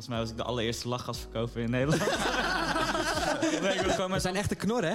Volgens 0.00 0.18
mij 0.18 0.28
was 0.28 0.30
ik 0.30 0.44
de 0.44 0.52
allereerste 0.52 0.88
lachgasverkoper 0.88 1.62
in 1.62 1.70
Nederland. 1.70 2.00
nee, 3.62 4.08
We 4.08 4.18
zijn 4.18 4.36
echte 4.36 4.54
knor, 4.54 4.84
hè? 4.84 4.94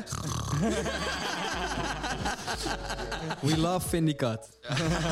We 3.39 3.57
love 3.57 3.89
Vindicat. 3.89 4.49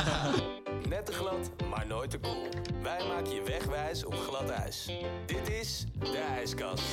Net 0.90 1.06
te 1.06 1.12
glad, 1.12 1.50
maar 1.70 1.88
nooit 1.88 2.10
te 2.10 2.18
koel. 2.18 2.48
Wij 2.82 3.08
maken 3.08 3.34
je 3.34 3.44
wegwijs 3.44 4.06
op 4.06 4.14
glad 4.14 4.50
ijs. 4.50 4.92
Dit 5.26 5.50
is 5.50 5.86
de 6.00 6.26
ijskast. 6.36 6.84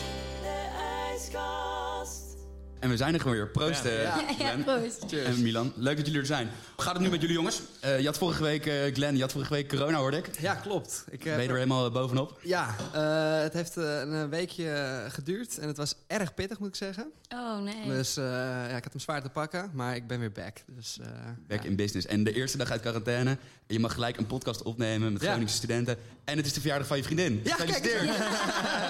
En 2.80 2.88
we 2.90 2.96
zijn 2.96 3.14
er 3.14 3.20
gewoon 3.20 3.36
weer. 3.36 3.48
Proost, 3.48 3.84
eh, 3.84 4.02
Ja, 4.02 4.16
Glenn. 4.38 4.64
proost. 4.64 5.12
En 5.12 5.42
Milan. 5.42 5.72
Leuk 5.76 5.96
dat 5.96 6.06
jullie 6.06 6.20
er 6.20 6.26
zijn. 6.26 6.50
Hoe 6.74 6.84
gaat 6.84 6.92
het 6.94 7.02
nu 7.02 7.08
met 7.10 7.20
jullie 7.20 7.36
jongens? 7.36 7.60
Eh, 7.80 8.00
je 8.00 8.06
had 8.06 8.18
vorige 8.18 8.42
week, 8.42 8.66
eh, 8.66 8.94
Glenn, 8.94 9.14
je 9.16 9.20
had 9.22 9.32
vorige 9.32 9.52
week 9.52 9.68
corona, 9.68 9.98
hoorde 9.98 10.16
ik. 10.16 10.40
Ja, 10.40 10.54
klopt. 10.54 11.04
Ik, 11.10 11.24
Ben 11.24 11.42
je 11.42 11.48
er 11.48 11.54
helemaal 11.54 11.90
bovenop? 11.90 12.38
Ja, 12.42 12.74
eh, 12.92 13.42
het 13.42 13.52
heeft 13.52 13.76
eh, 13.76 13.98
een 14.00 14.28
weekje 14.30 15.04
geduurd 15.08 15.58
en 15.58 15.68
het 15.68 15.76
was 15.76 15.94
erg 16.06 16.34
pittig, 16.34 16.58
moet 16.58 16.68
ik 16.68 16.74
zeggen. 16.74 17.12
Oh 17.28 17.58
nee. 17.62 17.86
Dus 17.86 18.16
eh, 18.16 18.24
ja, 18.24 18.76
ik 18.76 18.82
had 18.84 18.92
hem 18.92 19.00
zwaar 19.00 19.22
te 19.22 19.28
pakken, 19.28 19.70
maar 19.74 19.94
ik 19.96 20.06
ben 20.06 20.20
weer 20.20 20.32
back. 20.32 20.56
Dus, 20.66 20.98
eh, 21.00 21.06
Back 21.48 21.62
ja. 21.62 21.68
in 21.68 21.76
business. 21.76 22.06
En 22.06 22.24
de 22.24 22.32
eerste 22.32 22.56
dag 22.58 22.70
uit 22.70 22.80
quarantaine. 22.80 23.30
En 23.30 23.38
je 23.76 23.80
mag 23.80 23.92
gelijk 23.94 24.16
een 24.16 24.26
podcast 24.26 24.62
opnemen 24.62 25.12
met 25.12 25.22
Ja. 25.22 25.28
Groningse 25.28 25.54
studenten. 25.56 25.96
En 26.24 26.36
het 26.36 26.46
is 26.46 26.52
de 26.52 26.60
verjaardag 26.60 26.86
van 26.88 26.96
je 26.96 27.02
vriendin. 27.02 27.40
Ja, 27.44 27.54
kijk 27.56 27.70
Gefeliciteerd. 27.70 28.16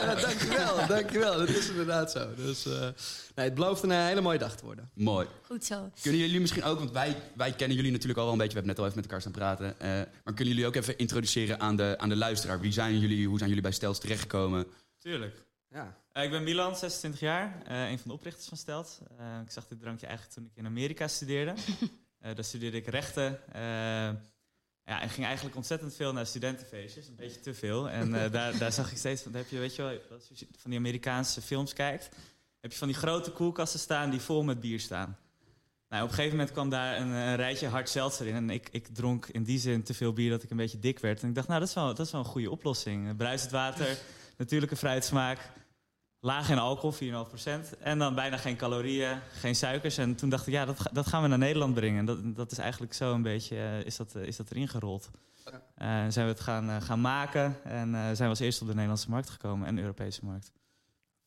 Ja, 0.01 0.15
dankjewel, 0.15 0.87
dankjewel. 0.87 1.39
Dat 1.39 1.49
is 1.49 1.69
inderdaad 1.69 2.11
zo. 2.11 2.29
Dus 2.37 2.67
eh, 2.67 2.73
nee, 3.35 3.45
het 3.47 3.55
belooft 3.55 3.80
een 3.83 3.91
eh, 3.91 4.05
hele 4.05 4.21
mooie 4.21 4.39
dag 4.39 4.57
te 4.57 4.65
worden. 4.65 4.91
Mooi. 4.95 5.27
Goed 5.43 5.65
zo. 5.65 5.91
Kunnen 6.03 6.21
jullie 6.21 6.41
misschien 6.41 6.65
ook, 6.65 6.79
want 6.79 6.91
wij, 6.91 7.17
wij 7.37 7.53
kennen 7.53 7.77
jullie 7.77 7.91
natuurlijk 7.93 8.19
al 8.19 8.25
wel 8.25 8.33
een 8.33 8.39
beetje. 8.39 8.55
We 8.61 8.65
hebben 8.67 8.77
net 8.77 8.79
al 8.85 8.85
even 8.91 8.97
met 9.01 9.05
elkaar 9.11 9.21
staan 9.21 9.33
praten. 9.67 9.81
eh, 9.81 9.89
maar 10.25 10.35
kunnen 10.35 10.47
jullie 10.55 10.67
ook 10.67 10.75
even 10.75 10.99
introduceren 10.99 11.61
aan 11.61 11.77
de, 11.77 11.95
aan 11.99 12.09
de 12.09 12.17
luisteraar? 12.17 12.61
Wie 12.61 12.73
zijn 12.73 12.99
jullie? 12.99 13.27
Hoe 13.29 13.37
zijn 13.37 13.49
jullie 13.49 13.65
bij 13.65 13.73
Stels 13.73 13.99
terechtgekomen? 14.01 14.67
Tuurlijk. 14.99 15.45
Ja. 15.69 15.97
Eh, 16.13 16.25
ik 16.25 16.31
ben 16.31 16.43
Milan, 16.45 16.77
26 16.77 17.21
jaar, 17.21 17.63
eh, 17.67 17.91
een 17.91 17.99
van 17.99 18.09
de 18.09 18.15
oprichters 18.15 18.49
van 18.49 18.57
Stelt. 18.57 19.01
Eh, 19.19 19.41
ik 19.45 19.51
zag 19.51 19.67
dit 19.67 19.81
drankje 19.81 20.07
eigenlijk 20.07 20.37
toen 20.37 20.47
ik 20.47 20.57
in 20.57 20.67
Amerika 20.67 21.09
studeerde. 21.09 21.55
Eh, 22.21 22.35
daar 22.35 22.45
studeerde 22.45 22.77
ik 22.77 22.87
rechten. 22.87 23.39
eh, 23.53 23.61
ja, 24.85 25.01
en 25.01 25.09
ging 25.11 25.27
eigenlijk 25.27 25.57
ontzettend 25.57 25.95
veel 25.95 26.13
naar 26.13 26.27
studentenfeestjes, 26.27 27.07
een 27.09 27.15
beetje 27.17 27.41
te 27.41 27.55
veel. 27.55 27.91
En 27.91 28.15
eh, 28.25 28.33
daar, 28.33 28.59
daar 28.59 28.73
zag 28.73 28.91
ik 28.91 28.97
steeds 28.97 29.23
van, 29.23 29.35
heb 29.35 29.49
je, 29.49 29.59
weet 29.59 29.77
je 29.77 29.83
wel, 29.83 29.99
als 30.13 30.29
je 30.35 30.47
van 30.59 30.71
die 30.71 30.79
Amerikaanse 30.79 31.41
films 31.43 31.73
kijkt, 31.73 32.09
heb 32.61 32.73
je 32.73 32.79
van 32.79 32.89
die 32.89 32.97
grote 32.97 33.31
koelkasten 33.31 33.81
staan 33.81 34.11
die 34.11 34.21
vol 34.21 34.43
met 34.43 34.61
bier 34.61 34.81
staan. 34.81 35.17
Nou, 35.89 36.03
op 36.03 36.09
een 36.09 36.15
gegeven 36.15 36.37
moment 36.37 36.55
kwam 36.55 36.69
daar 36.69 36.97
een, 36.97 37.09
een 37.09 37.37
rijtje 37.37 37.69
hard 37.69 37.89
seltzer 37.89 38.27
in. 38.27 38.35
En 38.35 38.51
ik, 38.51 38.69
ik 38.71 38.87
dronk 38.87 39.27
in 39.27 39.43
die 39.43 39.59
zin 39.59 39.83
te 39.83 39.95
veel 39.95 40.13
bier 40.13 40.31
dat 40.31 40.43
ik 40.43 40.51
een 40.51 40.57
beetje 40.57 40.79
dik 40.79 40.99
werd. 40.99 41.23
En 41.23 41.29
ik 41.29 41.35
dacht, 41.35 41.49
nou, 41.49 41.61
dat 41.61 41.69
is 41.69 41.75
wel, 41.75 41.87
dat 41.87 42.07
is 42.07 42.13
wel 42.13 42.21
een 42.21 42.27
goede 42.27 42.51
oplossing. 42.51 43.17
Bruisend 43.17 43.51
water, 43.51 43.99
natuurlijke 44.39 44.77
fruitsmaak, 44.77 45.39
laag 46.21 46.51
in 46.51 46.59
alcohol, 46.59 47.27
4,5%. 47.75 47.79
En 47.81 47.99
dan 47.99 48.15
bijna 48.15 48.37
geen 48.37 48.57
calorieën, 48.57 49.19
geen 49.33 49.55
suikers. 49.55 49.99
En 49.99 50.15
toen 50.15 50.29
dacht 50.29 50.47
ik, 50.47 50.53
ja, 50.53 50.65
dat, 50.65 50.79
dat 50.93 51.07
gaan 51.07 51.23
we 51.23 51.29
naar 51.29 51.39
Nederland 51.39 51.75
brengen. 51.75 52.05
Dat, 52.05 52.37
dat 52.37 52.53
is 52.53 52.59
eigenlijk 52.59 52.93
zo 52.93 53.15
een 53.15 53.23
beetje, 53.23 53.57
eh, 53.57 53.85
is, 53.85 53.97
dat, 53.97 54.15
eh, 54.15 54.23
is 54.23 54.37
dat 54.37 54.51
erin 54.51 54.69
gerold. 54.69 55.11
Eh, 55.75 56.05
zijn 56.09 56.27
we 56.27 56.33
het 56.33 56.41
gaan, 56.41 56.71
eh, 56.71 56.81
gaan 56.81 57.01
maken 57.01 57.57
en 57.65 57.95
eh, 57.95 58.01
zijn 58.03 58.17
we 58.17 58.29
als 58.29 58.41
eerste 58.41 58.61
op 58.61 58.67
de 58.67 58.75
Nederlandse 58.75 59.11
markt 59.11 59.31
gekomen 59.31 59.67
en 59.67 59.75
de 59.75 59.81
Europese 59.81 60.25
markt. 60.25 60.53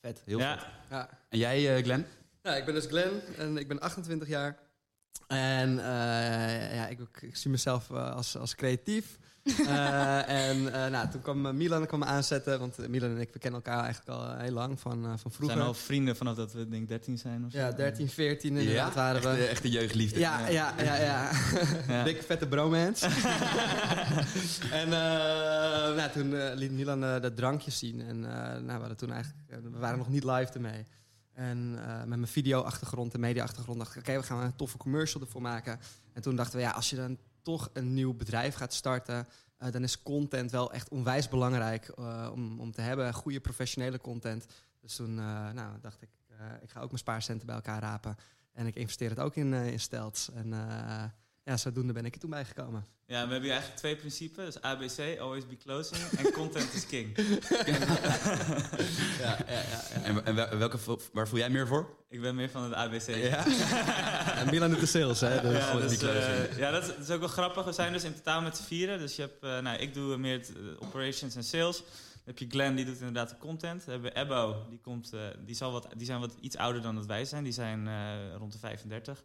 Vet, 0.04 0.22
heel 0.26 0.40
ja. 0.40 0.58
vet. 0.58 0.68
Ja. 0.90 1.10
En 1.30 1.38
jij, 1.38 1.76
eh, 1.76 1.84
Glenn? 1.84 2.06
Ja, 2.42 2.56
ik 2.56 2.66
ben 2.66 2.74
dus 2.74 2.86
Glenn 2.86 3.22
en 3.38 3.58
ik 3.58 3.68
ben 3.68 3.80
28 3.80 4.28
jaar. 4.28 4.58
En 5.28 5.80
eh, 5.80 6.76
ja, 6.76 6.88
ik, 6.88 7.00
ik 7.22 7.36
zie 7.36 7.52
mezelf 7.52 7.90
eh, 7.90 8.16
als, 8.16 8.38
als 8.38 8.56
creatief. 8.56 9.18
Eh, 9.44 10.30
en 10.50 10.74
eh, 10.74 10.92
nou, 10.92 11.10
toen 11.10 11.22
kwam 11.22 11.46
eh, 11.46 11.54
Milan 11.54 11.86
kwam 11.86 12.00
me 12.00 12.06
aanzetten, 12.06 12.60
want 12.60 12.88
Milan 12.88 13.10
en 13.10 13.18
ik 13.18 13.30
we 13.34 13.40
kennen 13.40 13.62
elkaar 13.64 13.84
eigenlijk 13.84 14.20
al 14.20 14.36
heel 14.38 14.52
lang 14.52 14.80
van, 14.80 15.04
eh, 15.04 15.10
van 15.10 15.20
We 15.24 15.30
vroeger. 15.32 15.56
zijn 15.58 15.68
al 15.68 15.74
vrienden 15.74 16.16
vanaf 16.16 16.36
dat 16.36 16.54
we 16.54 16.68
denk 16.70 16.82
ik 16.82 16.88
13 16.88 17.18
zijn. 17.18 17.46
Of 17.46 17.52
zo. 17.52 17.58
Ja, 17.58 17.72
13, 17.72 18.10
14 18.10 18.58
inderdaad 18.58 18.94
waren 18.94 19.16
echt, 19.16 19.26
we. 19.26 19.30
eh, 19.44 19.50
echt 19.50 19.64
een 19.64 19.70
jeugdliefde. 19.72 20.20
Ja, 20.20 20.48
ja, 20.48 20.74
ja, 20.78 20.96
ja. 20.96 21.30
Ja. 21.88 22.04
Dikke 22.04 22.24
vette 22.24 22.48
bromance. 22.48 23.06
en 24.82 24.86
eh, 24.86 25.96
nou, 25.96 26.12
toen 26.12 26.36
eh, 26.36 26.56
liet 26.56 26.72
Milan 26.72 27.00
dat 27.00 27.36
drankje 27.36 27.72
zien. 27.72 28.02
En 28.02 28.26
eh, 28.26 28.62
nou, 28.62 28.88
we, 28.88 28.96
toen 28.96 29.12
eigenlijk, 29.12 29.64
we 29.64 29.80
waren 29.80 29.98
nog 29.98 30.10
niet 30.10 30.24
live 30.24 30.54
ermee. 30.54 30.86
En 31.34 31.76
eh, 31.86 31.98
met 31.98 32.08
mijn 32.08 32.28
video-achtergrond 32.28 33.14
en 33.14 33.20
media-achtergrond 33.20 33.80
dacht 33.80 33.96
ik... 33.96 34.02
oké, 34.02 34.18
we 34.18 34.24
gaan 34.24 34.44
een 34.44 34.56
toffe 34.56 34.78
commercial 34.78 35.22
ervoor 35.22 35.42
maken. 35.42 35.80
En 36.14 36.22
toen 36.22 36.36
dachten 36.36 36.56
we, 36.58 36.64
ja, 36.64 36.72
als 36.72 36.90
je 36.90 36.96
dan 36.96 37.18
toch 37.44 37.70
een 37.74 37.94
nieuw 37.94 38.14
bedrijf 38.14 38.56
gaat 38.56 38.74
starten... 38.74 39.28
eh, 39.58 39.72
dan 39.72 39.84
is 39.84 40.02
content 40.02 40.52
wel 40.52 40.72
echt 40.72 40.90
onwijs 40.90 41.30
belangrijk 41.30 41.88
eh, 41.88 42.30
om, 42.34 42.60
om 42.60 42.72
te 42.72 42.82
hebben. 42.82 43.14
Goede 43.14 43.40
professionele 43.40 44.00
content. 44.00 44.46
Dus 44.82 44.96
toen 44.96 45.20
eh, 45.20 45.52
nou, 45.52 45.80
dacht 45.82 46.02
ik, 46.02 46.10
ik 46.62 46.70
ga 46.70 46.80
ook 46.80 46.88
mijn 46.88 46.98
spaarcenten 46.98 47.46
bij 47.46 47.56
elkaar 47.56 47.82
rapen. 47.82 48.16
En 48.54 48.68
ik 48.68 48.76
investeer 48.76 49.10
het 49.10 49.20
ook 49.20 49.36
in, 49.36 49.54
in 49.54 49.80
Stelts. 49.80 50.30
En 50.32 50.54
ja, 51.44 51.58
zodoende 51.58 51.94
ben 51.94 52.06
ik 52.06 52.14
er 52.14 52.20
toen 52.20 52.30
bijgekomen. 52.30 52.86
Ja, 53.06 53.14
we 53.14 53.32
hebben 53.32 53.42
hier 53.42 53.50
eigenlijk 53.52 53.80
twee 53.80 53.96
principes. 53.96 54.46
Dus 54.46 54.62
ABC, 54.62 55.20
always 55.20 55.48
be 55.48 55.58
closing. 55.58 56.02
En 56.18 56.32
content 56.32 56.74
is 56.74 56.86
king. 56.88 57.16
Ja, 59.20 59.38
ja, 59.48 59.60
ja. 59.62 60.02
En, 60.04 60.26
en 60.26 60.36
wel- 60.36 60.58
welke, 60.58 60.78
waar 61.14 61.28
voel 61.28 61.40
jij 61.40 61.50
meer 61.50 61.68
voor? 61.68 61.90
Ik 62.10 62.22
ben 62.22 62.36
meer 62.36 62.50
van 62.50 62.64
het 62.64 62.74
ABC. 62.74 63.08
ja. 63.08 63.46
en 64.40 64.50
Milan 64.50 64.70
doet 64.70 64.80
de 64.80 64.86
sales, 64.86 65.20
hè? 65.20 65.42
Dus, 65.42 65.58
Ja, 65.58 65.74
dus, 65.76 65.92
be 65.92 66.06
closing. 66.06 66.24
eh, 66.50 66.58
ja 66.58 66.72
dat, 66.72 66.82
is, 66.84 66.88
dat 66.88 66.98
is 67.00 67.10
ook 67.10 67.20
wel 67.20 67.28
grappig. 67.30 67.66
We 67.66 67.72
zijn 67.72 67.94
dus 67.94 68.04
in 68.04 68.14
totaal 68.14 68.42
met 68.42 68.58
z'n 68.58 68.64
vieren. 68.64 69.00
Dus 69.00 69.16
je 69.16 69.22
hebt, 69.22 69.44
eh, 69.44 69.60
nou, 69.60 69.78
ik 69.78 69.94
doe 69.94 70.18
meer 70.18 70.38
het, 70.38 70.50
eh, 70.56 70.62
operations 70.88 71.36
en 71.36 71.44
sales. 71.44 71.78
Dan 71.78 71.86
heb 72.26 72.38
je 72.38 72.48
Glenn, 72.50 72.76
die 72.76 72.86
doet 72.86 72.98
inderdaad 72.98 73.30
de 73.30 73.38
content. 73.38 73.86
Dan 73.86 73.94
hebben 73.94 74.12
we 74.14 74.20
Ebbo, 74.20 74.66
die, 74.70 74.80
komt, 74.80 75.12
die, 75.46 75.56
zal 75.56 75.72
wat, 75.72 75.88
die 75.98 76.06
zijn 76.06 76.20
wat 76.20 76.36
iets 76.42 76.58
ouder 76.58 76.82
dan 76.82 76.96
dat 76.96 77.06
wij 77.06 77.26
zijn. 77.26 77.44
Die 77.44 77.54
zijn 77.54 77.88
eh, 77.88 78.36
rond 78.38 78.52
de 78.52 78.60
35. 78.60 79.24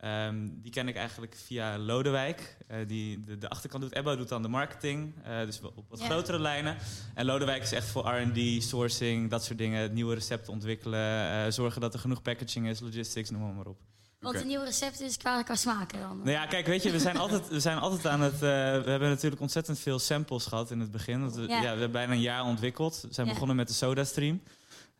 Ehm, 0.00 0.48
die 0.52 0.70
ken 0.72 0.88
ik 0.88 0.96
eigenlijk 0.96 1.34
via 1.46 1.78
Lodewijk. 1.78 2.56
Eh, 2.66 2.78
die, 2.86 3.24
de, 3.24 3.38
de 3.38 3.48
achterkant 3.48 3.82
doet 3.82 3.92
Ebbo, 3.94 4.16
doet 4.16 4.28
dan 4.28 4.42
de 4.42 4.48
marketing. 4.48 5.14
eh, 5.24 5.40
dus 5.40 5.60
op 5.60 5.84
wat 5.88 5.98
Ja. 5.98 6.04
grotere 6.04 6.38
lijnen. 6.40 6.76
En 7.14 7.24
Lodewijk 7.24 7.62
is 7.62 7.72
echt 7.72 7.86
voor 7.88 8.08
R&D, 8.08 8.62
sourcing, 8.62 9.30
dat 9.30 9.44
soort 9.44 9.58
dingen. 9.58 9.92
Nieuwe 9.94 10.14
recepten 10.14 10.52
ontwikkelen. 10.52 11.00
eh, 11.44 11.50
zorgen 11.52 11.80
dat 11.80 11.94
er 11.94 12.00
genoeg 12.00 12.22
packaging 12.22 12.68
is, 12.68 12.80
logistics, 12.80 13.30
noem 13.30 13.54
maar, 13.56 13.66
op. 13.66 13.78
Want 14.20 14.34
Oké. 14.34 14.42
een 14.44 14.50
nieuw 14.50 14.62
recept 14.62 15.00
is 15.00 15.16
qua, 15.16 15.42
qua 15.42 15.54
smaken 15.54 16.00
dan. 16.00 16.16
Nou 16.18 16.30
ja, 16.30 16.46
kijk, 16.46 16.66
weet 16.66 16.82
je, 16.82 16.90
we 16.90 16.98
zijn 16.98 17.16
altijd, 17.16 17.48
we 17.48 17.60
zijn 17.60 17.78
altijd 17.78 18.06
aan 18.06 18.20
het. 18.20 18.32
eh, 18.34 18.40
we 18.40 18.90
hebben 18.90 19.08
natuurlijk 19.08 19.40
ontzettend 19.42 19.78
veel 19.78 19.98
samples 19.98 20.46
gehad 20.46 20.70
in 20.70 20.80
het 20.80 20.90
begin. 20.90 21.20
Want 21.20 21.34
we, 21.34 21.40
ja. 21.42 21.54
Ja. 21.54 21.60
we 21.60 21.66
hebben 21.66 21.90
bijna 21.92 22.12
een 22.12 22.20
jaar 22.20 22.44
ontwikkeld. 22.44 23.00
We 23.08 23.14
zijn 23.14 23.26
Ja. 23.26 23.32
begonnen 23.32 23.56
met 23.56 23.68
de 23.68 23.74
SodaStream. 23.74 24.42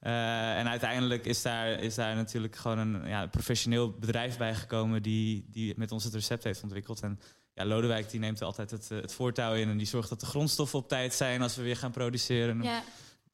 Eh, 0.00 0.58
en 0.58 0.68
uiteindelijk 0.68 1.26
is 1.26 1.42
daar, 1.42 1.68
is 1.68 1.94
daar 1.94 2.14
natuurlijk 2.14 2.56
gewoon 2.56 2.78
een 2.78 3.08
ja, 3.08 3.26
professioneel 3.26 3.90
bedrijf 3.90 4.38
bij 4.38 4.54
gekomen 4.54 5.02
die, 5.02 5.46
die 5.50 5.74
met 5.76 5.92
ons 5.92 6.04
het 6.04 6.14
recept 6.14 6.44
heeft 6.44 6.62
ontwikkeld. 6.62 7.00
En 7.00 7.20
ja, 7.54 7.64
Lodewijk 7.64 8.10
die 8.10 8.20
neemt 8.20 8.40
er 8.40 8.46
altijd 8.46 8.70
het, 8.70 8.90
eh, 8.90 9.00
het 9.00 9.12
voortouw 9.12 9.54
in 9.54 9.68
en 9.68 9.76
die 9.76 9.86
zorgt 9.86 10.08
dat 10.08 10.20
de 10.20 10.26
grondstoffen 10.26 10.78
op 10.78 10.88
tijd 10.88 11.14
zijn 11.14 11.42
als 11.42 11.56
we 11.56 11.62
weer 11.62 11.76
gaan 11.76 11.90
produceren. 11.90 12.62
Ja. 12.62 12.82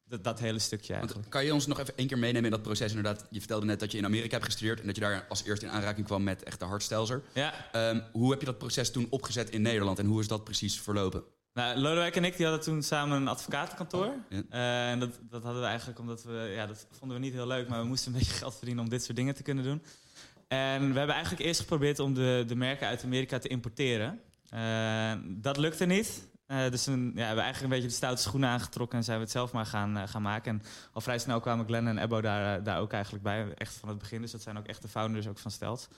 Dat, 0.09 0.25
dat 0.25 0.39
hele 0.39 0.59
stukje 0.59 0.93
Want 0.93 1.03
eigenlijk. 1.03 1.31
kan 1.31 1.45
je 1.45 1.55
ons 1.55 1.67
nog 1.67 1.81
even 1.81 1.97
één 1.97 2.07
keer 2.07 2.19
meenemen 2.19 2.45
in 2.45 2.51
dat 2.51 2.63
proces? 2.63 2.89
Inderdaad, 2.93 3.27
je 3.31 3.39
vertelde 3.39 3.67
net 3.67 3.81
dat 3.81 3.93
je 3.93 3.99
in 3.99 4.05
Amerika 4.05 4.33
hebt 4.33 4.45
gestudeerd... 4.45 4.81
en 4.81 4.87
dat 4.87 4.95
je 4.95 5.01
daar 5.01 5.27
als 5.29 5.45
eerste 5.45 5.67
in 5.67 5.73
aanraking 5.73 6.07
kwam 6.07 6.23
met 6.23 6.43
echt 6.43 6.59
de 6.59 6.65
hardstelzer. 6.65 7.23
Ja, 7.33 7.55
Ehm, 7.73 8.01
hoe 8.13 8.31
heb 8.31 8.41
je 8.41 8.47
dat 8.47 8.59
proces 8.59 8.91
toen 8.91 9.07
opgezet 9.11 9.51
in 9.51 9.63
Nederland 9.63 9.99
en 9.99 10.07
hoe 10.07 10.21
is 10.21 10.29
dat 10.29 10.45
precies 10.45 10.81
verlopen? 10.81 11.25
Nou, 11.57 11.79
Lodewijk 11.79 12.17
en 12.17 12.25
ik 12.25 12.37
die 12.37 12.47
hadden 12.47 12.65
toen 12.65 12.83
samen 12.83 13.17
een 13.17 13.29
advocatenkantoor. 13.29 14.15
Ja. 14.29 14.43
Eh, 14.51 14.91
en 14.91 14.99
dat, 14.99 15.19
dat 15.31 15.43
hadden 15.43 15.63
we 15.63 15.69
eigenlijk 15.69 15.99
omdat 15.99 16.23
we... 16.23 16.53
Ja, 16.55 16.67
dat 16.67 16.87
vonden 16.91 17.17
we 17.17 17.23
niet 17.23 17.33
heel 17.33 17.47
leuk, 17.47 17.69
maar 17.69 17.81
we 17.81 17.87
moesten 17.87 18.13
een 18.13 18.19
beetje 18.19 18.35
geld 18.35 18.57
verdienen 18.57 18.85
om 18.85 18.91
dit 18.91 19.05
soort 19.05 19.17
dingen 19.17 19.35
te 19.35 19.43
kunnen 19.43 19.65
doen. 19.65 19.83
En 20.49 20.93
we 20.93 20.99
hebben 20.99 21.15
eigenlijk 21.15 21.45
eerst 21.45 21.61
geprobeerd 21.61 21.99
om 21.99 22.15
de, 22.15 22.45
de 22.47 22.57
merken 22.57 22.87
uit 22.87 23.05
Amerika 23.05 23.39
te 23.39 23.49
importeren. 23.49 24.21
Eh, 24.51 25.13
dat 25.25 25.57
lukte 25.57 25.85
niet. 25.85 26.29
Eh, 26.47 26.71
dus 26.71 26.85
toen 26.85 27.05
ja, 27.07 27.13
we 27.13 27.21
hebben 27.21 27.45
eigenlijk 27.45 27.63
een 27.63 27.81
beetje 27.81 27.89
de 27.89 28.03
stoute 28.03 28.23
schoenen 28.23 28.49
aangetrokken 28.49 28.99
en 28.99 29.05
zijn 29.05 29.17
we 29.17 29.23
het 29.23 29.33
zelf 29.33 29.53
maar 29.53 29.67
gaan, 29.67 30.09
gaan 30.09 30.23
maken. 30.23 30.53
En 30.53 30.63
al 30.93 31.01
vrij 31.01 31.19
snel 31.19 31.41
kwamen 31.41 31.67
Glenn 31.67 31.87
en 31.87 31.99
Ebbo 31.99 32.21
daar, 32.21 32.63
daar 32.63 32.81
ook 32.81 32.93
eigenlijk 32.93 33.25
bij, 33.25 33.55
echt 33.55 33.75
van 33.75 33.89
het 33.89 33.99
begin. 33.99 34.21
Dus 34.21 34.31
dat 34.31 34.43
zijn 34.43 34.59
ook 34.59 34.67
echt 34.67 34.83
de 34.83 34.89
founders 34.89 35.29
ook 35.29 35.39
van 35.39 35.51
Stelt. 35.51 35.89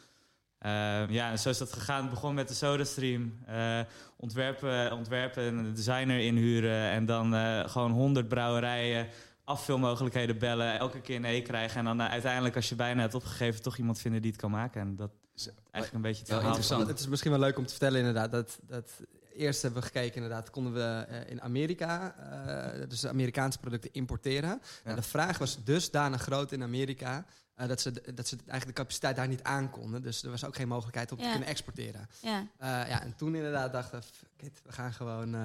Eh, 0.58 1.08
ja, 1.08 1.30
en 1.30 1.38
zo 1.38 1.48
is 1.48 1.58
dat 1.58 1.72
gegaan. 1.72 2.00
Het 2.00 2.10
begon 2.10 2.34
met 2.34 2.48
de 2.48 2.54
SodaStream. 2.54 3.38
Eh, 3.46 3.80
ontwerpen, 4.16 4.92
ontwerpen, 4.92 5.42
een 5.42 5.74
designer 5.74 6.18
inhuren. 6.20 6.90
En 6.90 7.06
dan 7.06 7.34
eh, 7.34 7.68
gewoon 7.68 7.90
honderd 7.90 8.28
brouwerijen, 8.28 9.08
afvulmogelijkheden 9.44 10.38
bellen. 10.38 10.78
Elke 10.78 11.00
keer 11.00 11.20
nee 11.20 11.42
krijgen. 11.42 11.78
En 11.78 11.84
dan 11.84 12.00
eh, 12.00 12.10
uiteindelijk, 12.10 12.56
als 12.56 12.68
je 12.68 12.74
bijna 12.74 13.00
hebt 13.00 13.14
opgegeven, 13.14 13.62
toch 13.62 13.76
iemand 13.76 13.98
vinden 14.00 14.22
die 14.22 14.30
het 14.30 14.40
kan 14.40 14.50
maken. 14.50 14.80
En 14.80 14.96
dat 14.96 15.10
is 15.34 15.48
eigenlijk 15.70 15.94
een 15.94 16.10
beetje 16.10 16.22
het 16.22 16.30
Wel 16.30 16.40
interessant. 16.40 16.86
Het 16.86 16.98
is 16.98 17.08
misschien 17.08 17.30
wel 17.30 17.40
leuk 17.40 17.58
om 17.58 17.64
te 17.64 17.70
vertellen 17.70 17.98
inderdaad. 17.98 18.30
Dat, 18.30 18.58
dat 18.66 18.90
eerst 19.34 19.62
hebben 19.62 19.80
we 19.80 19.86
gekeken 19.86 20.14
inderdaad, 20.14 20.50
konden 20.50 20.72
we 20.72 21.06
in 21.28 21.42
Amerika, 21.42 22.14
eh, 22.16 22.88
dus 22.88 23.06
Amerikaanse 23.06 23.58
producten 23.58 23.92
importeren. 23.92 24.60
En 24.84 24.96
de 24.96 25.02
vraag 25.02 25.38
was 25.38 25.64
dusdanig 25.64 26.22
groot 26.22 26.52
in 26.52 26.62
Amerika, 26.62 27.24
eh, 27.58 27.68
dat, 27.68 27.80
ze, 27.80 27.92
dat 28.14 28.28
ze 28.28 28.36
eigenlijk 28.36 28.66
de 28.66 28.82
capaciteit 28.82 29.16
daar 29.16 29.28
niet 29.28 29.42
aankonden. 29.42 30.02
Dus 30.02 30.22
er 30.22 30.30
was 30.30 30.44
ook 30.44 30.56
geen 30.56 30.68
mogelijkheid 30.68 31.12
om 31.12 31.18
te 31.18 31.28
kunnen 31.30 31.48
exporteren. 31.48 32.08
Ja. 32.20 32.46
Eh, 32.58 32.68
ja, 32.68 33.02
en 33.02 33.16
toen 33.16 33.34
inderdaad 33.34 33.72
dachten 33.72 34.02
we, 34.40 34.72
gaan 34.72 34.92
gewoon, 34.92 35.34
eh, 35.34 35.40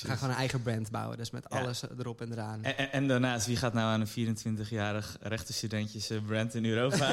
we 0.00 0.06
gaan 0.08 0.16
gewoon 0.16 0.30
een 0.32 0.38
eigen 0.38 0.62
brand 0.62 0.90
bouwen. 0.90 1.16
Dus 1.16 1.30
met 1.30 1.46
Ja. 1.48 1.58
alles 1.60 1.82
erop 1.98 2.20
en 2.20 2.32
eraan. 2.32 2.64
En, 2.64 2.76
en, 2.78 2.92
en 2.92 3.08
daarnaast, 3.08 3.46
wie 3.46 3.56
gaat 3.56 3.72
nou 3.72 3.86
aan 3.92 4.00
een 4.00 4.36
24-jarig 4.36 5.16
rechtenstudentje 5.20 5.98
zijn 6.00 6.24
brand 6.24 6.54
in 6.54 6.64
Europa 6.64 7.10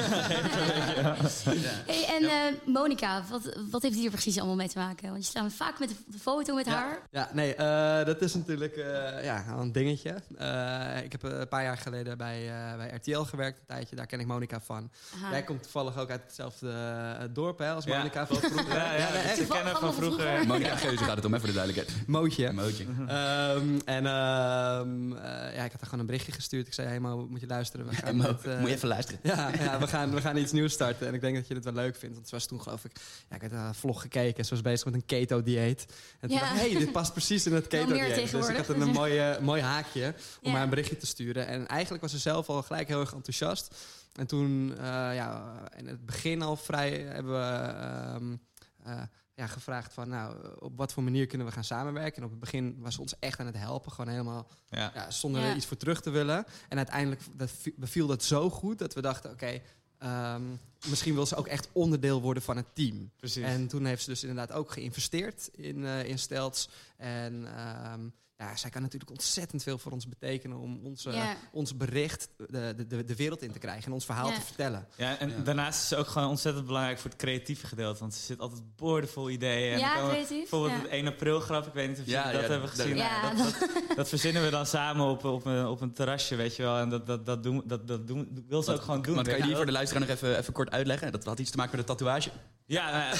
Hey, 1.86 2.06
en 2.18 2.24
eh 2.28 2.52
Monica, 2.74 3.22
wat, 3.30 3.56
wat 3.70 3.82
heeft 3.82 3.94
hier 3.94 4.10
precies 4.10 4.36
allemaal 4.38 4.56
mee 4.56 4.68
te 4.68 4.78
maken? 4.78 5.10
Want 5.10 5.24
je 5.24 5.30
staat 5.30 5.52
vaak 5.52 5.78
met 5.78 5.88
de 6.06 6.18
foto 6.18 6.54
met 6.54 6.66
haar. 6.66 6.98
Ja, 7.10 7.28
nee, 7.32 7.54
eh, 7.54 8.04
dat 8.06 8.20
is 8.22 8.34
natuurlijk 8.34 8.76
eh, 8.76 9.24
ja, 9.24 9.44
een 9.48 9.72
dingetje. 9.72 10.14
Eh, 10.36 11.02
ik 11.04 11.12
heb 11.12 11.22
een 11.22 11.48
paar 11.48 11.62
jaar 11.62 11.76
geleden 11.78 12.18
bij, 12.18 12.48
eh, 12.48 12.76
bij 12.76 12.90
RTL 12.94 13.20
gewerkt, 13.20 13.58
een 13.58 13.66
tijdje. 13.66 13.96
Daar 13.96 14.06
ken 14.06 14.20
ik 14.20 14.26
Monica 14.26 14.60
van. 14.60 14.90
Aha. 15.14 15.30
Jij 15.30 15.42
komt 15.42 15.62
toevallig 15.62 15.98
ook 15.98 16.10
uit 16.10 16.22
hetzelfde 16.22 17.30
dorp 17.32 17.58
hè, 17.58 17.70
als 17.72 17.84
Ja, 17.84 17.96
Monica 17.96 18.26
van 18.26 18.36
vroeger. 18.36 18.76
Ja, 18.76 18.92
ja, 18.94 19.34
ze 19.34 19.46
kennen 19.48 19.72
van 19.72 19.80
Van 19.80 19.94
vroeger. 19.94 20.20
vroeger. 20.26 20.46
Monica 20.46 20.76
Geuze 20.88 21.04
gaat 21.04 21.16
het 21.16 21.24
om, 21.24 21.32
hè, 21.32 21.38
voor 21.38 21.48
de 21.48 21.54
duidelijkheid. 21.54 22.06
Mootje. 22.06 22.52
Mootje. 22.52 22.84
Ehm, 23.06 23.78
en 23.84 24.06
ehm, 24.06 25.12
eh, 25.12 25.54
ja, 25.56 25.64
ik 25.64 25.70
had 25.72 25.80
haar 25.80 25.84
gewoon 25.84 26.00
een 26.00 26.06
berichtje 26.06 26.32
gestuurd. 26.32 26.66
Ik 26.66 26.74
zei, 26.74 26.88
hey 26.88 27.00
Mo, 27.00 27.26
moet 27.30 27.40
je 27.40 27.46
luisteren. 27.46 27.86
We 27.86 27.94
gaan 27.94 28.16
Mo, 28.16 28.22
met, 28.22 28.44
eh, 28.44 28.58
moet 28.58 28.68
je 28.68 28.74
even 28.74 28.88
luisteren. 28.88 29.20
Ja, 29.22 29.50
ja 29.58 29.78
we, 29.80 29.86
gaan, 29.86 30.14
we 30.14 30.20
gaan 30.20 30.36
iets 30.36 30.52
nieuws 30.52 30.72
starten. 30.72 31.06
En 31.06 31.14
ik 31.14 31.20
denk 31.20 31.36
dat 31.36 31.48
je 31.48 31.54
het 31.54 31.64
wel 31.64 31.72
leuk 31.72 31.96
vindt. 31.96 32.14
Want 32.14 32.16
het 32.16 32.30
was 32.30 32.46
toen 32.46 32.60
geloof 32.62 32.84
ik... 32.84 32.92
Ja, 33.28 33.36
ik 33.36 33.42
had 33.42 33.52
een 33.52 33.74
vlog 33.74 34.00
gekeken. 34.00 34.44
Ze 34.44 34.50
was 34.50 34.60
bezig 34.62 34.84
met 34.84 34.94
een 34.94 35.04
keto-dieet. 35.06 35.86
En 36.20 36.28
toen 36.28 36.38
Ja. 36.38 36.40
dacht 36.42 36.64
ik, 36.64 36.70
hey, 36.70 36.78
dit 36.78 36.92
past 36.92 37.12
precies 37.12 37.46
in 37.46 37.52
het 37.52 37.66
keto-dieet. 37.66 38.30
Dus 38.30 38.48
ik 38.48 38.56
had 38.56 38.68
een 38.68 38.88
mooie, 38.88 39.38
mooi 39.42 39.62
haakje 39.62 40.14
om 40.42 40.50
Ja. 40.50 40.52
haar 40.52 40.62
een 40.62 40.68
berichtje 40.70 40.96
te 40.96 41.06
sturen. 41.06 41.46
En 41.46 41.66
eigenlijk 41.66 42.02
was 42.02 42.10
ze 42.10 42.18
zelf 42.18 42.48
al 42.48 42.62
gelijk 42.62 42.88
heel 42.88 43.00
erg 43.00 43.12
enthousiast. 43.14 43.74
En 44.14 44.26
toen, 44.26 44.70
eh, 44.76 44.84
ja, 45.14 45.54
in 45.76 45.86
het 45.86 46.06
begin 46.06 46.42
al 46.42 46.56
vrij 46.56 46.90
hebben 47.00 47.32
we... 47.32 47.46
ehm, 47.72 48.36
eh, 48.84 49.02
ja, 49.38 49.46
gevraagd 49.46 49.92
van, 49.92 50.08
nou, 50.08 50.36
op 50.58 50.76
wat 50.76 50.92
voor 50.92 51.02
manier 51.02 51.26
kunnen 51.26 51.46
we 51.46 51.52
gaan 51.52 51.64
samenwerken? 51.64 52.16
En 52.16 52.24
op 52.24 52.30
het 52.30 52.40
begin 52.40 52.76
was 52.80 52.94
ze 52.94 53.00
ons 53.00 53.18
echt 53.18 53.40
aan 53.40 53.46
het 53.46 53.56
helpen. 53.58 53.92
Gewoon 53.92 54.10
helemaal 54.10 54.46
Ja. 54.70 54.90
ja, 54.94 55.10
zonder 55.10 55.40
Ja. 55.42 55.48
er 55.50 55.56
iets 55.56 55.66
voor 55.66 55.76
terug 55.76 56.00
te 56.02 56.10
willen. 56.10 56.46
En 56.68 56.76
uiteindelijk 56.76 57.20
dat 57.32 57.50
vi- 57.50 57.74
beviel 57.76 58.06
dat 58.06 58.22
zo 58.22 58.50
goed 58.50 58.78
dat 58.78 58.94
we 58.94 59.00
dachten: 59.00 59.30
oké, 59.30 59.60
ehm, 59.98 60.42
misschien 60.88 61.14
wil 61.14 61.26
ze 61.26 61.36
ook 61.36 61.46
echt 61.46 61.68
onderdeel 61.72 62.20
worden 62.20 62.42
van 62.42 62.56
het 62.56 62.66
team. 62.74 63.10
Precies. 63.16 63.42
En 63.44 63.68
toen 63.68 63.84
heeft 63.84 64.02
ze 64.02 64.10
dus 64.10 64.22
inderdaad 64.24 64.52
ook 64.56 64.70
geïnvesteerd 64.72 65.48
in, 65.52 65.84
eh 65.84 66.04
in 66.04 66.18
Stelts. 66.18 66.68
En 66.96 67.46
ehm, 67.56 68.00
ja, 68.38 68.56
zij 68.56 68.70
kan 68.70 68.82
natuurlijk 68.82 69.10
ontzettend 69.10 69.62
veel 69.62 69.78
voor 69.78 69.92
ons 69.92 70.08
betekenen 70.08 70.58
om 70.58 70.80
onze, 70.84 71.10
Ja. 71.10 71.36
ons 71.52 71.76
bericht 71.76 72.28
de, 72.36 72.74
de- 72.76 72.86
de, 72.86 73.04
de 73.04 73.16
wereld 73.16 73.42
in 73.42 73.52
te 73.52 73.58
krijgen 73.58 73.84
en 73.84 73.92
ons 73.92 74.04
verhaal 74.04 74.28
Ja. 74.28 74.34
te 74.34 74.40
vertellen. 74.40 74.86
Ja, 74.96 75.18
en 75.18 75.28
Ja. 75.30 75.36
daarnaast 75.38 75.82
is 75.82 75.88
ze 75.88 75.96
ook 75.96 76.06
gewoon 76.06 76.28
ontzettend 76.28 76.66
belangrijk 76.66 76.98
voor 76.98 77.10
het 77.10 77.18
creatieve 77.18 77.66
gedeelte. 77.66 78.00
Want 78.00 78.14
ze 78.14 78.20
zit 78.22 78.38
altijd 78.40 78.76
boordevol 78.76 79.30
ideeën. 79.30 79.72
En 79.72 79.78
Ja, 79.78 79.94
creatief, 80.08 80.28
Bijvoorbeeld 80.28 80.72
ja. 80.72 80.78
het 80.80 80.90
1 80.90 81.06
april 81.06 81.40
grap, 81.40 81.66
ik 81.66 81.72
weet 81.72 81.88
niet 81.88 81.98
of 81.98 82.04
jullie 82.04 82.20
Ja, 82.20 82.32
dat 82.32 82.40
ja, 82.42 82.48
hebben 82.48 82.68
gezien. 82.68 82.96
Ja, 82.96 83.22
Nou, 83.22 83.36
dat, 83.36 83.56
dat, 83.58 83.96
dat 83.96 84.08
verzinnen 84.08 84.42
we 84.42 84.50
dan 84.50 84.66
samen 84.66 85.06
op, 85.06 85.24
op, 85.24 85.44
een, 85.44 85.66
op 85.66 85.80
een 85.80 85.92
terrasje, 85.92 86.36
weet 86.36 86.56
je 86.56 86.62
wel. 86.62 86.78
En 86.78 86.88
dat, 86.88 87.06
dat, 87.06 87.26
dat, 87.26 87.42
doen, 87.42 87.62
dat, 87.64 87.86
dat 87.88 88.06
doen, 88.06 88.44
wil 88.48 88.62
ze 88.62 88.72
ook 88.72 88.80
gewoon 88.82 89.02
doen. 89.02 89.14
Want 89.14 89.28
kan 89.28 89.36
je 89.36 89.42
die 89.42 89.56
voor 89.56 89.66
de 89.66 89.72
luisteraar 89.72 90.06
nog 90.06 90.10
even, 90.16 90.38
even 90.38 90.52
kort 90.52 90.70
uitleggen? 90.70 91.12
Dat 91.12 91.24
had 91.24 91.38
iets 91.38 91.50
te 91.50 91.56
maken 91.56 91.76
met 91.76 91.86
de 91.86 91.92
tatoeage. 91.92 92.30
Ja, 92.66 92.90
nou 92.90 93.04
ja. 93.04 93.14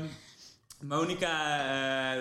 Monica, 0.82 1.58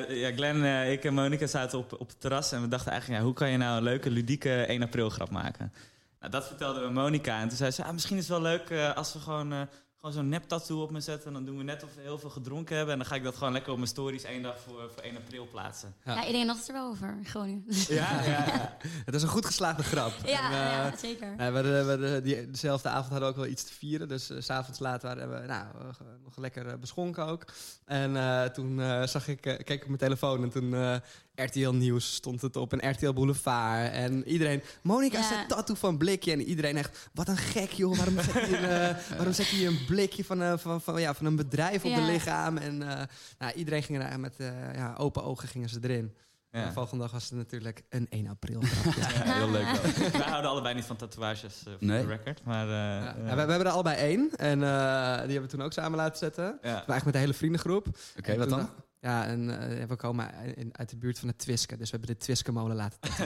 eh, 0.07 0.21
ja, 0.21 0.31
Glenn, 0.31 0.63
eh, 0.63 0.91
ik 0.91 1.03
en 1.03 1.13
Monica 1.13 1.47
zaten 1.47 1.79
op, 1.79 1.93
op 1.99 2.07
het 2.07 2.19
terras 2.19 2.51
en 2.51 2.61
we 2.61 2.67
dachten 2.67 2.91
eigenlijk, 2.91 3.21
ja, 3.21 3.27
hoe 3.27 3.35
kan 3.35 3.49
je 3.49 3.57
nou 3.57 3.77
een 3.77 3.83
leuke, 3.83 4.09
ludieke 4.09 4.65
1 4.67 4.83
april 4.83 5.09
grap 5.09 5.29
maken? 5.29 5.73
Nou, 6.19 6.31
dat 6.31 6.47
vertelden 6.47 6.83
we 6.83 6.89
Monica 6.89 7.39
en 7.39 7.47
toen 7.47 7.57
zei 7.57 7.71
ze, 7.71 7.83
ah, 7.83 7.91
misschien 7.93 8.17
is 8.17 8.27
het 8.27 8.41
wel 8.41 8.51
leuk 8.51 8.69
eh, 8.69 8.95
als 8.95 9.13
we 9.13 9.19
gewoon, 9.19 9.67
gewoon 9.99 10.13
zo'n 10.15 10.29
nep 10.29 10.43
tattoo 10.43 10.81
op 10.81 10.91
me 10.91 10.99
zetten. 11.01 11.27
En 11.27 11.33
dan 11.33 11.45
doen 11.45 11.57
we 11.57 11.63
net 11.63 11.83
of 11.83 11.95
we 11.95 12.01
heel 12.01 12.17
veel 12.19 12.29
gedronken 12.29 12.75
hebben 12.75 12.93
en 12.93 12.99
dan 12.99 13.07
ga 13.09 13.15
ik 13.15 13.23
dat 13.23 13.35
gewoon 13.37 13.53
lekker 13.53 13.71
op 13.71 13.77
mijn 13.77 13.89
stories 13.89 14.23
één 14.23 14.41
dag 14.41 14.59
voor, 14.59 14.89
voor 14.93 15.03
1 15.03 15.17
april 15.17 15.47
plaatsen. 15.47 15.95
Ja. 16.05 16.13
Ja. 16.15 16.25
iedereen 16.25 16.47
had 16.47 16.57
het 16.57 16.67
er 16.67 16.73
wel 16.73 16.87
over, 16.89 17.19
Groningen. 17.23 17.63
Ja, 17.87 18.21
ja, 18.23 18.45
ja. 18.45 18.77
Het 19.05 19.15
is 19.15 19.21
een 19.21 19.27
goed 19.29 19.45
geslaagde 19.45 19.83
grap. 19.83 20.11
Ja, 20.25 20.45
En, 20.49 20.51
eh, 20.51 20.91
ja 20.91 20.97
zeker. 20.97 21.35
Nou, 21.35 21.51
we 21.53 21.57
hadden, 21.57 22.01
we 22.13 22.21
die, 22.21 22.51
dezelfde 22.51 22.89
avond 22.89 23.09
hadden 23.11 23.29
we 23.29 23.35
ook 23.35 23.41
wel 23.41 23.51
iets 23.51 23.63
te 23.63 23.73
vieren. 23.73 24.07
Dus 24.07 24.25
s 24.25 24.45
s'avonds 24.45 24.79
later 24.79 25.07
waren 25.09 25.41
we 25.41 25.47
nou, 25.47 25.65
eh, 25.79 25.85
nog 26.23 26.37
lekker 26.37 26.67
eh, 26.67 26.77
beschonken 26.77 27.25
ook. 27.25 27.45
En 27.85 28.15
eh, 28.17 28.43
toen 28.43 28.81
eh, 28.81 29.03
zag 29.05 29.27
ik, 29.27 29.45
eh, 29.45 29.55
keek 29.57 29.69
ik 29.69 29.81
op 29.81 29.87
mijn 29.87 29.99
telefoon 29.99 30.43
en 30.43 30.49
toen 30.49 30.73
eh, 30.73 30.95
RTL 31.43 31.69
Nieuws 31.69 32.13
stond 32.13 32.41
het 32.41 32.55
op 32.55 32.73
en 32.73 32.89
RTL 32.91 33.11
Boulevard. 33.13 33.91
En 33.91 34.27
iedereen, 34.27 34.61
Monica 34.81 35.17
Ja. 35.17 35.27
zet 35.27 35.47
tattoo 35.47 35.75
van 35.75 35.97
blikje. 35.97 36.31
En 36.31 36.41
iedereen 36.41 36.77
echt, 36.77 37.09
wat 37.13 37.27
een 37.27 37.37
gek 37.37 37.71
joh, 37.71 37.95
waarom 37.95 38.15
zet 38.21 38.33
je 38.33 38.57
een, 38.57 38.69
eh, 38.69 38.95
waarom 39.17 39.33
zet 39.33 39.47
je 39.47 39.65
een 39.67 39.85
blikje 39.87 40.25
van, 40.25 40.41
eh, 40.41 40.57
van, 40.57 40.81
van, 40.81 41.01
ja, 41.01 41.13
van 41.13 41.25
een 41.25 41.35
bedrijf 41.35 41.83
op 41.85 41.89
Ja. 41.91 41.95
de 41.95 42.11
lichaam? 42.11 42.57
En 42.57 42.81
eh, 42.89 43.03
nou, 43.37 43.53
iedereen 43.53 43.83
ging 43.83 44.03
er 44.03 44.19
met 44.19 44.35
ja, 44.75 44.95
open 44.97 45.23
ogen 45.23 45.47
gingen 45.47 45.69
ze 45.69 45.79
erin. 45.81 46.13
En 46.51 46.59
Ja. 46.61 46.67
de 46.67 46.73
volgende 46.73 47.03
dag 47.03 47.11
was 47.11 47.23
het 47.23 47.33
natuurlijk 47.37 47.83
een 47.89 48.07
1 48.09 48.27
april. 48.27 48.61
Ja, 48.99 49.33
heel 49.33 49.51
leuk 49.51 49.65
wel. 49.71 50.11
Wij 50.21 50.29
houden 50.29 50.51
allebei 50.51 50.75
niet 50.75 50.85
van 50.85 50.95
tatoeages 50.95 51.63
uh, 51.67 51.73
voor 51.77 51.87
Nee. 51.87 52.01
de 52.01 52.07
record. 52.07 52.43
Maar, 52.43 52.65
uh, 52.65 52.71
Ja, 52.71 53.03
ja, 53.03 53.13
we, 53.15 53.29
we 53.29 53.39
hebben 53.51 53.65
er 53.65 53.69
allebei 53.69 53.95
één. 53.97 54.29
En 54.35 54.59
uh, 54.59 54.65
die 55.13 55.19
hebben 55.19 55.41
we 55.41 55.47
toen 55.47 55.61
ook 55.61 55.73
samen 55.73 55.97
laten 55.97 56.17
zetten. 56.17 56.43
Ja. 56.43 56.57
Maar 56.61 56.71
eigenlijk 56.73 57.03
met 57.05 57.13
de 57.13 57.19
hele 57.19 57.33
vriendengroep. 57.33 57.87
Oké, 58.17 58.37
wat 58.37 58.49
dan? 58.49 58.69
Ja, 59.01 59.25
en 59.25 59.49
uh, 59.49 59.83
we 59.83 59.95
komen 59.95 60.55
in, 60.55 60.77
uit 60.77 60.89
de 60.89 60.97
buurt 60.97 61.19
van 61.19 61.27
de 61.27 61.35
Twiske. 61.35 61.77
Dus 61.77 61.91
we 61.91 61.97
hebben 61.97 62.15
de 62.15 62.23
Twiske-molen 62.23 62.75
laten 62.75 62.99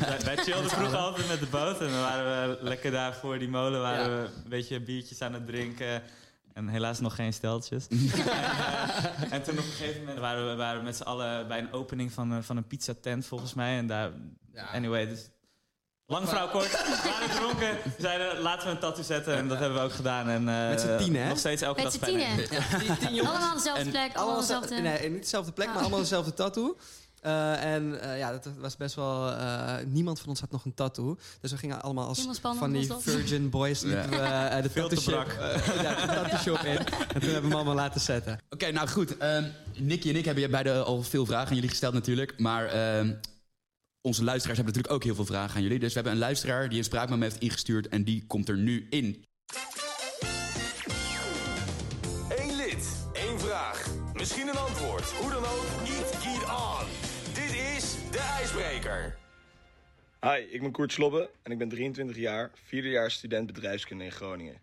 wij, 0.00 0.20
wij 0.24 0.36
chillden 0.36 0.70
vroeger 0.70 0.96
altijd 0.96 1.28
met 1.28 1.40
de 1.40 1.46
boot. 1.46 1.80
En 1.80 1.90
dan 1.90 2.00
waren 2.00 2.48
we 2.48 2.64
lekker 2.64 2.90
daar 2.90 3.14
voor 3.14 3.38
die 3.38 3.48
molen. 3.48 3.80
Waren 3.80 4.10
ja. 4.10 4.22
we 4.22 4.30
een 4.44 4.48
beetje 4.48 4.80
biertjes 4.80 5.22
aan 5.22 5.32
het 5.32 5.46
drinken. 5.46 6.02
En 6.52 6.68
helaas 6.68 7.00
nog 7.00 7.14
geen 7.14 7.32
steltjes. 7.32 7.86
en, 7.88 7.96
uh, 7.96 9.32
en, 9.32 9.42
toen 9.42 9.58
op 9.58 9.64
een 9.64 9.70
gegeven 9.70 10.00
moment 10.00 10.18
waren 10.18 10.50
we, 10.50 10.54
waren 10.54 10.78
we 10.78 10.84
met 10.84 10.96
z'n 10.96 11.02
allen 11.02 11.48
bij 11.48 11.58
een 11.58 11.72
opening 11.72 12.12
van, 12.12 12.44
van 12.44 12.56
een 12.56 12.66
pizzatent 12.66 13.26
volgens 13.26 13.54
mij. 13.54 13.78
En 13.78 13.86
daar, 13.86 14.10
ja. 14.52 14.66
anyway, 14.66 15.08
dus 15.08 15.30
Lang 16.14 16.28
vrouw 16.28 16.48
kort, 16.48 16.70
we 16.90 17.00
waren 17.04 17.36
dronken. 17.36 17.78
We 17.84 17.90
zeiden, 17.98 18.40
laten 18.40 18.66
we 18.66 18.72
een 18.72 18.78
tattoo 18.78 19.02
zetten. 19.02 19.36
En 19.36 19.48
dat 19.48 19.58
hebben 19.58 19.78
we 19.78 19.84
ook 19.84 19.92
gedaan. 19.92 20.28
En, 20.28 20.48
uh, 20.48 20.68
Met 20.68 20.80
z'n 20.80 20.96
tien, 20.96 21.16
hè? 21.16 21.28
Nog 21.28 21.38
steeds 21.38 21.62
elke 21.62 21.82
Met 21.82 21.92
dag 21.92 22.08
z'n 22.08 22.16
tien, 22.16 22.20
hè? 22.20 23.28
Allemaal 23.28 23.54
dezelfde 23.54 23.90
plek, 23.90 24.14
allemaal 24.14 24.40
dezelfde... 24.40 24.80
Nee, 24.80 25.10
niet 25.10 25.22
dezelfde 25.22 25.52
plek, 25.52 25.66
maar 25.66 25.78
allemaal 25.78 25.98
dezelfde 25.98 26.34
tattoo. 26.34 26.76
Uh, 27.26 27.64
en 27.74 27.98
uh, 28.04 28.18
ja, 28.18 28.30
dat 28.30 28.48
was 28.58 28.76
best 28.76 28.94
wel. 28.94 29.30
Uh, 29.30 29.74
niemand 29.86 30.20
van 30.20 30.28
ons 30.28 30.40
had 30.40 30.50
nog 30.50 30.64
een 30.64 30.74
tattoo. 30.74 31.16
Dus 31.40 31.50
we 31.50 31.56
gingen 31.56 31.82
allemaal 31.82 32.06
als 32.06 32.26
van 32.40 32.72
die 32.72 32.92
Virgin 32.98 33.50
Boys 33.50 33.80
liepen 33.80 34.10
ja. 34.10 34.60
de 34.60 34.72
tattoo 34.72 35.00
shop, 35.00 35.26
ja, 35.82 36.06
de 36.06 36.12
tattoo 36.12 36.38
shop 36.38 36.64
in. 36.64 36.76
En 36.76 36.86
toen 36.86 37.30
hebben 37.30 37.30
we 37.30 37.30
hem 37.40 37.52
allemaal 37.52 37.74
laten 37.74 38.00
zetten. 38.00 38.32
Oké, 38.32 38.54
okay, 38.54 38.70
nou 38.70 38.88
goed. 38.88 39.22
Um, 39.22 39.52
Nicky 39.78 40.08
en 40.08 40.16
ik 40.16 40.24
hebben 40.24 40.50
beide 40.50 40.82
al 40.82 41.02
veel 41.02 41.26
vragen 41.26 41.48
aan 41.48 41.54
jullie 41.54 41.70
gesteld 41.70 41.94
natuurlijk. 41.94 42.38
Maar 42.38 42.96
um, 42.98 43.20
onze 44.06 44.24
luisteraars 44.24 44.58
hebben 44.58 44.74
natuurlijk 44.74 44.94
ook 44.94 45.04
heel 45.04 45.24
veel 45.24 45.34
vragen 45.34 45.56
aan 45.56 45.62
jullie. 45.62 45.78
Dus 45.78 45.88
we 45.88 45.94
hebben 45.94 46.12
een 46.12 46.18
luisteraar 46.18 46.68
die 46.68 46.78
een 46.78 46.84
spraakmoment 46.84 47.32
heeft 47.32 47.42
ingestuurd 47.42 47.88
en 47.88 48.04
die 48.04 48.26
komt 48.26 48.48
er 48.48 48.56
nu 48.56 48.86
in. 48.90 49.24
Eén 52.28 52.56
lid, 52.56 53.06
één 53.12 53.40
vraag. 53.40 53.86
Misschien 54.12 54.48
een 54.48 54.56
antwoord. 54.56 55.10
Hoe 55.10 55.30
dan 55.30 55.44
ook, 55.44 55.64
eat, 55.86 56.18
keep 56.22 56.42
on. 56.48 56.86
Dit 57.34 57.54
is 57.76 57.96
De 58.10 58.18
IJsbreker. 58.18 59.16
Hi, 60.20 60.54
ik 60.54 60.60
ben 60.60 60.70
Koert 60.70 60.92
Slobbe 60.92 61.30
en 61.42 61.52
ik 61.52 61.58
ben 61.58 61.68
23 61.68 62.16
jaar, 62.16 62.50
vierde 62.54 62.88
jaar 62.88 63.10
student 63.10 63.46
bedrijfskunde 63.46 64.04
in 64.04 64.12
Groningen. 64.12 64.60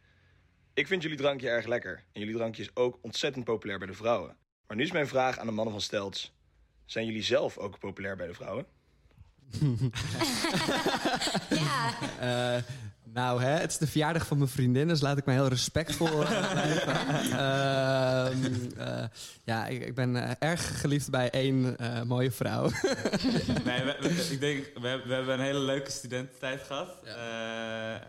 Ik 0.73 0.87
vind 0.87 1.01
jullie 1.01 1.17
drankje 1.17 1.49
erg 1.49 1.65
lekker 1.65 2.03
en 2.11 2.19
jullie 2.19 2.35
drankje 2.35 2.61
is 2.61 2.75
ook 2.75 2.99
ontzettend 3.01 3.45
populair 3.45 3.77
bij 3.77 3.87
de 3.87 3.93
vrouwen. 3.93 4.37
Maar 4.67 4.77
nu 4.77 4.83
is 4.83 4.91
mijn 4.91 5.07
vraag 5.07 5.37
aan 5.37 5.45
de 5.45 5.51
mannen 5.51 5.73
van 5.73 5.83
Stelts. 5.83 6.33
Zijn 6.85 7.05
jullie 7.05 7.23
zelf 7.23 7.57
ook 7.57 7.79
populair 7.79 8.15
bij 8.15 8.27
de 8.27 8.33
vrouwen? 8.33 8.65
ja. 11.49 11.93
Uh, 12.21 12.63
nou, 13.13 13.41
hè, 13.41 13.49
het 13.49 13.71
is 13.71 13.77
de 13.77 13.87
verjaardag 13.87 14.27
van 14.27 14.37
mijn 14.37 14.49
vriendin, 14.49 14.87
dus 14.87 15.01
laat 15.01 15.17
ik 15.17 15.25
me 15.25 15.33
heel 15.33 15.47
respectvol 15.47 16.17
blijven. 16.17 16.95
uh, 17.31 18.27
uh, 18.87 19.05
ja, 19.43 19.67
ik, 19.67 19.85
ik 19.85 19.95
ben 19.95 20.15
uh, 20.15 20.29
erg 20.39 20.79
geliefd 20.79 21.09
bij 21.09 21.29
één 21.29 21.75
uh, 21.81 22.01
mooie 22.01 22.31
vrouw. 22.31 22.69
nee, 23.65 23.83
we, 23.83 23.95
we, 23.99 24.27
ik 24.31 24.39
denk, 24.39 24.71
we, 24.73 25.01
we, 25.05 25.13
hebben 25.13 25.33
een 25.33 25.45
hele 25.45 25.59
leuke 25.59 25.91
studententijd 25.91 26.61
gehad. 26.61 26.89
Ja. 27.03 28.01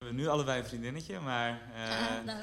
We 0.00 0.06
hebben 0.06 0.24
nu 0.24 0.30
allebei 0.30 0.60
een 0.60 0.66
vriendinnetje, 0.66 1.20
maar... 1.20 1.60
Uh, 1.74 2.24
nou. 2.24 2.42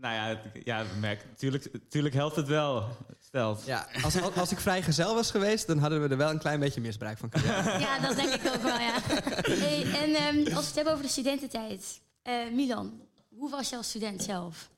nou 0.00 0.14
ja, 0.14 0.26
het, 0.26 0.64
ja, 0.64 0.84
merk, 1.00 1.26
tuurlijk, 1.36 1.70
tuurlijk 1.88 2.14
helpt 2.14 2.36
het 2.36 2.48
wel. 2.48 2.88
Stelt. 3.20 3.62
Ja, 3.66 3.86
als, 4.02 4.22
als 4.36 4.52
ik 4.52 4.58
vrijgezel 4.58 5.14
was 5.14 5.30
geweest, 5.30 5.66
dan 5.66 5.78
hadden 5.78 6.02
we 6.02 6.08
er 6.08 6.16
wel 6.16 6.30
een 6.30 6.38
klein 6.38 6.60
beetje 6.60 6.80
misbruik 6.80 7.18
van 7.18 7.28
kunnen 7.28 7.48
maken. 7.54 7.80
Ja, 7.80 7.98
dat 7.98 8.16
denk 8.16 8.34
ik 8.34 8.54
ook 8.54 8.62
wel, 8.62 8.78
ja. 8.78 8.94
Hey, 9.42 9.82
en 9.82 10.36
um, 10.36 10.46
als 10.46 10.60
we 10.60 10.66
het 10.66 10.74
hebben 10.74 10.92
over 10.92 11.04
de 11.04 11.10
studententijd. 11.10 12.00
Uh, 12.24 12.34
Milan, 12.52 13.00
hoe 13.28 13.50
was 13.50 13.68
je 13.68 13.76
als 13.76 13.88
student 13.88 14.22
zelf? 14.22 14.70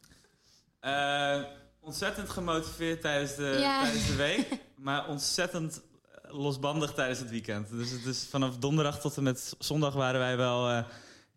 Uh, 0.80 1.42
ontzettend 1.80 2.30
gemotiveerd 2.30 3.00
tijdens 3.00 3.34
de, 3.34 3.56
ja. 3.60 3.82
tijdens 3.82 4.06
de 4.06 4.16
week. 4.16 4.46
Maar 4.76 5.08
ontzettend 5.08 5.80
losbandig 6.28 6.92
tijdens 6.92 7.18
het 7.18 7.30
weekend. 7.30 7.70
Dus 7.70 7.90
het 7.90 8.04
is 8.04 8.26
vanaf 8.30 8.56
donderdag 8.56 9.00
tot 9.00 9.16
en 9.16 9.22
met 9.22 9.54
zondag 9.58 9.94
waren 9.94 10.20
wij 10.20 10.36
wel 10.36 10.70
eh, 10.70 10.84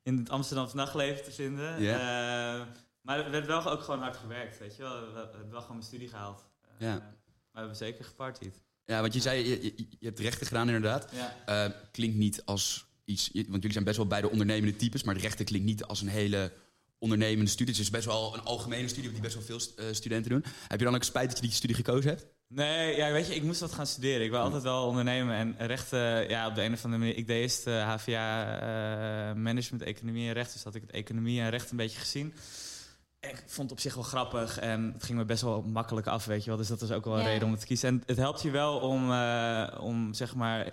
in 0.06 0.18
het 0.18 0.30
Amsterdamse 0.30 0.76
nachtleven 0.76 1.24
te 1.24 1.32
vinden. 1.32 1.78
Eh, 1.78 2.66
maar 3.02 3.26
er 3.26 3.32
werd 3.32 3.46
wel 3.46 3.66
ook 3.72 3.82
gewoon 3.82 4.00
hard 4.00 4.18
gewerkt, 4.18 4.60
weet 4.60 4.76
je 4.76 4.82
wel. 4.82 5.12
We 5.14 5.18
hebben 5.18 5.50
wel 5.52 5.60
gewoon 5.62 5.76
mijn 5.76 5.88
studie 5.88 6.08
gehaald. 6.08 6.46
Eh. 6.62 6.88
Maar 6.88 7.00
we 7.52 7.60
hebben 7.60 7.76
zeker 7.76 8.06
gepartied. 8.06 8.64
Ja, 8.86 9.02
want 9.02 9.14
je 9.14 9.20
zei, 9.20 9.48
je, 9.50 9.64
je, 9.64 9.88
je 10.00 10.06
hebt 10.06 10.20
rechten 10.20 10.48
gedaan 10.48 10.68
inderdaad. 10.68 11.12
Ja. 11.12 11.36
Eh, 11.66 11.72
klinkt 11.92 12.18
niet 12.18 12.46
als 12.46 12.86
iets, 13.06 13.30
want 13.34 13.54
jullie 13.56 13.72
zijn 13.72 13.84
best 13.84 13.98
wel 13.98 14.08
beide 14.08 14.30
ondernemende 14.30 14.76
types, 14.76 15.04
maar 15.04 15.16
de 15.16 15.20
rechten 15.22 15.46
klinkt 15.46 15.66
niet 15.66 15.84
als 15.84 16.02
een 16.02 16.08
hele 16.08 16.52
ondernemende 16.98 17.52
studie. 17.52 17.74
Het 17.74 17.84
is 17.84 17.90
best 17.90 18.06
wel 18.06 18.34
een 18.36 18.42
algemene 18.44 18.88
studie, 18.88 19.12
die 19.12 19.22
best 19.22 19.34
wel 19.34 19.44
veel 19.44 19.60
st- 19.60 19.82
studenten 19.92 20.32
doen. 20.32 20.46
Heb 20.68 20.80
je 20.80 20.86
dan 20.86 20.96
ook 20.96 21.04
spijt 21.04 21.28
dat 21.28 21.38
je 21.38 21.44
die 21.44 21.52
studie 21.52 21.76
gekozen 21.76 22.10
hebt? 22.10 22.26
Nee, 22.48 22.96
ja, 22.96 23.12
weet 23.12 23.28
je, 23.28 23.36
ik 23.36 23.44
moest 23.44 23.60
dat 23.60 23.72
gaan 23.74 23.88
studeren. 23.88 24.24
Ik 24.26 24.30
wil 24.32 24.40
altijd 24.40 24.64
wel 24.64 24.86
ondernemen 24.88 25.36
en 25.58 25.68
rechten, 25.68 26.30
ja, 26.30 26.48
op 26.48 26.56
de 26.56 26.64
een 26.64 26.74
of 26.74 26.84
andere 26.84 27.02
manier. 27.04 27.18
Ik 27.18 27.28
deed 27.28 27.42
eerst 27.42 27.68
eh, 27.68 27.88
HVA 27.94 28.60
eh, 28.60 29.36
Management, 29.36 29.84
Economie 29.84 30.28
en 30.28 30.34
Recht. 30.34 30.54
Dus 30.54 30.64
had 30.64 30.76
ik 30.76 30.82
het 30.82 30.92
Economie 30.92 31.42
en 31.42 31.50
Recht 31.50 31.72
een 31.72 31.78
beetje 31.78 32.00
gezien. 32.00 32.34
En 33.20 33.30
ik 33.30 33.44
vond 33.46 33.70
het 33.70 33.72
op 33.72 33.80
zich 33.80 33.94
wel 33.94 34.04
grappig 34.04 34.60
en 34.60 34.92
het 34.94 35.04
ging 35.04 35.18
me 35.18 35.26
best 35.26 35.42
wel 35.42 35.62
makkelijk 35.62 36.08
af, 36.08 36.26
weet 36.26 36.44
je 36.44 36.50
wel. 36.50 36.58
Dus 36.58 36.68
dat 36.68 36.80
was 36.80 36.92
ook 36.92 37.06
wel 37.06 37.14
een 37.18 37.24
Ja. 37.24 37.28
reden 37.28 37.46
om 37.46 37.52
het 37.52 37.60
te 37.60 37.66
kiezen. 37.68 37.90
En 37.90 38.04
het 38.06 38.18
helpt 38.18 38.42
je 38.42 38.50
wel 38.52 38.78
om, 38.80 39.12
eh, 39.12 39.68
om 39.80 40.14
zeg 40.14 40.36
maar, 40.36 40.72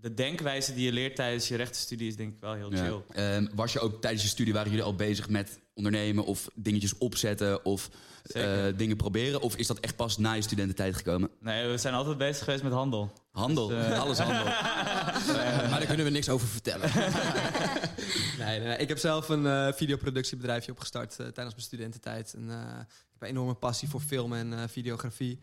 de 0.00 0.14
denkwijze 0.14 0.74
die 0.74 0.84
je 0.84 0.92
leert 0.92 1.16
tijdens 1.16 1.48
je 1.48 1.56
rechtenstudie 1.56 2.08
is 2.08 2.16
denk 2.16 2.32
ik 2.34 2.40
wel 2.40 2.52
heel 2.54 2.70
chill. 2.70 3.02
Ehm, 3.10 3.46
was 3.54 3.72
je 3.72 3.80
ook 3.80 4.00
tijdens 4.00 4.22
je 4.22 4.28
studie, 4.28 4.52
waren 4.52 4.70
jullie 4.70 4.84
al 4.84 4.94
bezig 4.94 5.28
met 5.28 5.58
ondernemen 5.74 6.24
of 6.24 6.48
dingetjes 6.54 6.98
opzetten 6.98 7.64
of 7.64 7.90
eh, 8.28 8.64
dingen 8.76 8.96
proberen? 8.96 9.40
Of 9.40 9.56
is 9.56 9.66
dat 9.66 9.80
echt 9.80 9.96
pas 9.96 10.18
na 10.18 10.32
je 10.32 10.42
studententijd 10.42 10.96
gekomen? 10.96 11.30
Nee, 11.40 11.66
we 11.68 11.78
zijn 11.78 11.94
altijd 11.94 12.18
bezig 12.18 12.44
geweest 12.44 12.62
met 12.62 12.72
handel. 12.72 13.12
Handel, 13.32 13.66
Dus, 13.66 13.84
eh, 13.86 14.00
alles 14.00 14.18
handel. 14.18 14.44
maar 15.70 15.78
daar 15.78 15.86
kunnen 15.86 16.04
we 16.04 16.10
niks 16.12 16.28
over 16.28 16.48
vertellen. 16.48 16.90
nee, 18.38 18.60
nee. 18.60 18.76
Ik 18.78 18.88
heb 18.88 18.98
zelf 18.98 19.28
een 19.28 19.46
eh, 19.46 19.72
videoproductiebedrijfje 19.72 20.72
opgestart 20.72 21.10
eh, 21.10 21.16
tijdens 21.16 21.54
mijn 21.54 21.66
studententijd. 21.66 22.34
En, 22.34 22.50
eh, 22.50 22.80
ik 22.80 23.12
heb 23.12 23.22
een 23.22 23.28
enorme 23.28 23.54
passie 23.54 23.88
voor 23.88 24.00
film 24.00 24.32
en 24.32 24.52
eh, 24.52 24.60
videografie. 24.68 25.38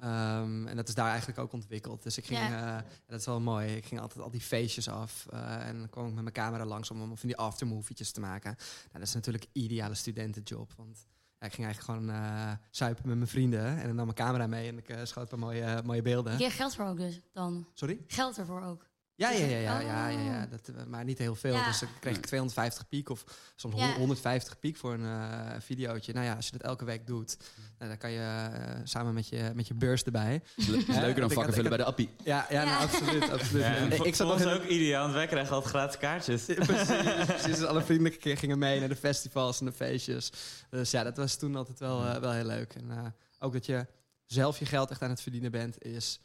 Ehm, 0.00 0.66
en 0.66 0.76
dat 0.76 0.88
is 0.88 0.94
daar 0.94 1.08
eigenlijk 1.08 1.38
ook 1.38 1.52
ontwikkeld. 1.52 2.02
Dus 2.02 2.18
ik 2.18 2.26
ging, 2.26 2.38
Ja. 2.40 2.76
eh, 2.78 2.84
dat 3.06 3.20
is 3.20 3.26
wel 3.26 3.40
mooi. 3.40 3.76
Ik 3.76 3.84
ging 3.86 4.00
altijd 4.00 4.20
al 4.24 4.30
die 4.30 4.40
feestjes 4.40 4.88
af. 4.88 5.26
eh, 5.30 5.66
en 5.66 5.78
dan 5.78 5.88
kwam 5.88 6.06
ik 6.06 6.12
met 6.12 6.22
mijn 6.22 6.34
camera 6.34 6.64
langs 6.64 6.90
om, 6.90 6.98
van 7.16 7.28
die 7.28 7.36
aftermovietjes 7.36 8.10
te 8.10 8.20
maken. 8.20 8.50
Nou, 8.58 8.92
dat 8.92 9.02
is 9.02 9.14
natuurlijk 9.14 9.44
een 9.44 9.62
ideale 9.62 9.94
studentenjob. 9.94 10.72
Want 10.76 11.06
ja, 11.38 11.46
ik 11.46 11.52
ging 11.54 11.66
eigenlijk 11.66 12.00
gewoon 12.00 12.16
eh 12.16 12.52
suipen 12.70 13.08
met 13.08 13.16
mijn 13.16 13.28
vrienden. 13.28 13.66
En 13.66 13.86
dan 13.86 13.94
nam 13.96 14.04
mijn 14.04 14.16
camera 14.16 14.46
mee 14.46 14.68
en 14.68 14.78
ik 14.78 14.96
schoot 15.02 15.22
een 15.22 15.28
paar 15.28 15.48
mooie, 15.48 15.82
mooie 15.84 16.02
beelden. 16.02 16.38
Je 16.38 16.50
geld 16.50 16.74
voor 16.74 16.84
ook 16.84 16.96
dus 16.98 17.20
dan. 17.32 17.66
Sorry? 17.74 18.04
Geld 18.06 18.38
ervoor 18.38 18.62
ook. 18.62 18.86
Ja, 19.18 19.30
ja, 19.30 19.46
ja, 19.46 19.56
ja, 19.58 19.80
ja, 19.80 20.08
ja, 20.08 20.18
ja. 20.20 20.44
Oh. 20.44 20.50
Dat, 20.50 20.68
eh, 20.76 20.84
maar 20.84 21.04
niet 21.04 21.18
heel 21.18 21.34
veel. 21.34 21.54
Ja. 21.54 21.66
Dus 21.66 21.78
dan 21.78 21.88
kreeg 22.00 22.16
ik 22.16 22.26
250 22.26 22.88
piek 22.88 23.08
of 23.08 23.24
soms 23.56 23.76
Ja. 23.76 23.92
150 23.94 24.58
piek 24.58 24.76
voor 24.76 24.92
een 24.92 25.04
eh 25.04 25.60
videootje. 25.60 26.12
Nou 26.12 26.26
ja, 26.26 26.34
als 26.34 26.46
je 26.46 26.52
dat 26.52 26.62
elke 26.62 26.84
week 26.84 27.06
doet, 27.06 27.36
nou, 27.78 27.90
dan 27.90 27.98
kan 27.98 28.10
je 28.10 28.20
eh, 28.20 28.74
samen 28.84 29.14
met 29.14 29.28
je, 29.28 29.50
met 29.54 29.66
je 29.68 29.74
beurs 29.74 30.02
erbij. 30.02 30.42
Dat 30.56 30.66
is 30.68 30.86
Ja, 30.86 31.00
leuker 31.00 31.20
dan 31.20 31.30
vakken 31.30 31.52
vullen 31.52 31.68
bij 31.68 31.78
de 31.78 31.84
appie. 31.84 32.10
Ja, 32.24 32.46
ja, 32.50 32.64
nou, 32.64 32.76
Ja. 32.76 32.82
absoluut. 32.82 33.30
absoluut. 33.30 33.62
Ja, 33.62 33.74
en 33.76 34.04
ik, 34.04 34.14
zat 34.14 34.28
nog 34.28 34.40
in- 34.40 34.48
ook 34.48 34.64
ideaal, 34.64 35.02
want 35.02 35.14
wij 35.14 35.26
krijgen 35.26 35.54
altijd 35.54 35.74
gratis 35.74 35.98
kaartjes. 35.98 36.44
precies, 36.44 37.24
precies. 37.26 37.62
Alle 37.64 37.82
vrienden 37.82 38.18
keer 38.18 38.36
gingen 38.36 38.58
mee 38.58 38.78
naar 38.80 38.88
de 38.88 38.96
festivals 38.96 39.60
en 39.60 39.66
de 39.66 39.72
feestjes. 39.72 40.30
Dus 40.70 40.90
ja, 40.90 41.02
dat 41.04 41.16
was 41.16 41.36
toen 41.36 41.56
altijd 41.56 41.78
wel, 41.78 42.20
wel 42.20 42.32
heel 42.32 42.44
leuk. 42.44 42.74
En 42.74 42.90
eh, 42.90 43.04
ook 43.38 43.52
dat 43.52 43.66
je 43.66 43.86
zelf 44.26 44.58
je 44.58 44.66
geld 44.66 44.90
echt 44.90 45.02
aan 45.02 45.10
het 45.10 45.20
verdienen 45.20 45.50
bent, 45.50 45.82
is 45.84 46.20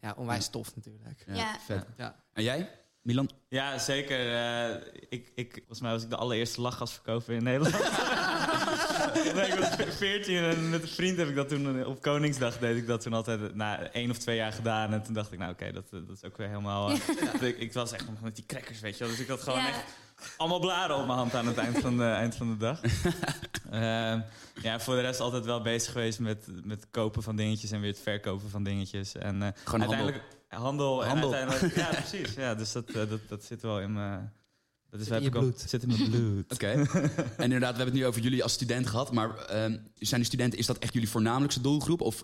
ja, 0.00 0.14
onwijs 0.16 0.48
tof 0.48 0.74
natuurlijk. 0.76 1.24
Ja, 1.26 1.34
Ja. 1.34 1.56
vet. 1.66 1.86
Ja. 1.96 2.14
En 2.32 2.42
jij, 2.42 2.70
Milan? 3.02 3.30
Ja, 3.48 3.78
zeker. 3.78 4.34
Eh, 4.34 4.76
ik, 5.08 5.32
ik, 5.34 5.52
volgens 5.56 5.80
mij 5.80 5.90
was 5.90 6.02
ik 6.02 6.10
de 6.10 6.16
allereerste 6.16 6.60
lachgasverkoper 6.60 7.34
in 7.34 7.42
Nederland. 7.42 7.74
nee, 9.34 9.46
ik 9.46 9.58
was 9.58 9.96
14 9.96 10.36
en 10.36 10.70
met 10.70 10.82
een 10.82 10.88
vriend 10.88 11.16
heb 11.18 11.28
ik 11.28 11.34
dat 11.34 11.48
toen 11.48 11.84
op 11.86 12.02
Koningsdag 12.02 12.58
deed 12.58 12.76
ik 12.76 12.86
dat 12.86 13.00
toen 13.00 13.12
altijd 13.12 13.54
na 13.54 13.90
één 13.90 14.10
of 14.10 14.18
twee 14.18 14.36
jaar 14.36 14.52
gedaan. 14.52 14.92
En 14.92 15.02
toen 15.02 15.14
dacht 15.14 15.32
ik, 15.32 15.38
nou 15.38 15.52
oké, 15.52 15.72
dat, 15.72 15.90
dat 15.90 16.02
is 16.16 16.24
ook 16.24 16.36
weer 16.36 16.48
helemaal. 16.48 16.90
eh, 16.90 17.42
ik, 17.48 17.58
ik 17.58 17.72
was 17.72 17.92
echt 17.92 18.06
nog 18.10 18.20
met 18.20 18.34
die 18.36 18.46
crackers, 18.46 18.80
weet 18.80 18.98
je 18.98 19.04
wel. 19.04 19.12
Dus 19.12 19.22
ik 19.22 19.28
had 19.28 19.40
gewoon 19.42 19.58
Ja. 19.58 19.68
echt 19.68 19.84
allemaal 20.36 20.60
blaren 20.60 20.96
op 20.96 21.06
mijn 21.06 21.18
hand 21.18 21.34
aan 21.34 21.46
het 21.46 21.56
eind 21.56 21.78
van 21.78 21.96
de, 21.96 22.04
eind 22.04 22.34
van 22.34 22.50
de 22.50 22.56
dag. 22.56 22.80
Ehm, 23.70 24.20
ja, 24.62 24.80
voor 24.80 24.94
de 24.94 25.00
rest 25.00 25.20
altijd 25.20 25.44
wel 25.44 25.62
bezig 25.62 25.92
geweest 25.92 26.18
met, 26.18 26.46
met 26.64 26.80
het 26.80 26.90
kopen 26.90 27.22
van 27.22 27.36
dingetjes 27.36 27.70
en 27.70 27.80
weer 27.80 27.90
het 27.90 28.00
verkopen 28.00 28.50
van 28.50 28.64
dingetjes. 28.64 29.14
En, 29.14 29.42
eh, 29.42 29.48
Gewoon 29.64 29.80
handel. 29.80 29.98
uiteindelijk 29.98 30.24
handel. 30.48 31.04
Handel. 31.04 31.34
En 31.34 31.48
uiteindelijk, 31.48 31.74
ja, 31.92 32.00
precies. 32.00 32.34
Ja, 32.34 32.54
dus 32.54 32.72
dat, 32.72 32.88
eh, 32.88 33.08
dat, 33.08 33.20
dat 33.28 33.44
zit 33.44 33.62
wel 33.62 33.80
in 33.80 33.92
mijn. 33.92 34.32
Dat 34.90 35.00
is 35.00 35.06
Zit 35.06 35.16
in 35.16 35.22
heb 35.22 35.32
je 35.32 35.38
bloed. 35.38 35.60
Zit 35.60 35.82
in 35.82 35.88
mijn 35.88 36.10
bloed. 36.10 36.52
Oké. 36.54 36.66
en 36.66 37.44
inderdaad, 37.44 37.70
we 37.70 37.76
hebben 37.76 37.84
het 37.84 37.94
nu 37.94 38.06
over 38.06 38.20
jullie 38.20 38.42
als 38.42 38.52
student 38.52 38.86
gehad. 38.86 39.12
Maar 39.12 39.36
ehm, 39.36 39.78
zijn 39.94 40.20
de 40.20 40.26
studenten, 40.26 40.58
is 40.58 40.66
dat 40.66 40.78
echt 40.78 40.92
jullie 40.92 41.08
voornamelijkste 41.08 41.60
doelgroep? 41.60 42.00
Of 42.00 42.22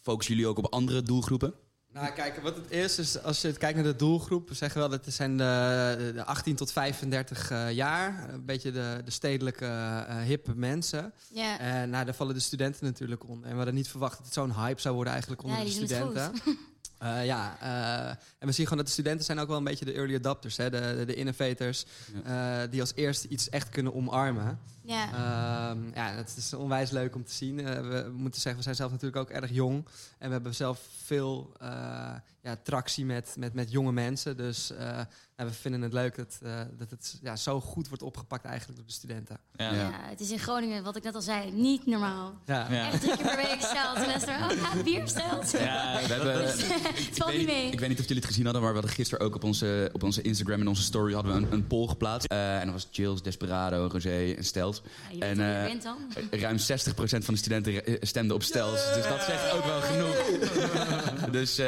focussen 0.00 0.34
jullie 0.34 0.50
ook 0.50 0.58
op 0.58 0.66
andere 0.72 1.02
doelgroepen? 1.02 1.54
Nou, 1.92 2.12
kijk, 2.12 2.40
wat 2.42 2.56
het 2.56 2.70
is, 2.70 2.98
is 2.98 3.22
als 3.22 3.40
je 3.40 3.52
kijkt 3.52 3.74
naar 3.74 3.84
de 3.84 3.96
doelgroep, 3.96 4.48
we 4.48 4.54
zeggen 4.54 4.80
wel 4.80 4.88
dat 4.88 5.04
het 5.04 5.14
zijn 5.14 5.36
de, 5.36 6.10
de 6.14 6.24
18 6.24 6.56
tot 6.56 6.72
35 6.72 7.50
eh, 7.50 7.72
jaar. 7.72 8.28
Een 8.32 8.44
beetje 8.44 8.72
de, 8.72 9.00
de 9.04 9.10
stedelijke 9.10 9.66
eh, 9.66 10.16
hippe 10.16 10.54
mensen. 10.54 11.12
Ja. 11.32 11.58
En 11.58 11.90
nou, 11.90 12.04
daar 12.04 12.14
vallen 12.14 12.34
de 12.34 12.40
studenten 12.40 12.84
natuurlijk 12.84 13.28
onder. 13.28 13.44
En 13.44 13.50
we 13.50 13.56
hadden 13.56 13.74
niet 13.74 13.88
verwacht 13.88 14.16
dat 14.16 14.24
het 14.24 14.34
zo'n 14.34 14.54
hype 14.54 14.80
zou 14.80 14.94
worden 14.94 15.12
eigenlijk 15.12 15.42
onder 15.42 15.58
Ja, 15.58 15.64
de 15.64 15.70
studenten. 15.70 16.32
Eh, 17.00 17.24
ja, 17.24 17.56
eh, 17.60 18.08
en 18.38 18.46
we 18.46 18.52
zien 18.52 18.64
gewoon 18.64 18.78
dat 18.78 18.86
de 18.86 18.92
studenten 18.92 19.24
zijn 19.24 19.38
ook 19.38 19.48
wel 19.48 19.56
een 19.56 19.64
beetje 19.64 19.84
de 19.84 19.92
early 19.92 20.14
adopters, 20.14 20.56
hè, 20.56 20.70
de, 20.70 20.94
de, 20.96 21.04
de 21.04 21.14
innovators, 21.14 21.84
eh, 22.24 22.58
die 22.70 22.80
als 22.80 22.92
eerste 22.94 23.28
iets 23.28 23.48
echt 23.48 23.68
kunnen 23.68 23.94
omarmen. 23.94 24.58
Ja. 24.82 25.06
Ehm, 25.06 25.78
ja, 25.94 26.12
het 26.12 26.34
is 26.36 26.54
onwijs 26.54 26.90
leuk 26.90 27.14
om 27.14 27.24
te 27.24 27.32
zien. 27.32 27.56
We 27.56 28.12
moeten 28.12 28.40
zeggen, 28.40 28.56
we 28.56 28.62
zijn 28.62 28.74
zelf 28.74 28.90
natuurlijk 28.90 29.20
ook 29.20 29.30
erg 29.30 29.50
jong. 29.50 29.86
En 30.18 30.26
we 30.26 30.32
hebben 30.32 30.54
zelf 30.54 30.80
veel 31.04 31.52
eh, 31.60 32.12
ja, 32.42 32.56
tractie 32.62 33.04
met, 33.04 33.34
met, 33.38 33.54
met 33.54 33.70
jonge 33.70 33.92
mensen. 33.92 34.36
Dus 34.36 34.70
eh, 34.70 35.00
we 35.36 35.52
vinden 35.52 35.82
het 35.82 35.92
leuk 35.92 36.16
dat, 36.16 36.38
eh, 36.42 36.60
dat 36.78 36.90
het 36.90 37.18
ja, 37.22 37.36
zo 37.36 37.60
goed 37.60 37.88
wordt 37.88 38.02
opgepakt 38.02 38.44
eigenlijk 38.44 38.78
door 38.78 38.86
de 38.86 38.92
studenten. 38.92 39.38
Ja. 39.56 39.72
Ja. 39.72 39.80
ja, 39.80 39.90
het 40.08 40.20
is 40.20 40.30
in 40.30 40.38
Groningen, 40.38 40.82
wat 40.84 40.96
ik 40.96 41.02
net 41.02 41.14
al 41.14 41.20
zei, 41.22 41.50
niet 41.52 41.86
normaal. 41.86 42.34
Ja. 42.46 42.66
Ja. 42.70 42.90
Echt 42.92 43.00
drie 43.00 43.16
keer 43.16 43.26
per 43.26 43.36
week 43.36 43.60
stelt. 43.60 43.96
Semester, 43.98 44.34
oh 44.34 44.50
ja, 44.74 44.82
bier 44.82 45.08
stelt. 45.08 45.50
Ja, 45.50 46.00
We 46.02 46.08
dat- 46.08 46.16
hebben, 46.22 46.44
het 46.44 47.10
valt 47.16 47.30
ik, 47.30 47.36
niet 47.38 47.46
weet, 47.46 47.56
mee. 47.56 47.70
ik 47.70 47.80
weet 47.80 47.88
niet 47.88 47.98
of 47.98 48.04
jullie 48.06 48.22
het 48.22 48.30
gezien 48.30 48.44
hadden, 48.44 48.62
maar 48.62 48.70
we 48.72 48.78
hadden 48.78 48.96
gisteren 48.96 49.24
ook 49.26 49.34
op 49.34 49.44
onze, 49.44 49.90
op 49.92 50.02
onze 50.02 50.22
Instagram 50.22 50.60
en 50.60 50.68
onze 50.68 50.82
story 50.82 51.14
hadden 51.14 51.32
we 51.32 51.46
een, 51.46 51.52
een 51.52 51.66
poll 51.66 51.88
geplaatst. 51.88 52.28
Eh, 52.30 52.58
en 52.58 52.64
dat 52.64 52.72
was 52.74 52.88
Chills, 52.90 53.22
Desperado, 53.22 53.88
Rosé 53.92 54.34
en. 54.34 55.36
Ja, 55.36 55.62
je 55.64 55.68
weet 55.68 55.84
en? 56.30 56.40
Ruim 56.40 56.56
60% 56.58 57.24
van 57.24 57.34
de 57.34 57.36
studenten 57.40 57.82
stemde 58.00 58.34
op 58.34 58.42
Stels. 58.42 58.94
Dus 58.94 59.06
dat 59.08 59.22
zegt 59.22 59.52
ook 59.52 59.64
wel 59.64 59.80
genoeg. 59.80 61.30
dus 61.30 61.60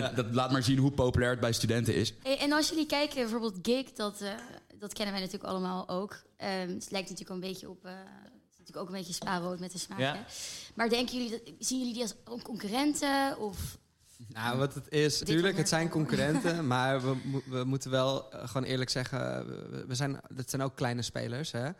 dat 0.00 0.26
laat 0.34 0.50
maar 0.50 0.62
zien 0.62 0.78
hoe 0.78 0.90
populair 0.90 1.30
het 1.30 1.40
bij 1.40 1.52
studenten 1.52 1.94
is. 1.94 2.14
Hey, 2.22 2.38
en 2.38 2.52
als 2.52 2.68
jullie 2.68 2.86
kijken, 2.86 3.14
bijvoorbeeld 3.14 3.58
Gig, 3.62 3.92
dat, 3.92 4.20
eh, 4.20 4.30
dat 4.78 4.92
kennen 4.92 5.14
wij 5.14 5.22
natuurlijk 5.22 5.50
allemaal 5.50 5.88
ook. 5.88 6.22
Ehm, 6.36 6.68
het 6.68 6.90
lijkt 6.90 7.08
natuurlijk 7.10 7.30
een 7.30 7.48
beetje 7.50 7.68
op... 7.70 7.84
eh, 7.84 7.92
het 7.92 8.52
is 8.52 8.58
natuurlijk 8.58 8.76
ook 8.76 8.86
een 8.86 8.98
beetje 8.98 9.12
spaarrood 9.12 9.60
met 9.60 9.72
de 9.72 9.78
smaak. 9.78 9.98
Ja. 9.98 10.14
hè? 10.14 10.20
Maar 10.74 10.88
denken 10.88 11.14
jullie, 11.14 11.30
dat, 11.30 11.40
zien 11.58 11.78
jullie 11.78 11.94
die 11.94 12.02
als 12.02 12.14
concurrenten? 12.42 13.38
Of, 13.38 13.78
Nou, 14.28 14.58
wat 14.58 14.74
het 14.74 14.88
is, 14.90 15.20
natuurlijk, 15.20 15.56
het 15.56 15.68
zijn 15.68 15.88
concurrenten, 15.88 16.66
maar 16.74 17.02
we, 17.02 17.40
we 17.46 17.64
moeten 17.64 17.90
wel 17.90 18.30
eh, 18.32 18.48
gewoon 18.48 18.66
eerlijk 18.66 18.90
zeggen, 18.90 19.46
we, 19.46 19.84
we 19.86 19.94
zijn, 19.94 20.20
dat 20.28 20.50
zijn 20.50 20.62
ook 20.62 20.76
kleine 20.76 21.02
spelers. 21.02 21.52
Hè? 21.52 21.70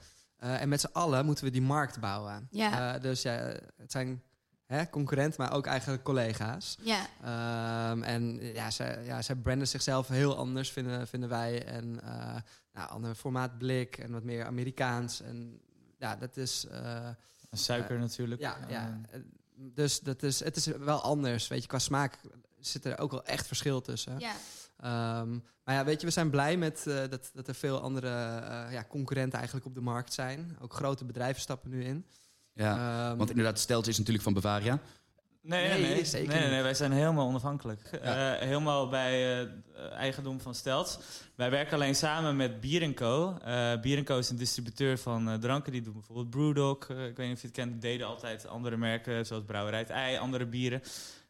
Eh, 0.44 0.60
en 0.60 0.68
met 0.68 0.80
z'n 0.80 0.90
allen 0.92 1.24
moeten 1.24 1.44
we 1.44 1.50
die 1.50 1.62
markt 1.62 2.00
bouwen. 2.00 2.48
Ja. 2.50 2.94
Eh, 2.94 3.02
dus 3.02 3.22
ja, 3.22 3.32
het 3.76 3.92
zijn 3.92 4.22
hè, 4.66 4.90
concurrenten, 4.90 5.42
maar 5.42 5.52
ook 5.52 5.66
eigenlijk 5.66 6.02
collega's. 6.02 6.76
ja, 6.80 7.06
Ehm, 7.22 8.02
en 8.02 8.40
ja, 8.54 8.70
zij, 8.70 9.04
ja, 9.04 9.22
zij 9.22 9.34
branden 9.34 9.68
zichzelf 9.68 10.08
heel 10.08 10.36
anders, 10.36 10.70
vinden, 10.70 11.06
vinden 11.08 11.28
wij. 11.28 11.64
En 11.64 11.84
uh, 12.04 12.36
nou, 12.72 12.88
ander 12.90 13.14
formaat 13.14 13.58
blik 13.58 13.98
en 13.98 14.12
wat 14.12 14.22
meer 14.22 14.44
Amerikaans. 14.44 15.20
En 15.20 15.60
ja, 15.98 16.16
dat 16.16 16.36
is... 16.36 16.66
eh, 16.70 17.08
Suiker 17.52 17.98
natuurlijk. 17.98 18.40
ja, 18.40 18.56
Eh, 18.60 18.70
ja. 18.70 19.00
eh, 19.10 19.20
Dus 19.56 20.00
dat 20.00 20.22
is, 20.22 20.40
het 20.44 20.56
is 20.56 20.66
wel 20.66 21.00
anders. 21.02 21.48
Weet 21.48 21.62
je, 21.62 21.68
qua 21.68 21.78
smaak 21.78 22.18
zit 22.60 22.84
er 22.84 22.98
ook 22.98 23.10
wel 23.10 23.24
echt 23.24 23.46
verschil 23.46 23.80
tussen. 23.80 24.18
ja. 24.18 24.32
Ehm, 24.76 25.38
maar 25.64 25.74
ja, 25.74 25.84
weet 25.84 26.00
je, 26.00 26.06
we 26.06 26.12
zijn 26.12 26.30
blij 26.30 26.56
met 26.56 26.86
eh, 26.86 26.94
dat, 27.10 27.30
dat 27.34 27.48
er 27.48 27.54
veel 27.54 27.80
andere 27.80 28.08
eh, 28.08 28.72
ja, 28.72 28.84
concurrenten 28.88 29.36
eigenlijk 29.38 29.66
op 29.66 29.74
de 29.74 29.80
markt 29.80 30.12
zijn. 30.12 30.56
Ook 30.60 30.74
grote 30.74 31.04
bedrijven 31.04 31.40
stappen 31.42 31.70
nu 31.70 31.84
in. 31.84 32.06
Ja. 32.54 33.08
Ehm, 33.08 33.16
Want 33.16 33.30
inderdaad, 33.30 33.58
Stels 33.58 33.88
is 33.88 33.98
natuurlijk 33.98 34.24
van 34.24 34.32
Bavaria. 34.34 34.78
Nee, 35.42 35.68
Nee, 35.68 35.80
nee, 35.80 36.04
zeker 36.04 36.28
nee, 36.28 36.36
nee, 36.36 36.44
niet. 36.44 36.50
nee, 36.54 36.62
wij 36.62 36.74
zijn 36.74 36.92
helemaal 36.92 37.26
onafhankelijk. 37.26 37.88
Ja. 38.02 38.34
Eh, 38.36 38.46
helemaal 38.46 38.88
bij 38.88 39.40
eh, 39.42 39.48
eigendom 39.92 40.40
van 40.40 40.54
Stelt. 40.54 41.00
Wij 41.34 41.50
werken 41.50 41.74
alleen 41.74 41.94
samen 41.94 42.36
met 42.36 42.60
Bier 42.60 42.94
Co. 42.94 43.38
Eh 43.44 43.80
Bier 43.80 44.02
Co 44.02 44.18
is 44.18 44.30
een 44.30 44.36
distributeur 44.36 44.98
van 44.98 45.28
eh, 45.28 45.34
dranken. 45.34 45.72
Die 45.72 45.82
doen 45.82 45.92
bijvoorbeeld 45.92 46.30
Brewdog. 46.30 46.88
ik 46.88 47.16
weet 47.16 47.26
niet 47.26 47.34
of 47.36 47.40
je 47.40 47.46
het 47.46 47.56
kent. 47.56 47.70
Die 47.72 47.80
deden 47.80 48.06
altijd 48.06 48.46
andere 48.46 48.76
merken, 48.76 49.26
zoals 49.26 49.44
Brouwerij 49.44 49.78
het 49.78 49.90
Ei, 49.90 50.16
andere 50.18 50.46
bieren. 50.46 50.82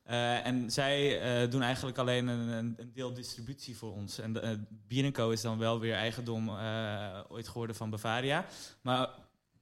Eh, 0.05 0.47
en 0.47 0.71
zij 0.71 1.21
eh, 1.21 1.51
doen 1.51 1.63
eigenlijk 1.63 1.99
alleen 1.99 2.27
een, 2.27 2.49
een, 2.49 2.75
een 2.77 2.91
deel 2.95 3.15
distributie 3.15 3.77
voor 3.77 3.93
ons. 3.93 4.19
En 4.19 4.37
uh, 4.45 4.51
Bier 4.89 5.11
Co 5.13 5.31
is 5.31 5.41
dan 5.41 5.59
wel 5.59 5.81
weer 5.81 5.95
eigendom 5.95 6.49
eh, 6.49 7.19
ooit 7.29 7.49
geworden 7.49 7.77
van 7.77 7.91
Bavaria. 7.91 8.45
Maar 8.81 9.09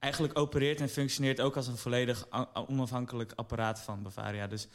eigenlijk 0.03 0.39
opereert 0.39 0.81
en 0.81 0.89
functioneert 0.89 1.41
ook 1.41 1.55
als 1.55 1.67
een 1.67 1.77
volledig 1.77 2.27
onafhankelijk 2.67 3.31
apparaat 3.35 3.79
van 3.79 4.03
Bavaria. 4.03 4.47
Dus 4.47 4.67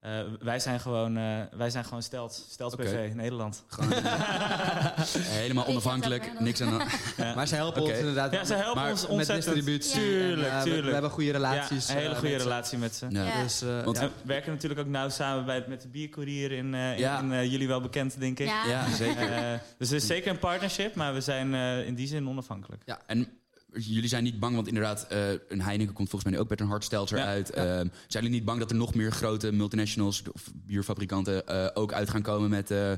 eh, 0.00 0.20
wij 0.40 0.60
zijn 0.60 0.80
gewoon, 0.80 1.16
eh, 1.16 1.40
wij 1.56 1.70
zijn 1.70 1.84
gewoon 1.84 2.02
Stelt, 2.02 2.46
Stelt 2.50 2.72
Oké. 2.72 2.82
BV, 2.82 3.10
Nederland. 3.14 3.64
Gewoon, 3.66 3.92
helemaal 5.42 5.66
onafhankelijk, 5.66 6.40
niks 6.40 6.60
aan. 6.60 6.82
Ja. 7.16 7.34
Maar 7.34 7.46
ze 7.46 7.54
helpen 7.54 7.82
ons 7.82 7.90
inderdaad 7.92 8.32
Ja, 8.32 8.44
ze 8.44 8.54
helpen 8.54 8.82
Maar 8.82 8.90
ons 8.90 9.00
met 9.02 9.10
ontzettend. 9.10 9.54
distributie. 9.54 9.92
Tuurlijk, 10.00 10.48
En, 10.48 10.56
eh, 10.56 10.62
tuurlijk. 10.62 10.86
We, 10.86 10.92
hebben 10.92 11.10
goede 11.10 11.30
relaties. 11.32 11.86
Ja, 11.86 11.92
een 11.94 12.00
hele 12.00 12.12
eh, 12.12 12.18
goede 12.18 12.32
met 12.32 12.42
ze. 12.42 12.48
relatie 12.48 12.78
met 12.78 12.94
ze. 12.94 13.06
Ja. 13.08 13.24
Ja. 13.26 13.42
Dus, 13.42 13.62
eh, 13.62 13.84
Want- 13.84 13.96
ja. 13.98 14.04
We 14.06 14.12
werken 14.24 14.52
natuurlijk 14.52 14.80
ook 14.80 14.86
nauw 14.86 15.08
samen 15.08 15.44
bij, 15.44 15.64
met 15.68 15.82
de 15.82 15.88
biercourier 15.88 16.52
in, 16.52 16.74
eh, 16.74 16.92
in, 16.92 16.98
Ja. 16.98 17.18
in, 17.20 17.32
eh, 17.32 17.50
jullie 17.50 17.68
wel 17.68 17.80
bekend, 17.80 18.20
denk 18.20 18.38
ik. 18.38 18.46
Ja. 18.46 18.66
Ja, 18.66 18.90
zeker. 18.94 19.32
Eh, 19.32 19.52
dus 19.78 19.90
het 19.90 20.02
is 20.02 20.06
zeker 20.06 20.30
een 20.30 20.38
partnership, 20.38 20.94
maar 20.94 21.14
we 21.14 21.20
zijn 21.20 21.54
eh, 21.54 21.86
in 21.86 21.94
die 21.94 22.06
zin 22.06 22.28
onafhankelijk. 22.28 22.82
En 23.06 23.28
jullie 23.72 24.08
zijn 24.08 24.22
niet 24.24 24.38
bang, 24.40 24.54
want 24.54 24.66
inderdaad, 24.68 25.06
eh, 25.08 25.30
een 25.48 25.60
Heineken 25.60 25.94
komt 25.94 26.08
volgens 26.10 26.30
mij 26.30 26.40
ook 26.40 26.48
met 26.48 26.60
een 26.60 26.66
hardstelzer 26.66 27.18
Ja, 27.18 27.24
uit. 27.24 27.48
ja. 27.54 27.54
Ehm, 27.54 27.88
zijn 28.08 28.24
jullie 28.24 28.30
niet 28.30 28.44
bang 28.44 28.58
dat 28.58 28.70
er 28.70 28.76
nog 28.76 28.94
meer 28.94 29.12
grote 29.12 29.52
multinationals 29.52 30.22
of 30.32 30.50
bierfabrikanten 30.54 31.46
eh, 31.46 31.68
ook 31.74 31.92
uit 31.92 32.10
gaan 32.10 32.22
komen 32.22 32.50
met, 32.50 32.70
eh, 32.70 32.90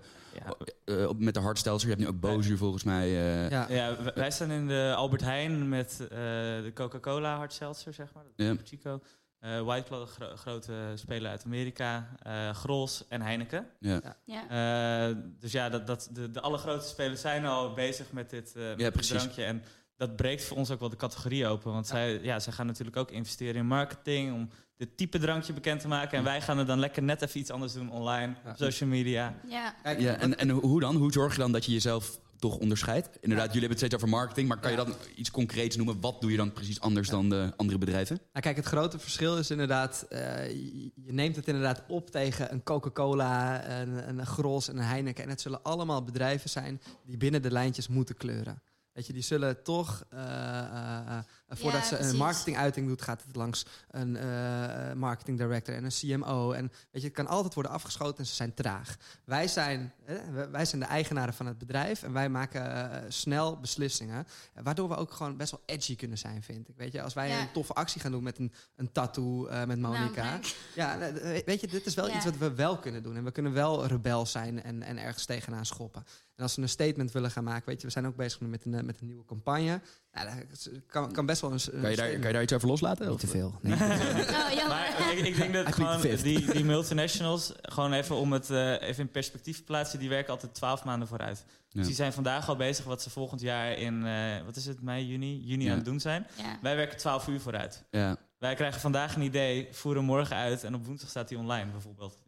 Ja. 0.84 1.10
met 1.18 1.34
de 1.34 1.40
hardstelzer? 1.40 1.88
Je 1.88 1.94
hebt 1.94 2.06
nu 2.08 2.14
ook 2.14 2.20
Bozuur 2.20 2.56
volgens 2.58 2.84
mij. 2.84 3.06
eh, 3.06 3.50
ja. 3.68 3.96
Wij 4.14 4.30
staan 4.30 4.50
in 4.50 4.66
de 4.68 4.92
Albert 4.96 5.20
Heijn 5.22 5.68
met 5.68 5.98
eh, 6.00 6.08
de 6.08 6.70
Coca-Cola 6.74 7.36
hard 7.36 7.52
seltzer, 7.52 7.92
zeg 7.94 8.12
maar. 8.14 8.24
Ja. 8.36 8.44
Ja. 8.44 8.56
Chico. 8.64 9.00
Eh 9.40 9.60
White 9.60 9.86
Claw, 9.88 10.06
gro- 10.06 10.36
grote 10.36 10.72
speler 10.94 11.30
uit 11.30 11.44
Amerika. 11.44 12.08
eh 12.22 12.50
Grols 12.54 13.04
en 13.08 13.20
Heineken. 13.22 13.66
ja. 13.80 14.16
Ja. 14.24 15.08
Eh, 15.08 15.16
dus 15.40 15.52
ja, 15.52 15.68
dat, 15.68 15.86
dat, 15.86 16.08
de, 16.12 16.30
de 16.30 16.40
allergrootste 16.40 16.90
spelers 16.90 17.20
zijn 17.20 17.46
al 17.46 17.72
bezig 17.74 18.12
met 18.12 18.30
dit, 18.30 18.54
eh, 18.56 18.62
met 18.76 18.94
dit 18.94 19.08
drankje. 19.08 19.44
En 19.44 19.62
dat 19.96 20.16
breekt 20.16 20.44
voor 20.44 20.56
ons 20.56 20.70
ook 20.70 20.80
wel 20.80 20.88
de 20.88 20.96
categorie 20.96 21.46
open. 21.46 21.72
Want 21.72 21.86
zij, 21.86 22.20
ja, 22.22 22.38
zij 22.40 22.52
gaan 22.52 22.66
natuurlijk 22.66 22.96
ook 22.96 23.10
investeren 23.10 23.54
in 23.54 23.66
marketing... 23.66 24.32
om 24.32 24.48
dit 24.76 24.96
type 24.96 25.18
drankje 25.18 25.52
bekend 25.52 25.80
te 25.80 25.88
maken. 25.88 26.18
En 26.18 26.24
wij 26.24 26.40
gaan 26.40 26.58
het 26.58 26.66
dan 26.66 26.78
lekker 26.78 27.02
net 27.02 27.22
even 27.22 27.40
iets 27.40 27.50
anders 27.50 27.72
doen 27.72 27.90
online, 27.90 28.34
Ja. 28.44 28.50
op 28.50 28.56
social 28.56 28.88
media. 28.88 29.34
Ja. 29.48 29.74
Kijk, 29.82 30.00
Ja, 30.00 30.14
en, 30.16 30.38
en 30.38 30.50
hoe 30.50 30.80
dan? 30.80 30.96
Hoe 30.96 31.12
zorg 31.12 31.32
je 31.32 31.38
dan 31.38 31.52
dat 31.52 31.64
je 31.64 31.72
jezelf 31.72 32.18
toch 32.38 32.56
onderscheidt? 32.58 33.06
Inderdaad, 33.20 33.46
Ja. 33.46 33.52
jullie 33.52 33.68
hebben 33.68 33.68
het 33.68 33.78
steeds 33.78 33.94
over 33.94 34.08
marketing, 34.08 34.48
maar 34.48 34.58
kan 34.60 34.70
je 34.70 34.76
dan 34.76 34.94
iets 35.14 35.30
concreets 35.30 35.76
noemen? 35.76 36.00
Wat 36.00 36.20
doe 36.20 36.30
je 36.30 36.36
dan 36.36 36.52
precies 36.52 36.80
anders 36.80 37.08
dan 37.08 37.28
de 37.28 37.52
andere 37.56 37.78
bedrijven? 37.78 38.16
Nou, 38.16 38.44
kijk, 38.44 38.56
het 38.56 38.64
grote 38.64 38.98
verschil 38.98 39.38
is 39.38 39.50
inderdaad, 39.50 40.06
eh, 40.08 40.48
je, 40.50 40.90
je 40.94 41.12
neemt 41.12 41.36
het 41.36 41.46
inderdaad 41.48 41.82
op 41.88 42.10
tegen 42.10 42.52
een 42.52 42.62
Coca-Cola, 42.62 43.68
een, 43.68 44.08
een 44.08 44.26
Gros 44.26 44.68
en 44.68 44.76
een 44.76 44.82
Heineken. 44.84 45.24
En 45.24 45.30
het 45.30 45.40
zullen 45.40 45.62
allemaal 45.62 46.02
bedrijven 46.04 46.50
zijn 46.50 46.80
die 47.06 47.16
binnen 47.16 47.42
de 47.42 47.50
lijntjes 47.50 47.88
moeten 47.88 48.16
kleuren. 48.16 48.62
Weet 48.94 49.06
je, 49.06 49.12
die 49.12 49.22
zullen 49.22 49.62
toch, 49.62 50.04
eh, 50.10 50.58
eh, 50.58 51.18
eh, 51.18 51.24
voordat 51.56 51.88
Ja, 51.88 51.96
ze 51.96 51.98
een 51.98 52.16
marketinguiting 52.16 52.88
doet, 52.88 53.02
gaat 53.02 53.22
het 53.26 53.36
langs 53.36 53.66
een 53.90 54.16
eh, 54.16 54.92
marketing 54.92 55.38
director 55.38 55.74
en 55.74 55.84
een 55.84 55.90
CMO. 56.00 56.52
En 56.52 56.68
weet 56.90 57.02
je, 57.02 57.08
het 57.08 57.16
kan 57.16 57.26
altijd 57.26 57.54
worden 57.54 57.72
afgeschoten 57.72 58.18
en 58.18 58.26
ze 58.26 58.34
zijn 58.34 58.54
traag. 58.54 58.96
Wij 59.24 59.48
zijn, 59.48 59.92
eh, 60.04 60.16
wij- 60.50 60.64
zijn 60.64 60.80
de 60.80 60.86
eigenaren 60.86 61.34
van 61.34 61.46
het 61.46 61.58
bedrijf 61.58 62.02
en 62.02 62.12
wij 62.12 62.28
maken 62.28 62.90
eh, 62.92 63.02
snel 63.08 63.60
beslissingen. 63.60 64.26
Waardoor 64.62 64.88
we 64.88 64.96
ook 64.96 65.12
gewoon 65.12 65.36
best 65.36 65.50
wel 65.50 65.62
edgy 65.66 65.96
kunnen 65.96 66.18
zijn, 66.18 66.42
vind 66.42 66.68
ik. 66.68 66.76
Weet 66.76 66.92
je, 66.92 67.02
als 67.02 67.14
wij 67.14 67.28
Ja. 67.28 67.40
een 67.40 67.52
toffe 67.52 67.72
actie 67.72 68.00
gaan 68.00 68.12
doen 68.12 68.22
met 68.22 68.38
een, 68.38 68.52
een 68.76 68.92
tattoo 68.92 69.46
eh, 69.46 69.64
met 69.64 69.78
Monica. 69.78 70.24
Nou, 70.24 70.40
ja, 70.74 71.00
eh, 71.00 71.44
weet 71.44 71.60
je, 71.60 71.66
dit 71.66 71.86
is 71.86 71.94
wel 71.94 72.08
Ja. 72.08 72.14
iets 72.16 72.24
wat 72.24 72.36
we 72.36 72.54
wel 72.54 72.78
kunnen 72.78 73.02
doen. 73.02 73.16
En 73.16 73.24
we 73.24 73.30
kunnen 73.30 73.52
wel 73.52 73.86
rebel 73.86 74.26
zijn 74.26 74.62
en, 74.62 74.82
en 74.82 74.98
ergens 74.98 75.24
tegenaan 75.24 75.66
schoppen. 75.66 76.04
En 76.36 76.42
als 76.42 76.54
we 76.56 76.62
een 76.62 76.68
statement 76.68 77.12
willen 77.12 77.30
gaan 77.30 77.44
maken, 77.44 77.66
weet 77.68 77.80
je, 77.80 77.86
we 77.86 77.92
zijn 77.92 78.06
ook 78.06 78.16
bezig 78.16 78.40
met 78.40 78.64
een, 78.64 78.86
met 78.86 79.00
een 79.00 79.06
nieuwe 79.06 79.24
campagne. 79.24 79.80
Dat 80.14 80.70
kan, 80.86 81.12
kan 81.12 81.26
best 81.26 81.40
wel 81.40 81.52
een. 81.52 81.80
Kan 81.80 81.90
je 81.90 81.96
daar, 81.96 82.08
kan 82.10 82.26
je 82.26 82.32
daar 82.32 82.42
iets 82.42 82.52
over 82.52 82.68
loslaten? 82.68 83.08
Niet 83.08 83.18
te 83.18 83.26
veel. 83.26 83.54
Nee. 83.62 83.72
Oh. 83.74 84.68
Maar 84.68 85.12
ik, 85.16 85.26
ik 85.26 85.36
denk 85.36 85.54
dat 85.54 85.68
I 85.68 85.72
gewoon 85.72 86.00
die, 86.00 86.52
die 86.52 86.64
multinationals, 86.64 87.52
gewoon 87.62 87.92
even 87.92 88.16
om 88.16 88.32
het 88.32 88.50
eh, 88.50 88.82
even 88.82 89.02
in 89.04 89.10
perspectief 89.10 89.56
te 89.56 89.62
plaatsen, 89.64 89.98
die 89.98 90.08
werken 90.08 90.32
altijd 90.32 90.54
twaalf 90.54 90.84
maanden 90.84 91.08
vooruit. 91.08 91.44
Ja. 91.48 91.78
Dus 91.78 91.86
die 91.86 91.94
zijn 91.94 92.12
vandaag 92.12 92.48
al 92.48 92.56
bezig 92.56 92.84
wat 92.84 93.02
ze 93.02 93.10
volgend 93.10 93.40
jaar 93.40 93.72
in, 93.72 94.06
eh, 94.06 94.44
wat 94.44 94.56
is 94.56 94.66
het, 94.66 94.82
mei, 94.82 95.06
juni, 95.06 95.40
juni 95.44 95.64
Ja. 95.64 95.70
aan 95.70 95.76
het 95.76 95.84
doen 95.84 96.00
zijn. 96.00 96.26
Ja. 96.36 96.58
Wij 96.62 96.76
werken 96.76 96.98
12 96.98 97.28
uur 97.28 97.40
vooruit. 97.40 97.84
Ja. 97.90 98.16
Wij 98.38 98.54
krijgen 98.54 98.80
vandaag 98.80 99.16
een 99.16 99.22
idee, 99.22 99.68
voeren 99.70 100.04
morgen 100.04 100.36
uit 100.36 100.64
en 100.64 100.74
op 100.74 100.86
woensdag 100.86 101.08
staat 101.10 101.28
hij 101.28 101.38
online 101.38 101.70
bijvoorbeeld. 101.70 102.18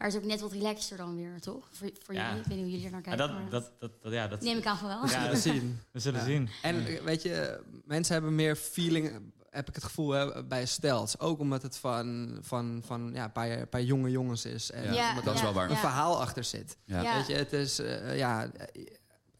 Maar 0.00 0.08
het 0.08 0.18
is 0.18 0.24
ook 0.24 0.30
net 0.30 0.40
wat 0.40 0.52
relaxter 0.52 0.96
dan 0.96 1.16
weer, 1.16 1.40
toch? 1.40 1.68
Voor, 1.72 1.90
voor 2.02 2.14
Ja. 2.14 2.26
jullie. 2.28 2.40
Ik 2.40 2.46
weet 2.46 2.56
niet 2.56 2.64
hoe 2.64 2.70
jullie 2.72 2.86
er 2.86 2.92
naar 2.92 3.00
kijken. 3.02 3.26
dat, 3.28 3.32
maar 3.40 3.50
dat, 3.50 3.72
dat, 3.78 3.90
dat- 4.02 4.12
ja, 4.12 4.28
dat, 4.28 4.40
neem 4.40 4.58
ik 4.58 4.66
aan 4.66 4.78
van 4.78 4.88
wel. 4.88 5.06
Ja, 5.08 5.30
We 5.30 5.36
zien. 5.50 5.80
we 5.92 6.00
zullen 6.00 6.20
Ja. 6.20 6.26
zien. 6.26 6.48
En 6.62 6.86
eh, 6.86 7.00
weet 7.02 7.22
je, 7.22 7.60
mensen 7.84 8.12
hebben 8.12 8.34
meer 8.34 8.56
feeling, 8.56 9.20
heb 9.50 9.68
ik 9.68 9.74
het 9.74 9.84
gevoel, 9.84 10.10
hè, 10.10 10.44
bij 10.44 10.66
Stels. 10.66 11.18
Ook 11.18 11.38
omdat 11.38 11.62
het 11.62 11.76
van, 11.76 12.38
van, 12.40 12.82
van 12.86 13.10
ja, 13.14 13.24
een 13.24 13.32
paar, 13.32 13.50
een 13.50 13.68
paar 13.68 13.82
jonge 13.82 14.10
jongens 14.10 14.44
is. 14.44 14.70
En 14.70 14.94
Ja, 14.94 15.08
omdat 15.08 15.24
dat 15.24 15.34
is 15.34 15.40
er 15.40 15.46
wel 15.46 15.54
waar. 15.54 15.70
een 15.70 15.76
verhaal 15.76 16.20
achter 16.20 16.44
zit. 16.44 16.76
Ja. 16.84 17.00
Ja. 17.02 17.16
Weet 17.16 17.26
je, 17.26 17.34
het 17.34 17.52
is, 17.52 17.78
eh, 17.78 18.16
ja, 18.18 18.50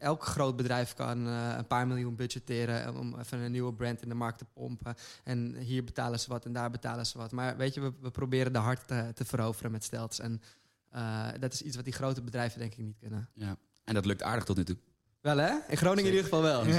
elk 0.01 0.23
groot 0.23 0.55
bedrijf 0.55 0.93
kan 0.93 1.27
eh, 1.27 1.53
een 1.57 1.67
paar 1.67 1.87
miljoen 1.87 2.15
budgetteren 2.15 2.97
om 2.97 3.19
even 3.19 3.39
een 3.39 3.51
nieuwe 3.51 3.73
brand 3.73 4.01
in 4.01 4.09
de 4.09 4.15
markt 4.15 4.37
te 4.37 4.45
pompen. 4.53 4.95
En 5.23 5.55
hier 5.55 5.83
betalen 5.83 6.19
ze 6.19 6.29
wat 6.29 6.45
en 6.45 6.53
daar 6.53 6.71
betalen 6.71 7.05
ze 7.05 7.17
wat. 7.17 7.31
Maar 7.31 7.57
weet 7.57 7.73
je, 7.73 7.81
we, 8.01 8.11
proberen 8.11 8.53
de 8.53 8.59
hart 8.59 8.87
te, 8.87 9.11
te 9.15 9.25
veroveren 9.25 9.71
met 9.71 9.83
Stelts. 9.83 10.19
En 10.19 10.41
eh, 10.89 11.27
dat 11.39 11.53
is 11.53 11.61
iets 11.61 11.75
wat 11.75 11.85
die 11.85 11.93
grote 11.93 12.21
bedrijven 12.21 12.59
denk 12.59 12.71
ik 12.71 12.85
niet 12.85 12.97
kunnen. 12.99 13.29
Ja. 13.33 13.57
En 13.83 13.93
dat 13.93 14.05
lukt 14.05 14.23
aardig 14.23 14.43
tot 14.43 14.57
nu 14.57 14.63
toe. 14.63 14.77
Wel 15.21 15.37
hè? 15.37 15.51
In 15.67 15.77
Groningen 15.77 16.11
in 16.11 16.17
ieder 16.17 16.23
geval 16.23 16.41
wel. 16.41 16.65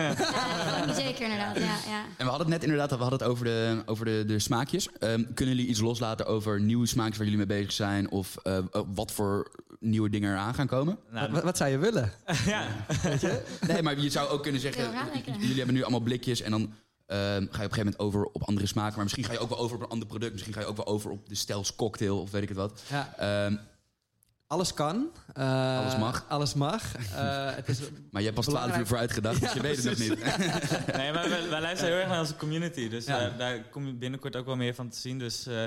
Ja, 0.83 0.95
zeker 0.95 1.23
inderdaad. 1.23 1.57
Ja, 1.57 1.63
ja. 1.63 2.05
En 2.17 2.25
we 2.25 2.31
hadden 2.31 2.39
het 2.41 2.49
net 2.49 2.63
inderdaad, 2.63 2.91
we 2.91 2.97
hadden 2.97 3.19
het 3.19 3.29
over 3.29 3.45
de, 3.45 3.83
over 3.87 4.05
de, 4.05 4.25
de 4.27 4.39
smaakjes. 4.39 4.89
Ehm, 4.99 5.25
kunnen 5.35 5.55
jullie 5.55 5.71
iets 5.71 5.81
loslaten 5.81 6.27
over 6.27 6.61
nieuwe 6.61 6.87
smaakjes 6.87 7.17
waar 7.17 7.27
jullie 7.27 7.47
mee 7.47 7.57
bezig 7.59 7.73
zijn? 7.73 8.11
Of 8.11 8.37
eh, 8.43 8.57
eh, 8.57 8.65
wat 8.95 9.13
voor 9.13 9.51
nieuwe 9.81 10.11
dingen 10.11 10.31
er 10.31 10.37
aan 10.39 10.55
gaan 10.55 10.67
komen? 10.67 10.99
Nou, 11.11 11.33
Wat, 11.33 11.43
wat 11.43 11.57
zou 11.57 11.71
je 11.71 11.79
willen? 11.79 12.13
ja. 12.47 12.67
Nee, 13.67 13.83
maar 13.83 14.01
je 14.01 14.11
zou 14.11 14.29
ook 14.29 14.43
kunnen 14.43 14.61
zeggen, 14.61 14.91
jullie 15.39 15.57
hebben 15.57 15.75
nu 15.75 15.83
allemaal 15.83 16.01
blikjes 16.01 16.41
en 16.41 16.51
dan 16.51 16.73
ehm, 17.07 17.19
ga 17.19 17.29
je 17.33 17.39
op 17.39 17.51
een 17.51 17.53
gegeven 17.55 17.77
moment 17.77 17.99
over 17.99 18.25
op 18.25 18.43
andere 18.43 18.67
smaken. 18.67 18.95
Maar 18.95 19.03
misschien 19.03 19.25
ga 19.25 19.33
je 19.33 19.39
ook 19.39 19.49
wel 19.49 19.59
over 19.59 19.77
op 19.77 19.83
een 19.83 19.89
ander 19.89 20.09
product. 20.09 20.33
Misschien 20.33 20.55
ga 20.55 20.61
je 20.61 20.67
ook 20.67 20.77
wel 20.77 20.87
over 20.87 21.11
op 21.11 21.29
de 21.29 21.35
Stels 21.35 21.77
cocktail 21.77 22.21
of 22.21 22.31
weet 22.31 22.43
ik 22.43 22.49
het 22.49 22.59
wat. 22.59 22.83
Ja, 22.89 23.15
Ehm, 23.19 23.57
alles 24.53 24.75
kan. 24.75 25.11
Eh, 25.35 25.79
Alles 25.79 25.97
mag. 25.97 26.25
Alles 26.29 26.55
mag. 26.55 26.83
Eh, 27.15 27.55
het 27.55 27.69
is 27.69 27.81
maar 28.11 28.23
je 28.23 28.29
hebt 28.31 28.35
pas 28.35 28.47
12 28.47 28.77
uur 28.79 28.87
vooruit 28.87 29.13
gedacht, 29.13 29.41
dus 29.41 29.53
je 29.53 29.61
weet 29.61 29.77
het 29.77 29.99
nog 29.99 29.99
niet. 29.99 30.19
Nee, 30.97 31.13
maar 31.13 31.29
wij, 31.29 31.49
wij 31.49 31.61
luisteren 31.61 31.93
heel 31.93 32.01
erg 32.01 32.09
naar 32.11 32.21
onze 32.21 32.37
community. 32.37 32.89
Dus 32.89 33.05
Ja. 33.05 33.19
daar, 33.19 33.37
daar 33.37 33.63
kom 33.69 33.87
je 33.87 33.93
binnenkort 33.95 34.37
ook 34.37 34.47
wel 34.47 34.57
meer 34.57 34.75
van 34.75 34.89
te 34.89 34.97
zien. 34.99 35.19
Dus 35.19 35.47
eh, 35.47 35.65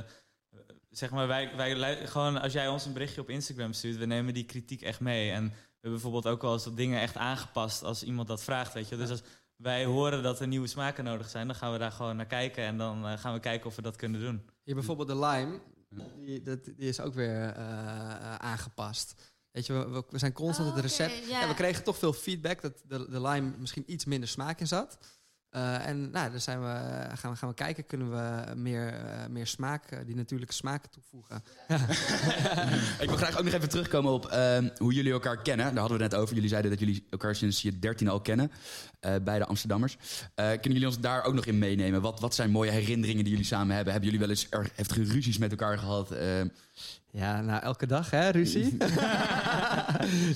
zeg 0.90 1.10
maar, 1.12 1.28
wij, 1.28 1.52
wij 1.56 2.08
gewoon 2.08 2.42
als 2.42 2.54
jij 2.54 2.68
ons 2.68 2.86
een 2.86 2.94
berichtje 2.94 3.22
op 3.22 3.30
Instagram 3.30 3.74
stuurt, 3.74 3.98
we 3.98 4.06
nemen 4.06 4.34
die 4.34 4.46
kritiek 4.46 4.82
echt 4.82 5.00
mee. 5.00 5.32
En 5.32 5.44
we 5.44 5.52
hebben 5.82 5.92
bijvoorbeeld 6.02 6.28
ook 6.28 6.42
wel 6.42 6.54
eens 6.54 6.66
wat 6.66 6.78
dingen 6.78 7.02
echt 7.02 7.18
aangepast 7.18 7.84
als 7.84 8.04
iemand 8.04 8.28
dat 8.28 8.44
vraagt. 8.44 8.74
Weet 8.74 8.90
je? 8.90 8.98
Dus 8.98 9.10
als 9.10 9.22
wij 9.56 9.86
horen 9.86 10.24
dat 10.24 10.40
er 10.40 10.48
nieuwe 10.48 10.68
smaken 10.68 11.04
nodig 11.04 11.30
zijn, 11.30 11.48
dan 11.48 11.56
gaan 11.56 11.72
we 11.72 11.78
daar 11.78 11.92
gewoon 11.92 12.16
naar 12.16 12.26
kijken. 12.26 12.64
En 12.64 12.78
dan 12.78 13.06
eh, 13.08 13.18
gaan 13.18 13.34
we 13.34 13.40
kijken 13.40 13.68
of 13.68 13.76
we 13.76 13.82
dat 13.82 13.96
kunnen 13.96 14.22
doen. 14.22 14.50
Hier 14.64 14.76
bijvoorbeeld 14.76 15.08
de 15.08 15.20
lime, 15.20 15.60
die, 16.26 16.42
dat, 16.42 16.64
die 16.64 16.76
is 16.90 17.00
ook 17.00 17.14
weer 17.14 17.36
eh, 17.36 17.50
eh, 17.50 18.36
aangepast. 18.36 19.14
Weet 19.52 19.66
je, 19.66 20.04
we, 20.10 20.20
zijn 20.20 20.34
constant 20.34 20.68
Oh, 20.70 20.76
het 20.76 20.84
recept. 20.84 21.28
ja. 21.28 21.40
Ja, 21.42 21.48
we 21.48 21.54
kregen 21.54 21.84
toch 21.84 21.98
veel 21.98 22.14
feedback 22.14 22.62
dat 22.62 22.82
de, 22.88 23.10
de 23.10 23.22
lime 23.22 23.52
misschien 23.58 23.84
iets 23.92 24.06
minder 24.06 24.30
smaak 24.30 24.60
in 24.60 24.68
zat. 24.68 24.98
Eh, 25.56 25.88
en 25.88 26.10
nou, 26.12 26.32
dan 26.32 26.40
zijn 26.40 26.62
we, 26.62 26.68
gaan, 27.16 27.32
we, 27.32 27.38
gaan 27.38 27.50
we 27.50 27.56
kijken, 27.56 27.86
kunnen 27.86 28.12
we 28.12 28.56
meer, 28.56 28.88
eh, 28.88 29.28
meer 29.30 29.48
smaak, 29.48 29.92
eh, 29.92 30.00
die 30.06 30.16
natuurlijke 30.16 30.54
smaken 30.54 30.90
toevoegen. 30.90 31.44
Ik 33.04 33.10
wil 33.10 33.18
graag 33.18 33.38
ook 33.38 33.44
nog 33.44 33.54
even 33.54 33.70
terugkomen 33.70 34.12
op 34.12 34.26
ehm, 34.26 34.70
hoe 34.78 34.94
jullie 34.94 35.12
elkaar 35.12 35.42
kennen. 35.42 35.66
Daar 35.66 35.80
hadden 35.80 35.98
we 35.98 36.04
net 36.04 36.16
over. 36.16 36.36
Jullie 36.36 36.50
zeiden 36.50 36.72
dat 36.72 36.80
jullie 36.80 37.06
elkaar 37.10 37.36
sinds 37.36 37.62
je 37.62 37.80
dertien 37.80 38.08
al 38.08 38.22
kennen. 38.22 38.52
beide 39.00 39.46
Amsterdammers. 39.46 39.98
Kunnen 40.36 40.60
jullie 40.62 40.88
ons 40.88 41.00
daar 41.00 41.24
ook 41.24 41.34
nog 41.34 41.46
in 41.46 41.58
meenemen? 41.58 42.02
Wat, 42.02 42.20
wat 42.20 42.36
zijn 42.36 42.52
mooie 42.52 42.72
herinneringen 42.72 43.24
die 43.24 43.32
jullie 43.32 43.48
samen 43.48 43.76
hebben? 43.76 43.94
Hebben 43.94 44.12
jullie 44.12 44.26
wel 44.26 44.36
eens 44.36 44.48
er 44.50 44.70
heftige 44.76 45.04
ruzies 45.04 45.38
met 45.38 45.52
elkaar 45.52 45.78
gehad? 45.78 46.10
Ja, 47.18 47.42
nou, 47.42 47.62
elke 47.64 47.86
dag, 47.88 48.10
hè, 48.10 48.30
ruzie? 48.30 48.78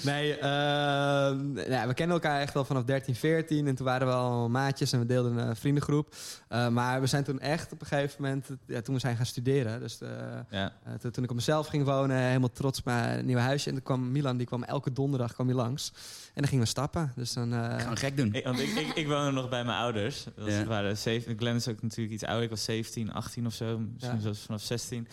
nee, 0.04 0.28
ja, 0.38 1.88
we 1.88 1.94
kennen 1.94 2.16
elkaar 2.16 2.42
echt 2.42 2.56
al 2.56 2.66
vanaf 2.66 2.84
13, 2.84 3.16
14. 3.16 3.68
En 3.68 3.76
toen 3.76 3.86
waren 3.86 4.08
we 4.08 4.14
al 4.14 4.50
maatjes 4.50 4.92
en 4.92 5.00
we 5.00 5.06
deelden 5.06 5.38
een 5.38 5.56
vriendengroep. 5.56 6.16
Eh, 6.48 6.68
maar 6.68 7.02
we 7.02 7.08
zijn 7.08 7.24
toen 7.24 7.40
echt 7.40 7.72
op 7.72 7.82
een 7.82 7.88
gegeven 7.88 8.22
moment, 8.24 8.48
ja, 8.68 8.82
toen 8.82 8.94
we 8.96 9.00
zijn 9.02 9.16
gaan 9.16 9.26
studeren. 9.26 9.80
Dus 9.80 10.02
eh, 10.02 10.10
Ja. 10.50 10.72
eh, 10.84 10.94
toen, 10.94 11.12
toen 11.12 11.24
ik 11.24 11.30
op 11.30 11.36
mezelf 11.36 11.68
ging 11.68 11.84
wonen, 11.86 12.18
helemaal 12.18 12.52
trots 12.52 12.80
op 12.80 12.86
mijn 12.86 13.26
nieuwe 13.26 13.42
huisje. 13.42 13.68
En 13.70 13.74
toen 13.76 13.84
kwam 13.84 14.12
Milan, 14.12 14.38
die 14.38 14.46
kwam 14.48 14.64
elke 14.64 14.94
donderdag 14.94 15.34
kwam 15.34 15.48
hij 15.48 15.56
langs. 15.56 15.92
En 16.28 16.42
dan 16.42 16.48
gingen 16.48 16.64
we 16.64 16.70
stappen. 16.70 17.12
Dus 17.16 17.34
dan, 17.34 17.54
eh, 17.54 17.60
gaan 17.60 17.90
we 17.94 17.96
gek 18.00 18.18
doen. 18.18 18.34
Ik, 18.34 18.44
want 18.44 18.60
ik, 18.60 18.70
ik, 18.70 18.94
ik 18.96 19.08
woonde 19.08 19.32
nog 19.32 19.50
bij 19.50 19.64
mijn 19.64 19.78
ouders. 19.78 20.24
Dat 20.36 20.48
Ja. 20.48 20.64
waren 20.66 20.98
zeven, 20.98 21.38
Glenn 21.38 21.56
is 21.56 21.68
ook 21.68 21.82
natuurlijk 21.82 22.14
iets 22.14 22.24
ouder. 22.24 22.44
Ik 22.44 22.50
was 22.50 22.64
17, 22.64 23.12
18 23.14 23.46
of 23.46 23.54
zo. 23.54 23.80
Misschien 23.94 24.16
Ja. 24.16 24.22
zelfs 24.22 24.40
vanaf 24.40 24.62
16. 24.62 25.08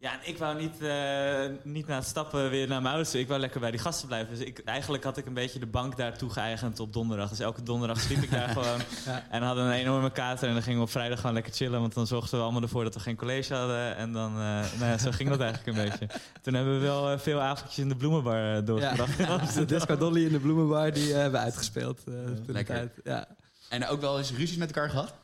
Ja, 0.00 0.12
en 0.12 0.18
ik 0.28 0.38
wou 0.38 0.60
niet, 0.60 0.80
eh, 0.82 1.46
niet 1.62 1.86
na 1.86 1.94
het 1.94 2.04
stappen 2.06 2.50
weer 2.50 2.68
naar 2.68 2.82
mijn 2.82 2.94
ouders. 2.94 3.14
Ik 3.14 3.28
wou 3.28 3.40
lekker 3.40 3.60
bij 3.60 3.70
die 3.70 3.80
gasten 3.80 4.06
blijven. 4.06 4.36
Dus 4.36 4.46
ik, 4.46 4.58
eigenlijk 4.64 5.04
had 5.04 5.16
ik 5.16 5.26
een 5.26 5.34
beetje 5.34 5.58
de 5.58 5.66
bank 5.66 5.96
daar 5.96 6.18
toegeëigend 6.18 6.80
op 6.80 6.92
donderdag. 6.92 7.28
Dus 7.28 7.38
elke 7.38 7.62
donderdag 7.62 8.00
sliep 8.00 8.22
ik 8.22 8.30
daar 8.30 8.48
gewoon. 8.58 8.80
Ja. 9.06 9.24
En 9.30 9.42
hadden 9.42 9.64
een 9.64 9.72
enorme 9.72 10.10
kater. 10.10 10.48
En 10.48 10.54
dan 10.54 10.62
gingen 10.62 10.78
we 10.78 10.84
op 10.84 10.90
vrijdag 10.90 11.18
gewoon 11.20 11.34
lekker 11.34 11.52
chillen. 11.52 11.80
Want 11.80 11.94
dan 11.94 12.06
zorgden 12.06 12.38
we 12.38 12.44
allemaal 12.44 12.62
ervoor 12.62 12.84
dat 12.84 12.94
we 12.94 13.00
geen 13.00 13.16
college 13.16 13.54
hadden. 13.54 13.96
En 13.96 14.12
dan, 14.12 14.30
eh, 14.30 14.38
nou 14.78 14.84
ja, 14.84 14.98
zo 14.98 15.10
ging 15.10 15.28
dat 15.28 15.40
eigenlijk 15.40 15.78
een 15.78 15.84
beetje. 15.84 16.06
Toen 16.42 16.54
hebben 16.54 16.74
we 16.74 16.80
wel 16.86 17.10
eh, 17.10 17.18
veel 17.18 17.40
avondjes 17.40 17.78
in 17.78 17.88
de 17.88 17.96
bloemenbar 17.96 18.64
doorgebracht. 18.64 19.18
in 19.18 19.24
de 19.26 19.30
Amsterdam. 19.32 19.78
Disco 19.78 19.96
Dolly 19.96 20.24
in 20.24 20.32
de 20.32 20.40
Bloemenbar, 20.40 20.92
die 20.92 21.12
hebben 21.12 21.32
we 21.32 21.38
uitgespeeld. 21.38 22.00
eh, 22.06 22.14
lekker. 22.46 22.74
tijd. 22.74 22.92
Ja. 23.04 23.26
En 23.68 23.86
ook 23.86 24.00
wel 24.00 24.18
eens 24.18 24.30
ruzies 24.32 24.56
met 24.56 24.68
elkaar 24.68 24.90
gehad? 24.90 25.14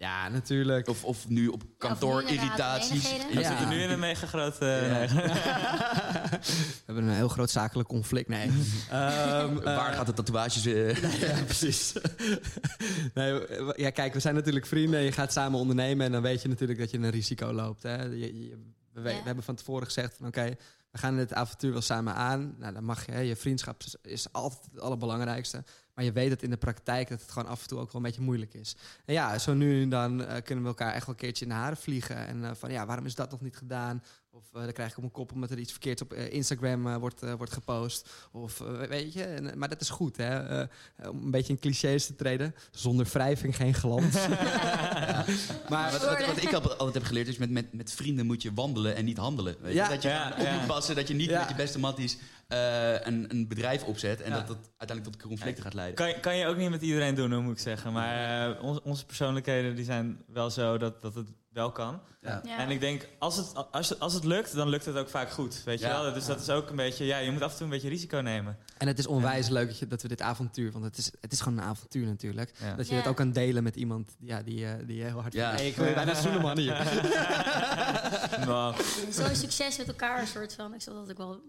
Ja, 0.00 0.28
natuurlijk. 0.28 0.88
Of, 0.88 1.04
of 1.04 1.28
nu 1.28 1.48
op 1.48 1.62
kantoor 1.78 2.22
irritaties? 2.22 3.02
We 3.32 3.40
Ja. 3.40 3.48
zitten 3.48 3.68
nu 3.68 3.82
in 3.82 3.90
een 3.90 3.98
mega 3.98 4.26
grote... 4.26 4.64
Ja. 4.66 5.06
We 6.40 6.82
hebben 6.86 7.04
een 7.04 7.14
heel 7.14 7.28
groot 7.28 7.50
zakelijk 7.50 7.88
conflict. 7.88 8.28
Nee. 8.28 8.50
Ehm, 8.90 9.56
eh, 9.58 9.62
Waar 9.64 9.92
gaat 9.92 10.06
de 10.06 10.12
tatoeages... 10.12 10.66
eh, 10.66 11.02
ja, 11.28 11.42
precies. 11.44 11.92
nee, 13.14 13.40
ja, 13.76 13.90
kijk, 13.90 14.12
we 14.14 14.20
zijn 14.20 14.34
natuurlijk 14.34 14.66
vrienden. 14.66 15.00
Je 15.00 15.12
gaat 15.12 15.32
samen 15.32 15.58
ondernemen 15.58 16.06
en 16.06 16.12
dan 16.12 16.22
weet 16.22 16.42
je 16.42 16.48
natuurlijk 16.48 16.78
dat 16.78 16.90
je 16.90 16.98
een 16.98 17.10
risico 17.10 17.52
loopt. 17.52 17.82
Hè. 17.82 18.02
Je, 18.02 18.18
je- 18.48 18.58
we, 18.92 19.00
we 19.00 19.10
Ja. 19.10 19.22
hebben 19.24 19.44
van 19.44 19.54
tevoren 19.54 19.86
gezegd 19.86 20.16
van 20.16 20.26
oké, 20.26 20.54
we 20.90 20.98
gaan 20.98 21.16
dit 21.16 21.32
avontuur 21.34 21.72
wel 21.72 21.80
samen 21.80 22.14
aan. 22.14 22.54
Nou, 22.58 22.72
dan 22.72 22.84
mag 22.84 23.06
je, 23.06 23.12
hè, 23.12 23.20
je 23.20 23.36
vriendschap 23.36 23.82
is, 23.82 23.96
is 24.02 24.32
altijd 24.32 24.62
het 24.72 24.80
allerbelangrijkste. 24.80 25.64
Maar 26.00 26.08
je 26.08 26.14
weet 26.14 26.30
dat 26.30 26.42
in 26.42 26.50
de 26.50 26.56
praktijk 26.56 27.08
dat 27.08 27.20
het 27.20 27.30
gewoon 27.30 27.48
af 27.48 27.62
en 27.62 27.68
toe 27.68 27.78
ook 27.78 27.92
wel 27.92 28.00
een 28.00 28.06
beetje 28.06 28.20
moeilijk 28.22 28.54
is. 28.54 28.76
En 29.04 29.14
ja, 29.14 29.38
zo 29.38 29.54
nu 29.54 29.82
en 29.82 29.88
dan 29.88 30.24
eh, 30.24 30.42
kunnen 30.42 30.64
we 30.64 30.70
elkaar 30.70 30.92
echt 30.94 31.06
wel 31.06 31.14
een 31.14 31.20
keertje 31.20 31.44
in 31.44 31.50
de 31.50 31.56
haren 31.56 31.76
vliegen. 31.76 32.16
En 32.26 32.44
eh, 32.44 32.50
van 32.54 32.70
ja, 32.72 32.86
waarom 32.86 33.06
is 33.06 33.14
dat 33.14 33.30
nog 33.30 33.40
niet 33.40 33.56
gedaan? 33.56 34.02
Of 34.30 34.44
eh, 34.54 34.62
dan 34.62 34.72
krijg 34.72 34.90
ik 34.90 34.96
op 34.96 35.02
mijn 35.02 35.14
kop 35.14 35.32
omdat 35.32 35.50
er 35.50 35.58
iets 35.58 35.70
verkeerds 35.72 36.02
op 36.02 36.14
Instagram 36.14 36.98
wordt, 36.98 37.20
wordt 37.36 37.52
gepost. 37.52 38.08
Of 38.32 38.58
weet 38.88 39.12
je, 39.12 39.22
en, 39.24 39.58
maar 39.58 39.68
dat 39.68 39.80
is 39.80 39.90
goed 39.90 40.16
hè. 40.16 40.60
Eh, 40.60 41.10
om 41.10 41.22
een 41.24 41.30
beetje 41.30 41.52
in 41.52 41.58
clichés 41.58 42.06
te 42.06 42.14
treden. 42.16 42.54
Zonder 42.70 43.06
wrijving 43.12 43.56
geen 43.56 43.74
glans. 43.74 44.14
Maar 45.68 45.92
wat, 45.92 46.04
wat, 46.04 46.26
wat 46.26 46.42
ik 46.42 46.52
al- 46.52 46.62
altijd 46.70 46.94
heb 46.94 47.04
geleerd 47.04 47.28
is 47.28 47.38
met, 47.38 47.50
met, 47.50 47.72
met 47.72 47.92
vrienden 47.92 48.26
moet 48.26 48.42
je 48.42 48.52
wandelen 48.54 48.96
en 48.96 49.04
niet 49.04 49.16
handelen. 49.16 49.56
Weet 49.60 49.72
je? 49.72 49.78
Ja. 49.78 49.88
Dat 49.88 50.02
je 50.02 50.08
Ja, 50.08 50.30
op 50.38 50.44
ja. 50.44 50.56
moet 50.58 50.66
passen, 50.66 50.94
dat 50.94 51.08
je 51.08 51.14
niet 51.14 51.30
Ja. 51.30 51.38
met 51.40 51.48
je 51.48 51.54
beste 51.54 51.78
matties 51.78 52.18
eh, 52.50 52.92
een, 53.06 53.24
een 53.30 53.48
bedrijf 53.48 53.82
opzet 53.84 54.20
en 54.20 54.30
Ja. 54.30 54.36
dat 54.36 54.46
dat 54.46 54.56
uiteindelijk 54.76 55.16
tot 55.16 55.28
conflicten 55.28 55.62
gaat 55.64 55.74
leiden. 55.74 55.96
Kan, 55.96 56.08
je- 56.08 56.20
kan 56.20 56.36
je 56.36 56.46
ook 56.46 56.56
niet 56.56 56.70
met 56.70 56.82
iedereen 56.82 57.14
doen, 57.14 57.32
hoor, 57.32 57.42
moet 57.42 57.52
ik 57.52 57.58
zeggen. 57.62 57.92
Maar 57.92 58.48
eh, 58.56 58.62
onze, 58.64 58.82
onze 58.82 59.06
persoonlijkheden 59.06 59.74
die 59.74 59.84
zijn 59.84 60.22
wel 60.26 60.50
zo 60.50 60.78
dat, 60.78 61.02
dat 61.02 61.14
het 61.14 61.28
wel 61.52 61.72
kan. 61.72 62.00
Ja. 62.22 62.40
Ja. 62.44 62.58
En 62.58 62.70
ik 62.70 62.80
denk, 62.80 63.08
als 63.18 63.36
het, 63.36 63.70
als, 63.70 63.88
het, 63.88 64.00
als 64.00 64.14
het 64.14 64.24
lukt, 64.24 64.54
dan 64.54 64.68
lukt 64.68 64.84
het 64.84 64.96
ook 64.96 65.08
vaak 65.08 65.30
goed. 65.30 65.62
Weet 65.64 65.80
je 65.80 65.86
wel? 65.86 66.12
Dus 66.12 66.26
dat 66.26 66.40
is 66.40 66.50
ook 66.50 66.70
een 66.70 66.76
beetje, 66.76 67.04
ja, 67.04 67.18
je 67.18 67.30
moet 67.30 67.42
af 67.42 67.50
en 67.50 67.56
toe 67.56 67.64
een 67.66 67.72
beetje 67.72 67.88
risico 67.88 68.18
nemen. 68.20 68.56
en 68.78 68.86
het 68.86 68.98
is 68.98 69.06
onwijs 69.06 69.48
leuk 69.48 69.66
dat, 69.68 69.78
je, 69.78 69.86
dat 69.86 70.02
we 70.02 70.08
dit 70.08 70.20
avontuur, 70.22 70.72
want 70.72 70.84
het 70.84 70.96
is, 70.98 71.10
het 71.20 71.32
is 71.32 71.40
gewoon 71.40 71.58
een 71.58 71.64
avontuur 71.64 72.06
natuurlijk. 72.06 72.52
Ja. 72.60 72.74
Dat 72.74 72.86
je 72.88 72.92
Ja. 72.94 73.00
het 73.00 73.08
ook 73.08 73.16
kan 73.16 73.32
delen 73.32 73.62
met 73.62 73.76
iemand 73.76 74.16
ja, 74.20 74.42
die, 74.42 74.66
eh, 74.66 74.72
die 74.86 74.96
je 74.96 75.04
heel 75.04 75.20
hard 75.20 75.32
Ja. 75.32 75.48
vindt. 75.56 75.62
Ik 75.64 75.76
wil 75.84 75.94
bijna 75.94 76.14
zoenen, 76.22 76.40
man, 76.48 76.58
hier. 76.58 76.76
Nou, 78.46 78.74
Zo'n 79.10 79.34
succes 79.34 79.78
met 79.78 79.88
elkaar, 79.88 80.20
een 80.20 80.26
soort 80.26 80.54
van. 80.54 80.74
Ik 80.74 80.80
zal 80.82 80.94
dat 80.94 81.10
ook 81.10 81.18
wel 81.18 81.40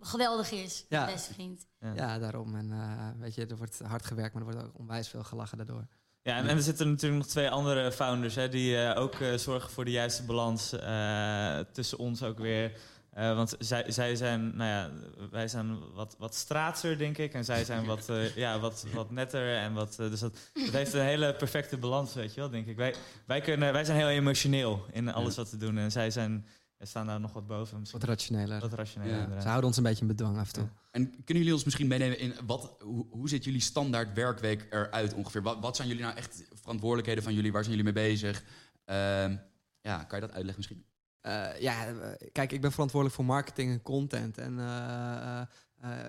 geweldig 0.00 0.50
is. 0.50 0.84
Ja. 0.88 1.00
Mijn 1.00 1.14
beste 1.14 1.32
vriend. 1.32 1.66
Ja, 1.94 2.18
daarom. 2.18 2.54
En 2.54 2.72
eh, 2.72 3.08
weet 3.18 3.34
je, 3.34 3.46
er 3.46 3.56
wordt 3.56 3.78
hard 3.78 4.06
gewerkt, 4.06 4.34
maar 4.34 4.42
er 4.46 4.52
wordt 4.52 4.66
ook 4.66 4.78
onwijs 4.78 5.08
veel 5.08 5.24
gelachen 5.24 5.56
daardoor. 5.56 5.86
Ja, 6.22 6.36
en, 6.36 6.48
en 6.48 6.56
er 6.56 6.62
zitten 6.62 6.88
natuurlijk 6.88 7.22
nog 7.22 7.30
twee 7.30 7.50
andere 7.50 7.92
founders 7.92 8.34
hè, 8.34 8.48
die 8.48 8.82
eh, 8.82 9.00
ook 9.00 9.14
eh, 9.14 9.34
zorgen 9.34 9.70
voor 9.70 9.84
de 9.84 9.90
juiste 9.90 10.22
balans 10.22 10.72
eh, 10.72 11.58
tussen 11.72 11.98
ons 11.98 12.22
ook 12.22 12.38
weer. 12.38 12.72
Eh, 13.18 13.34
want 13.34 13.54
zij, 13.58 13.84
zij 13.86 14.16
zijn, 14.16 14.56
nou 14.56 14.70
ja, 14.70 14.90
wij 15.30 15.48
zijn 15.48 15.78
wat, 15.94 16.16
wat 16.18 16.34
straatser, 16.34 16.98
denk 16.98 17.18
ik. 17.18 17.34
En 17.34 17.44
zij 17.44 17.64
zijn 17.64 17.84
wat, 17.84 18.08
eh, 18.08 18.36
ja, 18.44 18.58
wat, 18.58 18.86
wat 18.92 19.10
netter. 19.10 19.56
En 19.56 19.72
wat, 19.72 19.96
dus 19.96 20.20
dat, 20.20 20.38
dat 20.54 20.72
heeft 20.72 20.92
een 20.92 21.00
hele 21.00 21.34
perfecte 21.34 21.76
balans, 21.76 22.14
weet 22.14 22.34
je 22.34 22.40
wel, 22.40 22.50
denk 22.50 22.66
ik. 22.66 22.76
Wij, 22.76 22.94
wij, 23.26 23.40
kunnen, 23.40 23.72
wij 23.72 23.84
zijn 23.84 23.98
heel 23.98 24.08
emotioneel 24.08 24.86
in 24.92 25.12
alles 25.12 25.36
wat 25.36 25.50
we 25.50 25.56
doen. 25.56 25.78
En 25.78 25.90
zij 25.90 26.10
zijn, 26.10 26.46
staan 26.86 27.06
daar 27.06 27.20
nog 27.20 27.32
wat 27.32 27.46
boven. 27.46 27.78
Misschien 27.78 28.00
Wat 28.00 28.08
rationeler. 28.08 28.60
wat 28.60 28.72
rationeel. 28.72 29.14
Ja. 29.14 29.40
Ze 29.40 29.46
houden 29.46 29.66
ons 29.66 29.76
een 29.76 29.82
beetje 29.82 30.00
in 30.00 30.06
bedwang 30.06 30.38
af 30.38 30.46
en 30.46 30.52
toe. 30.52 30.68
En 30.90 31.10
kunnen 31.10 31.36
jullie 31.36 31.52
ons 31.52 31.64
misschien 31.64 31.86
meenemen 31.86 32.18
in 32.18 32.34
wat, 32.46 32.76
hoe, 32.80 33.06
hoe 33.10 33.28
ziet 33.28 33.44
jullie 33.44 33.60
standaard 33.60 34.12
werkweek 34.14 34.66
eruit 34.70 35.14
ongeveer? 35.14 35.42
Wat, 35.42 35.58
wat 35.60 35.76
zijn 35.76 35.88
jullie 35.88 36.02
nou 36.02 36.16
echt 36.16 36.44
verantwoordelijkheden 36.54 37.22
van 37.22 37.34
jullie? 37.34 37.52
Waar 37.52 37.64
zijn 37.64 37.76
jullie 37.76 37.92
mee 37.92 38.04
bezig? 38.08 38.44
Ehm, 38.84 39.36
ja, 39.80 40.04
kan 40.04 40.20
je 40.20 40.26
dat 40.26 40.34
uitleggen 40.34 40.56
misschien? 40.56 40.84
Eh, 41.20 41.60
ja, 41.60 41.86
eh, 41.86 42.28
kijk, 42.32 42.52
ik 42.52 42.60
ben 42.60 42.72
verantwoordelijk 42.72 43.18
voor 43.18 43.26
marketing 43.28 43.70
en 43.72 43.82
content. 43.82 44.38
En 44.38 44.58
eh, 44.58 45.40
eh, 45.40 45.46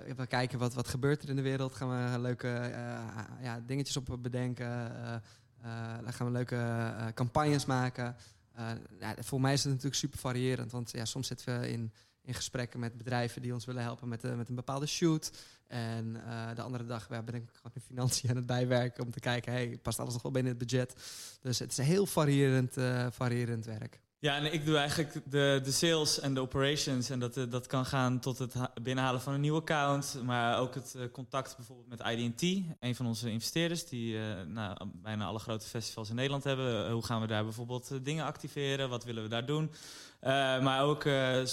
eh, 0.10 0.16
we 0.18 0.28
kijken 0.28 0.60
wat, 0.60 0.74
wat 0.74 0.88
gebeurt 0.88 1.24
er 1.24 1.30
in 1.30 1.36
de 1.36 1.42
wereld. 1.42 1.74
Gaan 1.76 2.12
we 2.14 2.20
leuke 2.20 2.48
eh, 2.48 3.00
ja, 3.42 3.60
dingetjes 3.66 3.98
op 3.98 4.18
bedenken. 4.22 4.66
Eh, 4.68 5.14
eh, 5.62 6.04
dan 6.04 6.14
gaan 6.14 6.26
we 6.26 6.32
leuke 6.32 6.56
eh, 6.56 7.08
campagnes 7.14 7.66
maken. 7.66 8.16
Eh, 8.60 9.10
voor 9.20 9.42
mij 9.42 9.54
is 9.54 9.60
het 9.60 9.70
natuurlijk 9.70 9.96
super 9.96 10.20
variërend. 10.20 10.72
Want 10.72 10.92
ja, 10.92 11.06
soms 11.06 11.28
zitten 11.28 11.60
we 11.60 11.70
in, 11.70 11.94
in 12.22 12.34
gesprekken 12.34 12.80
met 12.80 12.98
bedrijven 12.98 13.42
die 13.42 13.54
ons 13.54 13.66
willen 13.66 13.82
helpen 13.82 14.08
met, 14.08 14.24
eh, 14.24 14.36
met 14.36 14.50
een 14.50 14.56
bepaalde 14.56 14.86
shoot. 14.86 15.32
En 15.68 16.24
eh, 16.26 16.56
de 16.56 16.62
andere 16.62 16.86
dag 16.86 17.10
ja, 17.10 17.22
ben 17.22 17.36
ik 17.36 17.50
gewoon 17.54 17.72
in 17.74 17.82
financiën 17.82 18.30
aan 18.30 18.36
het 18.36 18.46
bijwerken 18.46 19.04
om 19.04 19.12
te 19.12 19.20
kijken, 19.20 19.52
hey, 19.52 19.78
past 19.82 20.00
alles 20.00 20.14
nog 20.14 20.22
wel 20.22 20.32
binnen 20.32 20.52
het 20.58 20.68
budget? 20.68 20.94
Dus 21.42 21.60
het 21.60 21.72
is 21.72 21.78
heel 21.78 22.06
variërend, 22.06 22.74
variërend 23.14 23.66
werk. 23.66 24.00
Ja, 24.22 24.36
en 24.36 24.54
ik 24.54 24.66
doe 24.66 24.78
eigenlijk 24.78 25.14
de, 25.26 25.62
de 25.64 25.72
sales 25.72 26.20
en 26.20 26.34
de 26.34 26.40
operations. 26.40 27.10
En 27.10 27.20
dat, 27.20 27.38
eh, 27.38 27.44
dat 27.50 27.68
kan 27.68 27.86
gaan 27.86 28.20
tot 28.20 28.38
het 28.38 28.54
ha- 28.54 28.74
binnenhalen 28.82 29.22
van 29.22 29.34
een 29.34 29.42
nieuw 29.42 29.56
account. 29.56 30.20
Maar 30.24 30.60
ook 30.60 30.76
het 30.76 30.96
eh, 30.96 31.04
contact 31.12 31.56
bijvoorbeeld 31.58 31.88
met 31.88 32.02
IDT, 32.08 32.42
een 32.80 32.96
van 32.96 33.06
onze 33.06 33.32
investeerders. 33.32 33.86
Die 33.86 34.18
nou, 34.48 34.78
bijna 34.94 35.26
alle 35.26 35.40
grote 35.40 35.68
festivals 35.68 36.10
in 36.10 36.16
Nederland 36.16 36.44
hebben. 36.44 36.92
Hoe 36.92 37.06
gaan 37.06 37.22
we 37.22 37.28
daar 37.28 37.44
bijvoorbeeld 37.44 38.06
dingen 38.06 38.26
activeren? 38.26 38.90
Wat 38.90 39.04
willen 39.04 39.24
we 39.24 39.30
daar 39.30 39.46
doen? 39.46 39.72
Maar 40.64 40.84
ook 40.84 41.04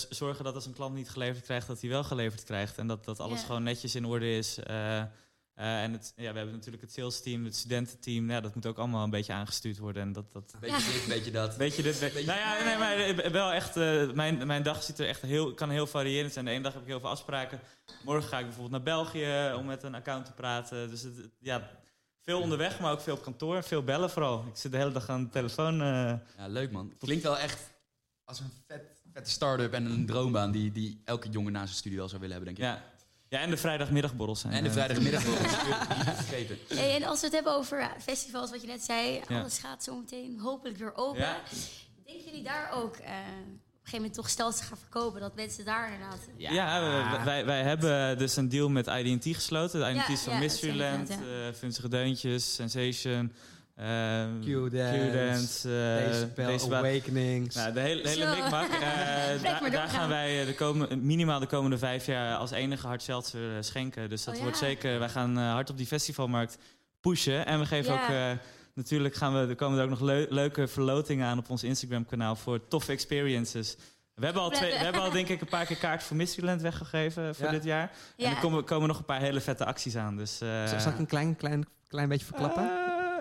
zorgen 0.09 0.44
dat 0.44 0.55
als 0.55 0.66
een 0.66 0.72
klant 0.72 0.94
niet 0.94 1.09
geleverd 1.11 1.44
krijgt, 1.44 1.66
dat 1.66 1.81
hij 1.81 1.90
wel 1.90 2.05
geleverd 2.05 2.44
krijgt. 2.44 2.79
En 2.79 2.87
dat, 2.87 3.05
dat 3.05 3.20
alles 3.20 3.42
gewoon 3.42 3.62
netjes 3.62 3.94
in 3.94 4.05
orde 4.05 4.37
is. 4.37 4.59
Eh, 5.57 5.83
en 5.83 5.92
het, 5.92 6.12
ja, 6.16 6.31
we 6.33 6.37
hebben 6.37 6.55
natuurlijk 6.55 6.83
het 6.83 6.92
sales 6.92 7.21
team, 7.23 7.45
het 7.45 7.57
studententeam. 7.57 8.31
Ja, 8.31 8.40
dat 8.40 8.55
moet 8.55 8.66
ook 8.66 8.79
allemaal 8.79 9.05
een 9.05 9.11
beetje 9.11 9.33
aangestuurd 9.33 9.79
worden. 9.79 10.03
En 10.03 10.12
dat, 10.12 10.33
dat, 10.33 10.55
Beetje 10.61 10.92
dit, 10.92 11.07
beetje 11.09 11.31
dat. 11.31 11.57
Weet 11.64 11.77
je 11.77 11.83
dit? 11.83 11.99
Weet- 11.99 12.27
nou 12.27 12.38
ja, 12.38 12.64
nee, 12.64 12.77
maar 12.77 12.97
eh, 12.97 13.31
wel 13.31 13.53
echt. 13.53 13.77
eh, 13.77 14.11
mijn, 14.12 14.47
mijn 14.47 14.62
dag 14.62 14.83
ziet 14.83 14.99
er 14.99 15.07
echt 15.09 15.23
heel, 15.23 15.55
kan 15.55 15.71
heel 15.71 15.87
variërend 15.87 16.33
zijn. 16.33 16.45
De 16.45 16.51
ene 16.51 16.62
dag 16.62 16.73
heb 16.73 16.83
ik 16.83 16.88
heel 16.88 17.01
veel 17.01 17.09
afspraken. 17.09 17.61
Morgen 18.05 18.29
ga 18.29 18.38
ik 18.38 18.45
bijvoorbeeld 18.45 18.85
naar 18.85 18.95
België 18.95 19.53
om 19.59 19.64
met 19.66 19.83
een 19.83 19.95
account 19.95 20.27
te 20.27 20.33
praten. 20.33 20.90
Dus 20.90 21.03
het, 21.03 21.14
ja, 21.38 21.71
veel 22.21 22.40
onderweg, 22.40 22.81
maar 22.81 22.92
ook 22.92 23.01
veel 23.01 23.14
op 23.14 23.23
kantoor. 23.23 23.62
Veel 23.62 23.83
bellen 23.83 24.11
vooral. 24.11 24.45
Ik 24.49 24.57
zit 24.57 24.73
de 24.73 24.79
hele 24.79 24.92
dag 24.92 25.09
aan 25.09 25.23
de 25.25 25.31
telefoon. 25.31 25.77
Ja, 25.77 26.23
leuk 26.47 26.71
man. 26.71 26.92
Klinkt 26.99 27.23
wel 27.25 27.38
echt 27.38 27.61
als 28.25 28.40
een 28.40 28.51
vet, 28.66 28.83
vette 29.12 29.31
start-up 29.31 29.73
en 29.73 29.85
een 29.85 30.07
droombaan 30.07 30.51
die, 30.51 30.73
die 30.73 31.01
elke 31.05 31.29
jongen 31.29 31.53
na 31.53 31.64
zijn 31.64 31.77
studie 31.77 31.99
wel 31.99 32.09
zou 32.09 32.21
willen 32.21 32.37
hebben, 32.37 32.55
denk 32.55 32.69
ik. 32.69 32.79
ja. 32.79 32.95
Ja, 33.37 33.42
en 33.42 33.51
de 33.51 33.57
vrijdagmiddagborrels 33.57 34.40
zijn. 34.40 34.53
En 34.53 34.62
de 34.62 34.68
eh, 34.68 34.75
vrijdagmiddag 34.75 35.25
wordt 35.25 35.40
niet 35.40 35.51
vergeten. 36.25 36.59
Hey, 36.68 36.94
en 36.96 37.03
als 37.05 37.18
we 37.20 37.27
het 37.27 37.35
hebben 37.35 37.53
over 37.57 37.81
ja, 37.81 37.92
festivals, 38.03 38.51
wat 38.51 38.61
je 38.61 38.66
net 38.66 38.83
zei, 38.83 39.20
Ja. 39.29 39.38
alles 39.40 39.59
gaat 39.59 39.85
zo 39.85 39.96
meteen 39.96 40.38
hopelijk 40.40 40.79
weer 40.79 40.94
open. 40.96 41.20
Ja. 41.20 41.37
Denken 42.07 42.25
jullie 42.25 42.42
daar 42.42 42.70
ook 42.72 42.96
eh, 42.96 43.11
op 43.11 43.12
een 43.12 43.61
gegeven 43.83 43.96
moment 43.99 44.14
toch 44.14 44.29
stelsels 44.29 44.66
gaan 44.66 44.79
verkopen, 44.79 45.20
dat 45.20 45.35
mensen 45.35 45.64
daar 45.64 45.92
inderdaad... 45.92 46.18
Ja, 46.37 46.81
we- 47.18 47.25
wij, 47.25 47.44
wij 47.44 47.62
hebben 47.62 48.18
dus 48.18 48.37
een 48.37 48.49
deal 48.49 48.68
met 48.68 48.87
IDT 48.87 49.35
gesloten. 49.37 49.81
De 49.81 49.87
IDT 49.90 50.07
Ja, 50.07 50.12
is 50.12 50.20
van 50.20 50.33
ja, 50.33 50.38
Mysteryland, 50.38 51.11
eh 51.11 51.16
Vunzige 51.53 51.88
Deuntjes, 51.88 52.55
Sensation, 52.55 53.33
ehm, 53.77 54.41
Q-Dance, 54.41 55.69
eh. 56.37 56.79
Awakenings. 56.79 57.55
Nou, 57.55 57.73
de 57.73 57.81
hele, 57.81 58.03
de 58.03 58.09
hele 58.09 58.35
mikmak. 58.35 58.69
eh, 58.69 59.71
daar, 59.73 59.89
gaan 59.89 60.09
wij 60.09 60.41
eh, 60.41 60.47
de 60.47 60.55
komen, 60.55 61.07
minimaal 61.07 61.41
de 61.41 61.47
komende 61.47 61.79
vijf 61.79 62.07
jaar 62.07 62.37
als 62.37 62.51
enige 62.51 62.87
hard 62.87 63.03
seltzer 63.03 63.57
eh, 63.57 63.62
schenken. 63.62 64.09
Dus 64.09 64.25
dat 64.25 64.35
Oh, 64.37 64.41
wordt 64.43 64.59
ja. 64.61 64.67
zeker, 64.67 64.99
wij 64.99 65.09
gaan 65.09 65.37
hard 65.37 65.71
op 65.71 65.77
die 65.77 65.87
festivalmarkt 65.87 66.59
pushen. 67.01 67.47
En 67.47 67.59
we 67.59 67.67
geven 67.67 67.93
ook, 67.93 68.09
eh, 68.09 68.31
natuurlijk 68.75 69.15
gaan 69.15 69.33
we, 69.33 69.39
er 69.49 69.55
komen 69.57 69.79
er 69.79 69.85
ook 69.85 69.91
nog 69.91 70.01
leu- 70.01 70.27
leuke 70.29 70.67
verlotingen 70.69 71.27
aan 71.27 71.39
op 71.39 71.51
ons 71.51 71.62
Instagram 71.65 72.07
kanaal 72.07 72.37
voor 72.37 72.69
toffe 72.69 72.93
experiences. 72.93 73.77
We 74.15 74.25
hebben, 74.25 74.43
al 74.43 74.51
twee, 74.51 74.71
we 74.71 74.77
hebben 74.85 75.03
al 75.03 75.11
denk 75.11 75.29
ik 75.29 75.41
een 75.41 75.47
paar 75.49 75.67
keer 75.67 75.77
kaart 75.77 76.03
voor 76.03 76.17
Mysteryland 76.17 76.61
weggegeven 76.62 77.35
voor 77.35 77.45
Ja. 77.47 77.51
dit 77.51 77.65
jaar. 77.65 77.91
En 78.17 78.31
er 78.31 78.37
komen, 78.37 78.65
komen 78.65 78.89
nog 78.89 78.99
een 78.99 79.05
paar 79.05 79.21
hele 79.21 79.41
vette 79.41 79.65
acties 79.65 79.97
aan. 79.97 80.17
Dus, 80.17 80.41
eh, 80.41 80.67
Zal 80.67 80.81
zal 80.81 80.93
ik 80.93 80.99
een 80.99 81.07
klein, 81.07 81.37
klein, 81.37 81.67
klein 81.89 82.09
beetje 82.09 82.27
verklappen? 82.27 82.71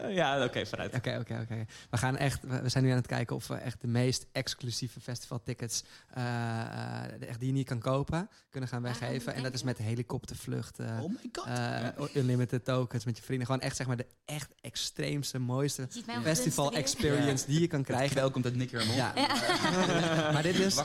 Eh, 0.08 0.16
ja, 0.16 0.44
oké, 0.44 0.66
vooruit. 0.66 0.94
Oké, 0.96 1.18
oké, 1.20 1.40
oké. 1.42 1.66
We 1.90 1.98
gaan 1.98 2.18
echt, 2.18 2.40
we 2.62 2.70
zijn 2.70 2.84
nu 2.84 2.90
aan 2.90 2.96
het 2.96 3.08
kijken 3.08 3.36
of 3.36 3.48
we 3.48 3.56
echt 3.56 3.82
de 3.82 3.88
meest 3.88 4.26
exclusieve 4.32 5.00
festivaltickets, 5.00 5.84
eh, 6.10 6.24
eh, 6.62 7.30
echt 7.30 7.40
die 7.40 7.48
je 7.48 7.54
niet 7.54 7.68
kan 7.68 7.80
kopen, 7.80 8.30
kunnen 8.50 8.70
gaan 8.70 8.86
Ah, 8.86 8.92
weggeven. 9.00 9.34
En 9.34 9.44
dat 9.44 9.54
is 9.54 9.64
met 9.64 9.78
helikoptervlucht, 9.78 10.80
eh, 10.80 11.00
Oh 11.04 11.10
my 11.10 11.30
god. 11.34 11.46
eh, 11.46 12.16
unlimited 12.16 12.66
tokens 12.66 13.06
met 13.06 13.18
je 13.18 13.24
vrienden. 13.24 13.46
Gewoon 13.46 13.62
echt 13.62 13.76
zeg 13.76 13.88
maar 13.88 13.98
de 13.98 14.08
echt 14.26 14.50
extreemste, 14.62 15.40
mooiste 15.40 15.88
festival 16.24 16.72
experience 16.74 17.46
die 17.46 17.60
je 17.60 17.68
kan 17.68 17.84
krijgen. 17.84 18.16
Welkom 18.16 18.42
dat 18.42 18.54
Nick 18.54 18.72
Hermon. 18.72 18.96
Ja, 18.96 19.12
Ja. 19.16 20.32
maar 20.34 20.44
dit 20.44 20.60
is, 20.60 20.76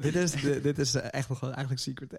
dit 0.00 0.14
is, 0.14 0.32
dit 0.62 0.78
is 0.78 0.94
echt 0.94 1.28
nog 1.28 1.40
wel 1.40 1.52
eigenlijk 1.52 1.80
secret. 1.82 2.12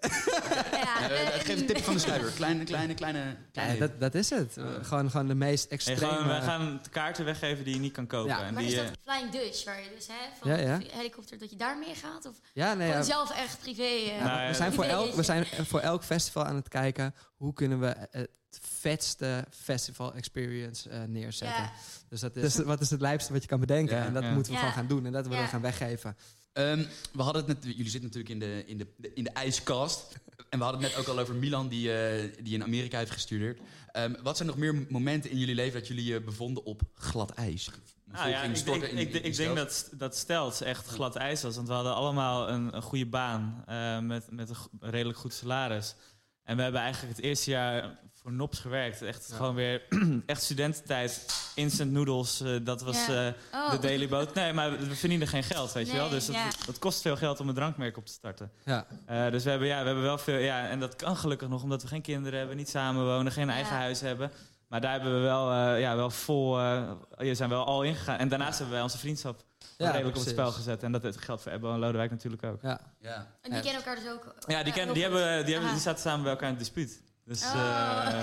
Ja, 1.02 1.08
Eh, 1.14 1.34
en- 1.34 1.40
geef 1.40 1.60
een 1.60 1.66
tipje 1.66 1.82
van 1.82 1.94
de 1.94 2.00
sluier. 2.00 2.30
Kleine, 2.32 2.64
kleine, 2.64 2.94
kleine... 2.94 3.36
Dat, 3.78 4.00
dat 4.00 4.14
is 4.14 4.30
het. 4.30 4.56
Eh, 4.56 4.64
gewoon, 4.82 5.10
gewoon 5.10 5.26
de 5.26 5.34
meest 5.34 5.62
Hey, 5.64 5.72
extreme... 5.72 5.98
gewoon, 6.00 6.26
wij 6.26 6.40
gaan 6.40 6.80
kaarten 6.90 7.24
weggeven 7.24 7.64
die 7.64 7.74
je 7.74 7.80
niet 7.80 7.92
kan 7.92 8.06
kopen. 8.06 8.30
Ja. 8.30 8.42
En 8.44 8.54
Maar 8.54 8.62
die, 8.62 8.72
is 8.72 8.78
eh, 8.78 8.84
dat 8.86 8.98
Flying 9.04 9.30
Dutch, 9.32 9.64
waar 9.64 9.80
je 9.82 9.88
dus 9.96 10.06
hè, 10.06 10.14
van 10.40 10.50
Ja, 10.50 10.56
ja. 10.56 10.78
de 10.78 10.86
helikopter, 10.92 11.38
dat 11.38 11.50
je 11.50 11.56
daar 11.56 11.78
mee 11.78 11.94
gaat? 11.94 12.26
Of 12.26 12.34
ja, 12.52 12.74
nee, 12.74 12.86
gewoon 12.86 13.02
ja, 13.02 13.08
zelf 13.08 13.30
echt 13.36 13.58
privé? 13.58 13.82
eh, 13.82 14.06
Ja, 14.16 14.24
Nou, 14.24 14.40
we, 14.40 14.46
ja, 14.46 14.52
zijn 14.52 14.72
voor 14.72 14.84
elk, 14.84 15.14
we 15.14 15.22
zijn 15.22 15.46
voor 15.46 15.80
elk 15.80 16.04
festival 16.04 16.44
aan 16.44 16.56
het 16.56 16.68
kijken 16.68 17.14
hoe 17.36 17.52
kunnen 17.54 17.80
we 17.80 17.94
het 18.10 18.28
vetste 18.60 19.44
festival 19.50 20.14
experience 20.14 20.88
eh, 20.90 21.02
neerzetten. 21.06 21.62
Ja. 21.62 21.72
Dus 22.08 22.20
dat 22.20 22.36
is 22.36 22.56
wat 22.56 22.80
is 22.80 22.90
het 22.90 23.00
lijpste 23.00 23.32
wat 23.32 23.42
je 23.42 23.48
kan 23.48 23.60
bedenken. 23.60 23.96
Ja, 23.96 24.04
en 24.04 24.12
dat 24.12 24.22
ja. 24.22 24.30
moeten 24.32 24.52
we 24.52 24.58
Ja. 24.58 24.64
gewoon 24.64 24.78
gaan 24.78 24.86
doen 24.96 25.06
en 25.06 25.12
dat 25.12 25.22
willen 25.22 25.38
we 25.38 25.44
Ja. 25.44 25.50
gaan 25.50 25.60
weggeven. 25.60 26.16
Ehm, 26.52 26.84
we 27.12 27.22
hadden 27.22 27.44
het 27.46 27.54
net, 27.64 27.74
jullie 27.76 27.90
zitten 27.90 28.10
natuurlijk 28.10 28.28
in 28.28 28.38
de, 28.38 28.64
in 28.66 28.78
de, 28.78 29.12
in 29.14 29.24
de 29.24 29.30
ijskast. 29.30 30.16
En 30.52 30.58
we 30.58 30.64
hadden 30.64 30.82
het 30.82 30.90
net 30.90 31.00
ook 31.00 31.14
al 31.14 31.18
over 31.18 31.34
Milan, 31.34 31.68
die, 31.68 31.92
eh, 31.92 32.32
die 32.42 32.54
in 32.54 32.62
Amerika 32.62 32.98
heeft 32.98 33.10
gestudeerd. 33.10 33.60
Ehm, 33.92 34.14
wat 34.22 34.36
zijn 34.36 34.48
nog 34.48 34.56
meer 34.56 34.86
momenten 34.88 35.30
in 35.30 35.38
jullie 35.38 35.54
leven 35.54 35.78
dat 35.78 35.88
jullie 35.88 36.04
je 36.04 36.20
bevonden 36.20 36.64
op 36.64 36.82
glad 36.94 37.30
ijs? 37.30 37.70
Nou 38.04 38.28
ja, 38.28 38.42
ik, 38.42 39.14
ik 39.14 39.36
denk 39.36 39.56
dat, 39.56 39.90
dat 39.92 40.16
Stelts 40.16 40.60
echt 40.60 40.86
glad 40.86 41.16
ijs 41.16 41.42
was. 41.42 41.56
Want 41.56 41.68
we 41.68 41.74
hadden 41.74 41.94
allemaal 41.94 42.48
een, 42.48 42.76
een 42.76 42.82
goede 42.82 43.06
baan 43.06 43.62
eh, 43.66 43.98
met, 43.98 44.30
met 44.30 44.48
een 44.48 44.90
redelijk 44.90 45.18
goed 45.18 45.32
salaris. 45.32 45.94
En 46.42 46.56
we 46.56 46.62
hebben 46.62 46.80
eigenlijk 46.80 47.16
het 47.16 47.24
eerste 47.24 47.50
jaar 47.50 47.98
voor 48.22 48.32
NOPS 48.32 48.58
gewerkt. 48.58 49.02
Echt 49.02 49.26
Ja. 49.30 49.36
gewoon 49.36 49.54
weer 49.54 49.82
echt 50.26 50.42
studententijd. 50.42 51.26
Instant 51.54 51.90
noodles, 51.90 52.40
eh, 52.40 52.56
dat 52.62 52.82
was 52.82 53.06
Ja. 53.06 53.26
eh, 53.26 53.34
Oh. 53.60 53.70
de 53.70 53.78
daily 53.78 54.08
boot. 54.08 54.34
Nee, 54.34 54.52
maar 54.52 54.78
we 54.78 54.94
verdienen 54.94 55.28
geen 55.28 55.42
geld, 55.42 55.72
weet 55.72 55.90
je 55.90 55.96
wel. 55.96 56.08
Dus 56.08 56.26
dat, 56.26 56.34
ja. 56.34 56.48
dat 56.66 56.78
kost 56.78 57.02
veel 57.02 57.16
geld 57.16 57.40
om 57.40 57.48
een 57.48 57.54
drankmerk 57.54 57.96
op 57.96 58.06
te 58.06 58.12
starten. 58.12 58.52
Ja. 58.64 58.86
Eh, 59.06 59.30
dus 59.30 59.44
we 59.44 59.50
hebben, 59.50 59.68
ja, 59.68 59.78
we 59.80 59.86
hebben 59.86 60.04
wel 60.04 60.18
veel... 60.18 60.36
Ja, 60.38 60.68
en 60.68 60.80
dat 60.80 60.96
kan 60.96 61.16
gelukkig 61.16 61.48
nog, 61.48 61.62
omdat 61.62 61.82
we 61.82 61.88
geen 61.88 62.02
kinderen 62.02 62.38
hebben, 62.38 62.56
niet 62.56 62.68
samenwonen, 62.68 63.32
geen 63.32 63.50
eigen 63.50 63.76
huis 63.76 64.00
hebben. 64.00 64.30
Maar 64.68 64.80
daar 64.80 64.92
hebben 64.92 65.14
we 65.14 65.20
wel, 65.20 65.50
eh, 65.52 65.80
ja, 65.80 65.96
wel 65.96 66.10
vol... 66.10 66.58
eh 66.60 66.90
je 67.18 67.34
zijn 67.34 67.48
wel 67.48 67.64
al 67.64 67.82
ingegaan. 67.82 68.18
En 68.18 68.28
daarnaast 68.28 68.54
hebben 68.58 68.74
wij 68.74 68.82
onze 68.84 68.98
vriendschap 68.98 69.42
Ja, 69.78 69.90
redelijk 69.90 70.16
op 70.16 70.22
het 70.22 70.30
spel 70.30 70.52
gezet. 70.52 70.82
En 70.82 70.92
dat 70.92 71.16
geldt 71.16 71.42
voor 71.42 71.52
Ebbo 71.52 71.72
en 71.72 71.78
Lodewijk 71.78 72.10
natuurlijk 72.10 72.42
ook. 72.44 72.62
Ja. 72.62 72.80
Ja. 73.00 73.14
En 73.42 73.50
die 73.50 73.60
kennen 73.60 73.74
elkaar 73.84 73.94
dus 73.96 74.08
ook? 74.12 74.34
Ja, 74.46 74.62
die, 74.62 74.72
ken, 74.72 74.92
die, 74.92 75.02
hebben, 75.02 75.44
die, 75.44 75.54
hebben, 75.54 75.72
die 75.72 75.80
zaten 75.80 76.00
samen 76.00 76.22
bij 76.22 76.30
elkaar 76.32 76.48
in 76.48 76.54
het 76.54 76.64
dispuut. 76.64 77.02
Dus 77.24 77.42
Oh, 77.42 77.50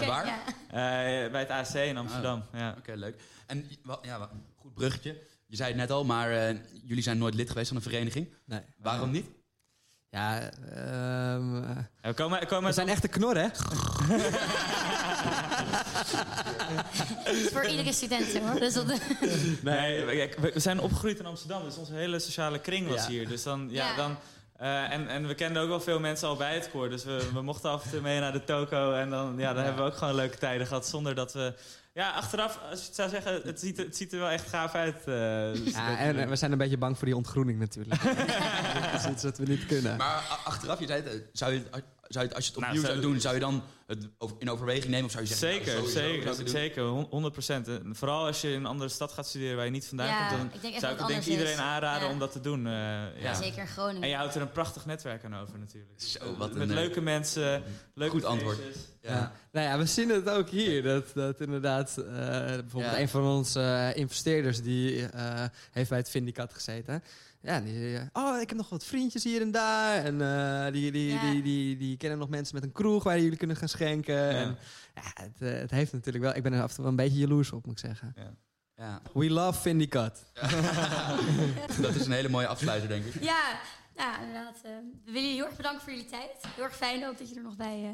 eh, 0.01 0.07
waar? 0.07 0.25
ja. 0.25 0.39
eh, 0.67 1.31
bij 1.31 1.39
het 1.39 1.49
AC 1.49 1.73
in 1.73 1.97
Amsterdam. 1.97 2.43
Ja. 2.53 2.75
Oké, 2.77 2.93
leuk. 2.93 3.21
En 3.47 3.69
ja, 4.01 4.29
goed 4.55 4.73
bruggetje. 4.73 5.21
Je 5.45 5.55
zei 5.55 5.67
het 5.69 5.77
net 5.77 5.91
al, 5.91 6.05
maar 6.05 6.31
eh, 6.31 6.55
jullie 6.83 7.03
zijn 7.03 7.17
nooit 7.17 7.33
lid 7.33 7.49
geweest 7.49 7.67
van 7.67 7.77
een 7.77 7.83
vereniging. 7.83 8.33
Nee. 8.45 8.61
Waarom 8.77 9.11
niet? 9.11 9.25
Ja, 10.09 10.39
ehm, 10.41 11.55
eh, 11.63 11.75
Ja, 12.01 12.09
we 12.09 12.13
komen, 12.13 12.39
we 12.39 12.45
komen 12.45 12.69
we 12.69 12.73
zijn 12.75 12.89
echte 12.89 13.07
knor, 13.07 13.35
hè? 13.37 13.47
Voor 17.51 17.65
iedere 17.65 17.93
student 17.93 18.37
hoor. 18.37 18.59
Dus 18.59 18.73
dat, 18.73 18.85
Nee, 19.61 20.05
we, 20.05 20.51
zijn 20.55 20.79
opgegroeid 20.79 21.19
in 21.19 21.25
Amsterdam, 21.25 21.63
dus 21.63 21.77
onze 21.77 21.93
hele 21.93 22.19
sociale 22.19 22.59
kring 22.59 22.87
was 22.87 23.01
Ja. 23.03 23.09
hier. 23.09 23.27
Dus 23.27 23.43
dan, 23.43 23.67
ja, 23.71 23.89
Ja. 23.89 23.95
dan, 23.95 24.17
eh, 24.59 24.91
en, 24.91 25.07
en 25.07 25.27
we 25.27 25.35
kenden 25.35 25.61
ook 25.61 25.69
wel 25.69 25.79
veel 25.81 25.99
mensen 25.99 26.27
al 26.27 26.35
bij 26.35 26.53
het 26.53 26.69
koor. 26.71 26.89
Dus 26.89 27.03
we, 27.03 27.29
we 27.33 27.41
mochten 27.41 27.69
af 27.69 27.83
en 27.83 27.89
toe 27.91 28.01
mee 28.01 28.19
naar 28.19 28.31
de 28.31 28.43
toko. 28.43 28.93
En 28.93 29.09
dan, 29.09 29.33
ja, 29.37 29.53
dan 29.53 29.63
hebben 29.63 29.83
we 29.83 29.89
ook 29.91 29.97
gewoon 29.97 30.15
leuke 30.15 30.37
tijden 30.37 30.67
gehad. 30.67 30.87
Zonder 30.87 31.15
dat 31.15 31.33
we... 31.33 31.53
Ja, 31.93 32.11
achteraf, 32.11 32.59
als 32.69 32.79
je 32.79 32.85
het 32.85 32.95
zou 32.95 33.09
zeggen, 33.09 33.41
het 33.43 33.59
ziet, 33.59 33.77
er- 33.79 33.85
het 33.85 33.97
ziet 33.97 34.13
er 34.13 34.19
wel 34.19 34.29
echt 34.29 34.47
gaaf 34.49 34.73
uit. 34.73 34.95
eh, 34.97 35.03
dus 35.63 35.73
Ja, 35.73 35.97
en 35.97 36.19
eh, 36.19 36.27
we 36.27 36.35
zijn 36.35 36.51
een 36.51 36.57
beetje 36.57 36.77
bang 36.77 36.97
voor 36.97 37.05
die 37.05 37.15
ontgroening 37.15 37.59
natuurlijk. 37.59 38.03
dat 38.91 38.99
is 39.01 39.05
iets 39.09 39.23
wat 39.23 39.37
we 39.37 39.45
niet 39.45 39.65
kunnen. 39.65 39.97
Maar 39.97 40.39
achteraf, 40.45 40.79
je 40.79 40.87
zei 40.87 41.01
het, 41.03 41.23
zou 41.33 41.53
je, 41.53 41.61
zou 42.09 42.23
je 42.25 42.29
het, 42.29 42.35
als 42.35 42.45
je 42.45 42.51
het 42.51 42.59
Nou, 42.59 42.71
opnieuw 42.71 42.87
zou- 42.89 43.01
zou 43.01 43.11
doen, 43.11 43.21
zou 43.21 43.33
je 43.33 43.39
dan 43.39 43.63
het 43.87 44.07
in 44.39 44.49
overweging 44.49 44.89
nemen? 44.91 45.05
Of 45.05 45.11
zou 45.11 45.23
je 45.23 45.29
zeggen, 45.29 45.49
Zeker, 45.49 45.73
nou, 45.73 45.87
sowieso 45.89 46.29
ik 46.31 46.35
zeker, 46.35 46.49
zeker, 46.49 46.83
hon- 46.83 47.07
100 47.09 47.33
procent. 47.33 47.67
Vooral 47.91 48.25
als 48.25 48.41
je 48.41 48.47
in 48.51 48.55
een 48.55 48.65
andere 48.65 48.89
stad 48.89 49.11
gaat 49.11 49.27
studeren 49.27 49.55
waar 49.55 49.65
je 49.65 49.71
niet 49.71 49.85
vandaan 49.87 50.07
Ja, 50.07 50.27
komt, 50.27 50.53
ik 50.55 50.61
dan 50.61 50.71
echt 50.71 50.81
zou 50.81 50.93
ik 50.99 51.07
denk 51.07 51.23
iedereen 51.23 51.51
is. 51.53 51.57
aanraden 51.59 52.07
Ja. 52.07 52.13
om 52.13 52.19
dat 52.19 52.31
te 52.31 52.41
doen. 52.41 52.67
eh, 52.67 52.71
ja. 53.21 53.33
Zeker 53.33 53.59
in 53.59 53.67
Groningen. 53.67 54.01
En 54.03 54.09
je 54.09 54.15
houdt 54.15 54.35
er 54.35 54.41
een 54.41 54.51
prachtig 54.51 54.85
netwerk 54.85 55.23
aan 55.23 55.35
over 55.35 55.59
natuurlijk. 55.59 56.01
Zo, 56.01 56.35
wat 56.37 56.53
Met 56.53 56.61
een, 56.61 56.69
eh, 56.69 56.75
leuke 56.75 57.01
mensen, 57.01 57.63
leuke 57.93 58.13
Goed 58.13 58.25
antwoord. 58.25 58.57
Ja. 59.01 59.31
Nou 59.51 59.67
ja, 59.67 59.77
we 59.77 59.85
zien 59.85 60.09
het 60.09 60.29
ook 60.29 60.49
hier. 60.49 60.83
Dat, 60.83 61.05
dat 61.13 61.41
inderdaad, 61.41 61.97
eh, 61.97 62.05
bijvoorbeeld 62.45 62.93
Ja. 62.93 62.99
een 62.99 63.09
van 63.09 63.23
onze 63.23 63.59
eh, 63.61 63.95
investeerders 63.95 64.61
die 64.61 65.05
eh, 65.07 65.43
heeft 65.71 65.89
bij 65.89 65.97
het 65.97 66.09
Vindicat 66.09 66.53
gezeten. 66.53 67.03
Ja, 67.41 67.59
die, 67.59 67.97
eh, 67.97 68.01
oh, 68.13 68.41
ik 68.41 68.49
heb 68.49 68.57
nog 68.57 68.69
wat 68.69 68.83
vriendjes 68.85 69.23
hier 69.23 69.41
en 69.41 69.51
daar. 69.51 70.03
En 70.03 70.21
eh, 70.21 70.71
die, 70.73 70.91
die, 70.91 71.11
Ja. 71.13 71.31
die, 71.31 71.41
die, 71.41 71.77
die, 71.77 71.97
kennen 71.97 72.19
nog 72.19 72.29
mensen 72.29 72.55
met 72.55 72.63
een 72.63 72.71
kroeg 72.71 73.03
waar 73.03 73.19
jullie 73.19 73.37
kunnen 73.37 73.55
gaan 73.55 73.67
schenken. 73.69 74.29
En, 74.29 74.57
ja, 74.95 75.23
het, 75.23 75.41
eh, 75.41 75.59
het 75.59 75.71
heeft 75.71 75.93
natuurlijk 75.93 76.23
wel. 76.23 76.35
Ik 76.35 76.43
ben 76.43 76.53
er 76.53 76.61
af 76.61 76.69
en 76.69 76.73
toe 76.75 76.83
wel 76.83 76.91
een 76.93 76.99
beetje 76.99 77.19
jaloers 77.19 77.51
op, 77.51 77.65
moet 77.65 77.79
ik 77.79 77.85
zeggen. 77.85 78.15
Ja. 78.75 79.01
We 79.13 79.29
love 79.29 79.59
Vindicat. 79.61 80.25
Dat 81.81 81.95
is 81.95 82.05
een 82.05 82.11
hele 82.11 82.29
mooie 82.29 82.47
afsluiter, 82.47 82.87
denk 82.89 83.05
ik. 83.05 83.23
Ja, 83.23 83.59
ja 83.95 84.19
inderdaad. 84.19 84.55
eh, 84.63 84.71
we 85.05 85.11
willen 85.11 85.21
jullie 85.21 85.35
heel 85.35 85.45
erg 85.45 85.55
bedanken 85.55 85.81
voor 85.81 85.91
jullie 85.93 86.09
tijd. 86.09 86.31
Heel 86.55 86.63
erg 86.63 86.75
fijn 86.75 87.07
ook 87.07 87.17
dat 87.17 87.29
je 87.29 87.35
er 87.35 87.41
nog 87.43 87.55
bij 87.55 87.83
eh, 87.83 87.89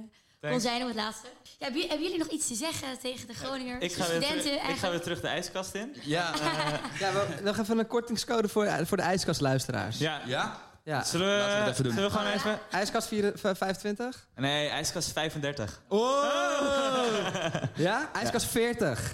kon 0.52 0.62
zijn 0.62 0.82
op 0.82 0.88
het 0.88 0.98
laatste. 0.98 1.28
Ja, 1.44 1.52
hebben, 1.58 1.74
jullie, 1.82 1.88
hebben 1.90 2.08
jullie 2.08 2.24
nog 2.24 2.28
iets 2.34 2.48
te 2.48 2.56
zeggen 2.56 2.88
tegen 3.02 3.28
de 3.28 3.34
Groningers, 3.34 3.84
Ik 3.84 3.90
de 3.96 4.04
ga, 4.04 4.10
weer 4.10 4.22
studenten 4.22 4.52
terug, 4.52 4.70
ik 4.70 4.78
ga 4.78 4.90
weer 4.90 5.02
terug 5.02 5.22
de 5.22 5.28
ijskast 5.28 5.74
in. 5.74 5.96
Ja. 6.02 6.32
Ja, 7.00 7.12
we, 7.12 7.26
nog 7.44 7.58
even 7.58 7.78
een 7.78 7.88
kortingscode 7.88 8.48
voor, 8.48 8.68
voor 8.86 8.98
de 8.98 9.04
ijskastluisteraars. 9.04 9.98
Ja. 9.98 10.22
Ja? 10.26 10.58
Ja. 10.84 11.04
Zullen 11.04 11.28
we, 11.28 11.34
Laten 11.38 11.54
we 11.56 11.62
het 11.62 11.70
even 11.72 11.84
doen. 11.84 11.94
Zullen 11.94 12.10
we 12.10 12.18
gewoon 12.18 12.32
Oh, 12.34 12.40
ja? 12.44 12.50
even... 12.50 12.60
Ijskast 12.72 13.08
4, 13.08 13.32
25? 13.36 14.28
Nee, 14.36 14.70
ijskast 14.70 15.12
35. 15.12 15.82
Oh! 15.88 16.24
Ja? 17.76 18.10
Ijskast 18.14 18.46
40. 18.46 19.12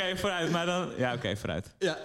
Oké, 0.00 0.16
vooruit. 0.16 0.50
Maar 0.50 0.66
dan... 0.66 0.90
Ja, 0.96 1.14
oké, 1.14 1.36
vooruit. 1.36 1.66
Ja. 1.78 1.98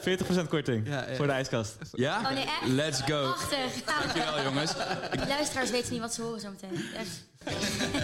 40% 0.46 0.48
korting 0.50 0.88
Ja, 0.88 1.06
ja. 1.10 1.16
voor 1.16 1.26
de 1.26 1.32
ijskast. 1.32 1.76
Ja? 1.92 2.20
Oh 2.24 2.30
nee, 2.32 2.44
echt? 2.44 2.68
Let's 2.68 3.02
go. 3.02 3.22
Prachtig. 3.22 3.84
Dankjewel, 3.84 4.44
jongens. 4.44 4.74
de 5.12 5.26
luisteraars 5.28 5.72
weten 5.72 5.92
niet 5.92 6.02
wat 6.02 6.14
ze 6.14 6.22
horen 6.22 6.40
zometeen. 6.40 6.86
Echt. 6.98 7.24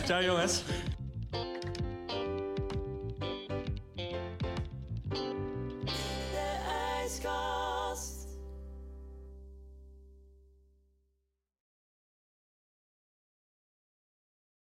Ciao 0.05 0.21
jongens. 0.23 0.61